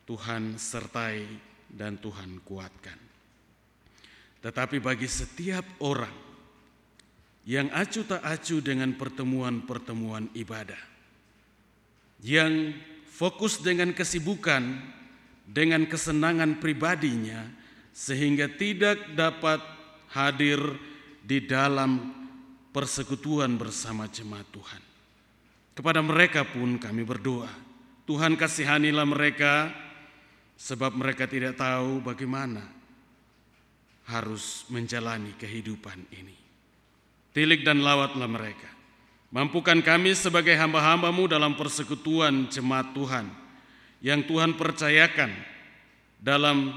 Tuhan 0.07 0.55
sertai 0.55 1.27
dan 1.69 1.97
Tuhan 1.99 2.41
kuatkan. 2.45 2.99
Tetapi 4.45 4.77
bagi 4.77 5.09
setiap 5.09 5.65
orang 5.81 6.13
yang 7.45 7.69
acu 7.73 8.05
tak 8.05 8.21
acu 8.25 8.61
dengan 8.61 8.93
pertemuan-pertemuan 8.97 10.33
ibadah, 10.33 10.81
yang 12.25 12.73
fokus 13.05 13.61
dengan 13.61 13.93
kesibukan, 13.93 14.81
dengan 15.45 15.85
kesenangan 15.85 16.57
pribadinya, 16.57 17.45
sehingga 17.93 18.49
tidak 18.49 19.13
dapat 19.13 19.61
hadir 20.13 20.57
di 21.21 21.41
dalam 21.45 22.13
persekutuan 22.73 23.57
bersama 23.57 24.09
jemaat 24.09 24.45
Tuhan. 24.51 24.81
Kepada 25.75 26.01
mereka 26.01 26.45
pun 26.45 26.77
kami 26.81 27.05
berdoa, 27.05 27.51
Tuhan 28.05 28.37
kasihanilah 28.37 29.05
mereka 29.05 29.73
sebab 30.55 30.95
mereka 30.95 31.27
tidak 31.27 31.59
tahu 31.59 31.99
bagaimana 32.01 32.63
harus 34.07 34.65
menjalani 34.71 35.35
kehidupan 35.35 35.99
ini. 36.13 36.37
Tilik 37.35 37.67
dan 37.67 37.83
lawatlah 37.83 38.31
mereka, 38.31 38.75
Mampukan 39.35 39.83
kami 39.83 40.15
sebagai 40.15 40.55
hamba-hambamu 40.55 41.27
dalam 41.27 41.59
persekutuan 41.59 42.47
jemaat 42.47 42.95
Tuhan 42.95 43.27
yang 43.99 44.23
Tuhan 44.23 44.55
percayakan 44.55 45.27
dalam 46.23 46.71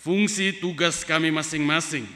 fungsi 0.00 0.56
tugas 0.56 1.04
kami 1.04 1.28
masing-masing, 1.28 2.08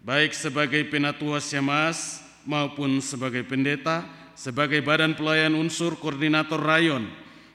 baik 0.00 0.32
sebagai 0.32 0.88
penatua 0.88 1.36
Syamas 1.36 2.24
maupun 2.48 3.04
sebagai 3.04 3.44
pendeta, 3.44 4.08
sebagai 4.32 4.80
badan 4.80 5.12
pelayan 5.12 5.52
unsur 5.52 6.00
koordinator 6.00 6.56
rayon 6.56 7.04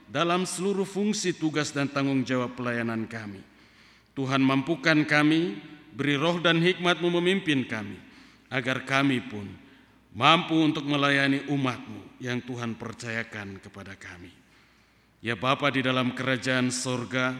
dalam 0.05 0.45
seluruh 0.45 0.85
fungsi 0.85 1.33
tugas 1.33 1.73
dan 1.73 1.89
tanggung 1.89 2.21
jawab 2.21 2.53
pelayanan 2.53 3.09
kami. 3.09 3.41
Tuhan 4.15 4.39
mampukan 4.39 5.03
kami, 5.03 5.59
beri 5.91 6.15
roh 6.15 6.39
dan 6.39 6.63
hikmatmu 6.63 7.09
memimpin 7.19 7.67
kami, 7.67 7.99
agar 8.47 8.87
kami 8.87 9.19
pun 9.25 9.43
mampu 10.15 10.55
untuk 10.55 10.87
melayani 10.87 11.43
umatmu 11.51 12.23
yang 12.23 12.39
Tuhan 12.39 12.79
percayakan 12.79 13.59
kepada 13.59 13.99
kami. 13.99 14.31
Ya 15.19 15.35
Bapa 15.35 15.67
di 15.73 15.83
dalam 15.83 16.15
kerajaan 16.15 16.71
sorga, 16.71 17.35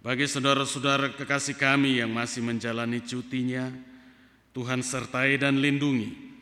bagi 0.00 0.24
saudara-saudara 0.24 1.12
kekasih 1.14 1.58
kami 1.58 2.00
yang 2.00 2.10
masih 2.10 2.40
menjalani 2.40 3.04
cutinya, 3.04 3.68
Tuhan 4.56 4.80
sertai 4.80 5.36
dan 5.36 5.60
lindungi 5.60 6.32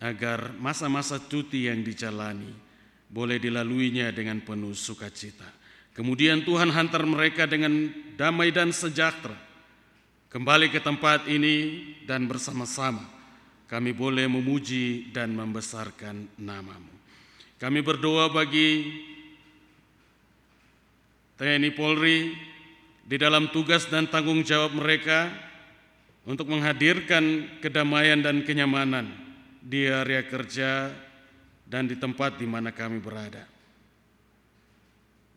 agar 0.00 0.56
masa-masa 0.56 1.20
cuti 1.20 1.68
yang 1.68 1.84
dijalani 1.84 2.69
boleh 3.10 3.42
dilaluinya 3.42 4.14
dengan 4.14 4.38
penuh 4.40 4.72
sukacita. 4.72 5.46
Kemudian 5.90 6.46
Tuhan 6.46 6.70
hantar 6.70 7.02
mereka 7.02 7.44
dengan 7.50 7.90
damai 8.14 8.54
dan 8.54 8.70
sejahtera 8.70 9.34
kembali 10.30 10.70
ke 10.70 10.78
tempat 10.78 11.26
ini 11.26 11.82
dan 12.06 12.30
bersama-sama 12.30 13.02
kami 13.70 13.94
boleh 13.94 14.26
memuji 14.26 15.14
dan 15.14 15.30
membesarkan 15.30 16.26
namamu. 16.38 16.90
Kami 17.58 17.78
berdoa 17.86 18.26
bagi 18.26 18.98
TNI 21.38 21.70
Polri 21.78 22.34
di 23.06 23.16
dalam 23.18 23.50
tugas 23.54 23.86
dan 23.86 24.10
tanggung 24.10 24.42
jawab 24.42 24.74
mereka 24.74 25.30
untuk 26.26 26.50
menghadirkan 26.50 27.46
kedamaian 27.62 28.18
dan 28.18 28.42
kenyamanan 28.42 29.06
di 29.62 29.86
area 29.86 30.26
kerja 30.26 30.90
dan 31.70 31.86
di 31.86 31.94
tempat 31.94 32.34
di 32.34 32.50
mana 32.50 32.74
kami 32.74 32.98
berada. 32.98 33.46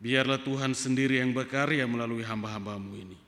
Biarlah 0.02 0.42
Tuhan 0.42 0.74
sendiri 0.74 1.22
yang 1.22 1.30
berkarya 1.30 1.86
melalui 1.86 2.26
hamba-hambamu 2.26 2.92
ini. 2.98 3.18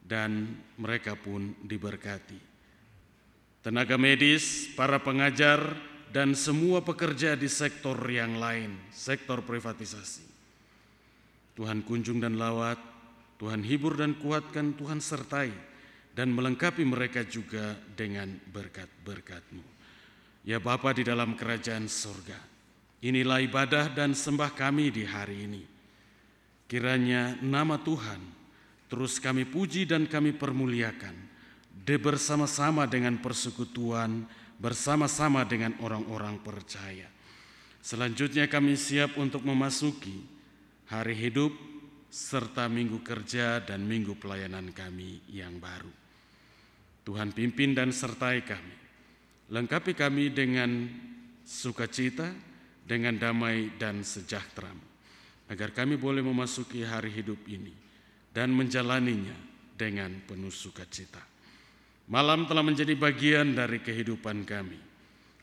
Dan 0.00 0.58
mereka 0.74 1.14
pun 1.14 1.54
diberkati 1.62 2.50
tenaga 3.60 4.00
medis, 4.00 4.72
para 4.72 5.00
pengajar, 5.00 5.60
dan 6.10 6.34
semua 6.34 6.82
pekerja 6.82 7.38
di 7.38 7.46
sektor 7.46 7.94
yang 8.08 8.40
lain, 8.40 8.74
sektor 8.90 9.44
privatisasi. 9.46 10.26
Tuhan 11.54 11.84
kunjung 11.84 12.18
dan 12.18 12.40
lawat, 12.40 12.80
Tuhan 13.36 13.62
hibur 13.62 14.00
dan 14.00 14.16
kuatkan, 14.16 14.74
Tuhan 14.74 14.98
sertai, 14.98 15.52
dan 16.16 16.32
melengkapi 16.34 16.82
mereka 16.82 17.22
juga 17.22 17.78
dengan 17.94 18.32
berkat-berkat-Mu. 18.50 19.79
Ya 20.40 20.56
Bapa 20.56 20.96
di 20.96 21.04
dalam 21.04 21.36
kerajaan 21.36 21.84
surga, 21.84 22.38
inilah 23.04 23.44
ibadah 23.44 23.92
dan 23.92 24.16
sembah 24.16 24.56
kami 24.56 24.88
di 24.88 25.04
hari 25.04 25.44
ini. 25.44 25.62
Kiranya 26.64 27.36
nama 27.44 27.76
Tuhan 27.76 28.40
terus 28.90 29.22
kami 29.22 29.46
puji 29.46 29.86
dan 29.86 30.10
kami 30.10 30.34
permuliakan 30.34 31.14
de 31.86 31.96
bersama-sama 31.96 32.84
dengan 32.90 33.18
persekutuan, 33.22 34.26
bersama-sama 34.58 35.46
dengan 35.46 35.78
orang-orang 35.78 36.42
percaya. 36.42 37.06
Selanjutnya 37.80 38.44
kami 38.50 38.76
siap 38.76 39.16
untuk 39.16 39.40
memasuki 39.46 40.20
hari 40.90 41.16
hidup 41.16 41.54
serta 42.10 42.66
minggu 42.66 43.00
kerja 43.00 43.62
dan 43.62 43.86
minggu 43.86 44.18
pelayanan 44.18 44.74
kami 44.74 45.22
yang 45.30 45.56
baru. 45.62 45.88
Tuhan 47.06 47.32
pimpin 47.32 47.72
dan 47.72 47.94
sertai 47.94 48.44
kami. 48.44 48.89
Lengkapi 49.50 49.98
kami 49.98 50.30
dengan 50.30 50.86
sukacita, 51.42 52.30
dengan 52.86 53.18
damai 53.18 53.74
dan 53.82 54.06
sejahtera, 54.06 54.70
agar 55.50 55.74
kami 55.74 55.98
boleh 55.98 56.22
memasuki 56.22 56.86
hari 56.86 57.10
hidup 57.10 57.42
ini 57.50 57.74
dan 58.30 58.54
menjalaninya 58.54 59.34
dengan 59.74 60.22
penuh 60.22 60.54
sukacita. 60.54 61.18
Malam 62.14 62.46
telah 62.46 62.62
menjadi 62.62 62.94
bagian 62.94 63.58
dari 63.58 63.82
kehidupan 63.82 64.46
kami. 64.46 64.78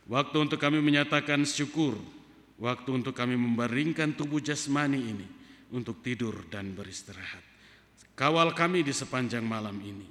Waktu 0.08 0.38
untuk 0.40 0.60
kami 0.64 0.80
menyatakan 0.80 1.44
syukur, 1.44 2.00
waktu 2.64 2.90
untuk 2.96 3.12
kami 3.12 3.36
membaringkan 3.36 4.16
tubuh 4.16 4.40
jasmani 4.40 5.04
ini 5.04 5.28
untuk 5.76 6.00
tidur 6.00 6.48
dan 6.48 6.72
beristirahat. 6.72 7.44
Kawal 8.16 8.56
kami 8.56 8.88
di 8.88 8.96
sepanjang 8.96 9.44
malam 9.44 9.76
ini. 9.84 10.08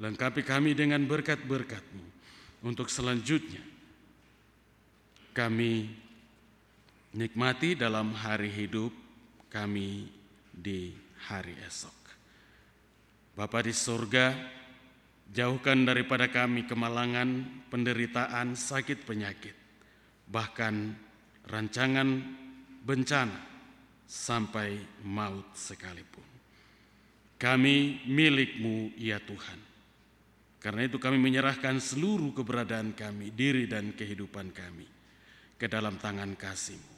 Lengkapi 0.00 0.40
kami 0.40 0.72
dengan 0.72 1.04
berkat-berkat-Mu 1.04 2.13
untuk 2.64 2.88
selanjutnya 2.88 3.60
kami 5.36 5.92
nikmati 7.12 7.76
dalam 7.76 8.16
hari 8.16 8.48
hidup 8.48 8.90
kami 9.52 10.08
di 10.48 10.96
hari 11.28 11.54
esok. 11.62 11.94
Bapa 13.34 13.62
di 13.66 13.74
surga, 13.74 14.34
Jauhkan 15.34 15.88
daripada 15.88 16.28
kami 16.28 16.68
kemalangan, 16.68 17.48
penderitaan, 17.72 18.52
sakit 18.54 19.08
penyakit, 19.08 19.56
bahkan 20.28 20.92
rancangan 21.48 22.20
bencana 22.84 23.40
sampai 24.04 24.78
maut 25.02 25.48
sekalipun. 25.56 26.22
Kami 27.40 28.06
milikmu 28.06 28.94
ya 28.94 29.18
Tuhan. 29.18 29.73
Karena 30.64 30.88
itu 30.88 30.96
kami 30.96 31.20
menyerahkan 31.20 31.76
seluruh 31.76 32.32
keberadaan 32.32 32.96
kami, 32.96 33.36
diri 33.36 33.68
dan 33.68 33.92
kehidupan 33.92 34.48
kami 34.48 34.88
ke 35.60 35.68
dalam 35.68 36.00
tangan 36.00 36.32
kasih-Mu. 36.32 36.96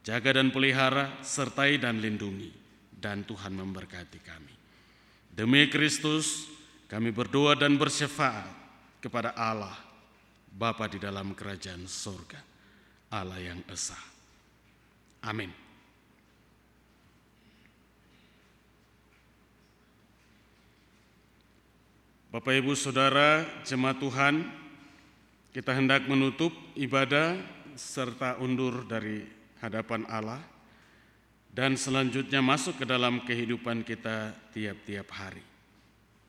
Jaga 0.00 0.40
dan 0.40 0.48
pelihara, 0.48 1.20
sertai 1.20 1.76
dan 1.76 2.00
lindungi, 2.00 2.48
dan 2.96 3.20
Tuhan 3.28 3.52
memberkati 3.52 4.16
kami. 4.24 4.54
Demi 5.28 5.68
Kristus, 5.68 6.48
kami 6.88 7.12
berdoa 7.12 7.52
dan 7.52 7.76
bersyafaat 7.76 8.48
kepada 9.04 9.36
Allah, 9.36 9.76
Bapa 10.48 10.88
di 10.88 10.96
dalam 10.96 11.36
kerajaan 11.36 11.84
sorga, 11.84 12.40
Allah 13.12 13.44
yang 13.44 13.60
esa. 13.68 14.00
Amin. 15.28 15.61
Bapak 22.32 22.64
Ibu 22.64 22.72
Saudara, 22.72 23.44
jemaat 23.60 24.00
Tuhan, 24.00 24.40
kita 25.52 25.76
hendak 25.76 26.08
menutup 26.08 26.48
ibadah 26.72 27.36
serta 27.76 28.40
undur 28.40 28.88
dari 28.88 29.20
hadapan 29.60 30.08
Allah 30.08 30.40
dan 31.52 31.76
selanjutnya 31.76 32.40
masuk 32.40 32.80
ke 32.80 32.88
dalam 32.88 33.20
kehidupan 33.28 33.84
kita 33.84 34.32
tiap-tiap 34.48 35.12
hari. 35.12 35.44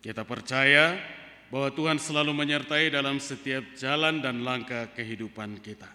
Kita 0.04 0.28
percaya 0.28 1.00
bahwa 1.48 1.72
Tuhan 1.72 1.96
selalu 1.96 2.36
menyertai 2.36 2.92
dalam 2.92 3.24
setiap 3.24 3.64
jalan 3.80 4.20
dan 4.20 4.44
langkah 4.44 4.92
kehidupan 4.92 5.64
kita. 5.64 5.88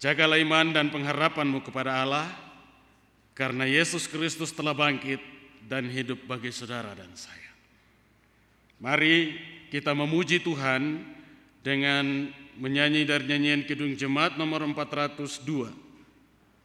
Jagalah 0.00 0.40
iman 0.40 0.72
dan 0.72 0.88
pengharapanmu 0.88 1.60
kepada 1.60 2.08
Allah, 2.08 2.24
karena 3.36 3.68
Yesus 3.68 4.08
Kristus 4.08 4.48
telah 4.48 4.72
bangkit 4.72 5.20
dan 5.68 5.92
hidup 5.92 6.24
bagi 6.24 6.48
saudara 6.48 6.96
dan 6.96 7.12
saya. 7.12 7.49
Mari 8.80 9.36
kita 9.68 9.92
memuji 9.92 10.40
Tuhan 10.40 11.04
dengan 11.60 12.32
menyanyi 12.56 13.04
dari 13.04 13.28
nyanyian 13.28 13.68
Kidung 13.68 13.92
Jemaat 13.92 14.40
nomor 14.40 14.64
402. 14.64 15.68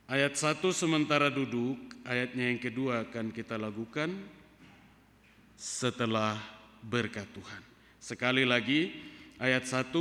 Ayat 0.07 0.39
1 0.39 0.63
sementara 0.71 1.27
duduk, 1.27 1.75
ayatnya 2.07 2.47
yang 2.47 2.61
kedua 2.63 3.03
akan 3.03 3.35
kita 3.35 3.59
lakukan 3.59 4.15
setelah 5.59 6.39
berkat 6.79 7.27
Tuhan. 7.35 7.61
Sekali 7.99 8.47
lagi 8.47 8.95
ayat 9.35 9.67
1 9.67 9.91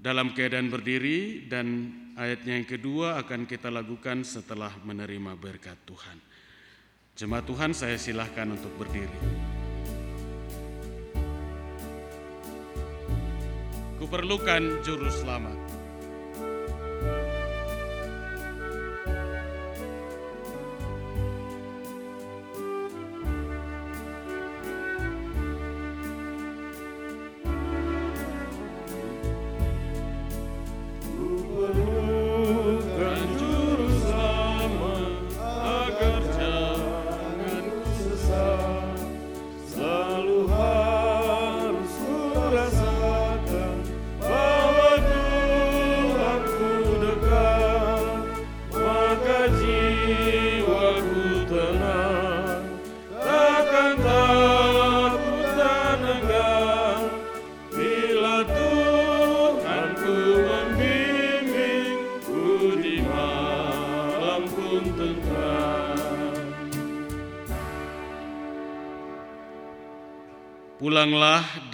dalam 0.00 0.32
keadaan 0.32 0.72
berdiri 0.72 1.44
dan 1.44 1.92
ayatnya 2.16 2.56
yang 2.56 2.68
kedua 2.68 3.20
akan 3.20 3.44
kita 3.44 3.68
lakukan 3.68 4.24
setelah 4.24 4.72
menerima 4.80 5.36
berkat 5.36 5.76
Tuhan. 5.84 6.16
Jemaat 7.20 7.44
Tuhan 7.44 7.76
saya 7.76 8.00
silahkan 8.00 8.48
untuk 8.48 8.72
berdiri. 8.80 9.63
Kuperlukan 14.04 14.84
juru 14.84 15.08
selamat. 15.08 15.63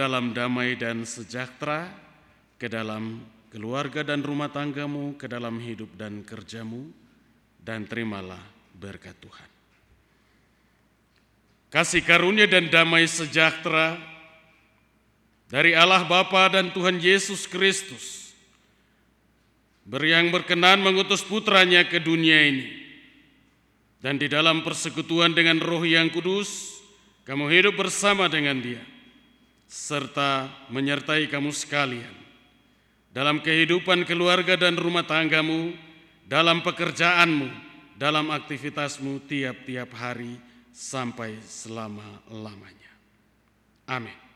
Dalam 0.00 0.32
damai 0.32 0.80
dan 0.80 1.04
sejahtera 1.04 1.92
ke 2.56 2.72
dalam 2.72 3.20
keluarga 3.52 4.00
dan 4.00 4.24
rumah 4.24 4.48
tanggamu, 4.48 5.12
ke 5.20 5.28
dalam 5.28 5.60
hidup 5.60 5.92
dan 6.00 6.24
kerjamu, 6.24 6.88
dan 7.60 7.84
terimalah 7.84 8.40
berkat 8.80 9.12
Tuhan. 9.20 9.48
Kasih 11.68 12.00
karunia 12.00 12.48
dan 12.48 12.72
damai 12.72 13.04
sejahtera 13.04 14.00
dari 15.52 15.76
Allah 15.76 16.08
Bapa 16.08 16.48
dan 16.48 16.72
Tuhan 16.72 16.96
Yesus 16.96 17.44
Kristus 17.44 18.32
yang 19.90 20.30
berkenan 20.30 20.80
mengutus 20.80 21.20
putranya 21.20 21.82
ke 21.82 21.98
dunia 21.98 22.46
ini 22.46 22.66
dan 24.00 24.16
di 24.16 24.30
dalam 24.30 24.62
persekutuan 24.62 25.34
dengan 25.34 25.58
roh 25.58 25.82
yang 25.82 26.08
kudus 26.08 26.78
kamu 27.28 27.46
hidup 27.52 27.74
bersama 27.78 28.26
dengan 28.26 28.58
dia, 28.58 28.82
serta 29.70 30.50
menyertai 30.74 31.30
kamu 31.30 31.54
sekalian 31.54 32.10
dalam 33.14 33.38
kehidupan 33.38 34.02
keluarga 34.02 34.58
dan 34.58 34.74
rumah 34.74 35.06
tanggamu, 35.06 35.74
dalam 36.26 36.62
pekerjaanmu, 36.66 37.46
dalam 37.94 38.34
aktivitasmu 38.34 39.30
tiap-tiap 39.30 39.90
hari 39.94 40.38
sampai 40.74 41.38
selama-lamanya. 41.42 42.92
Amin. 43.86 44.29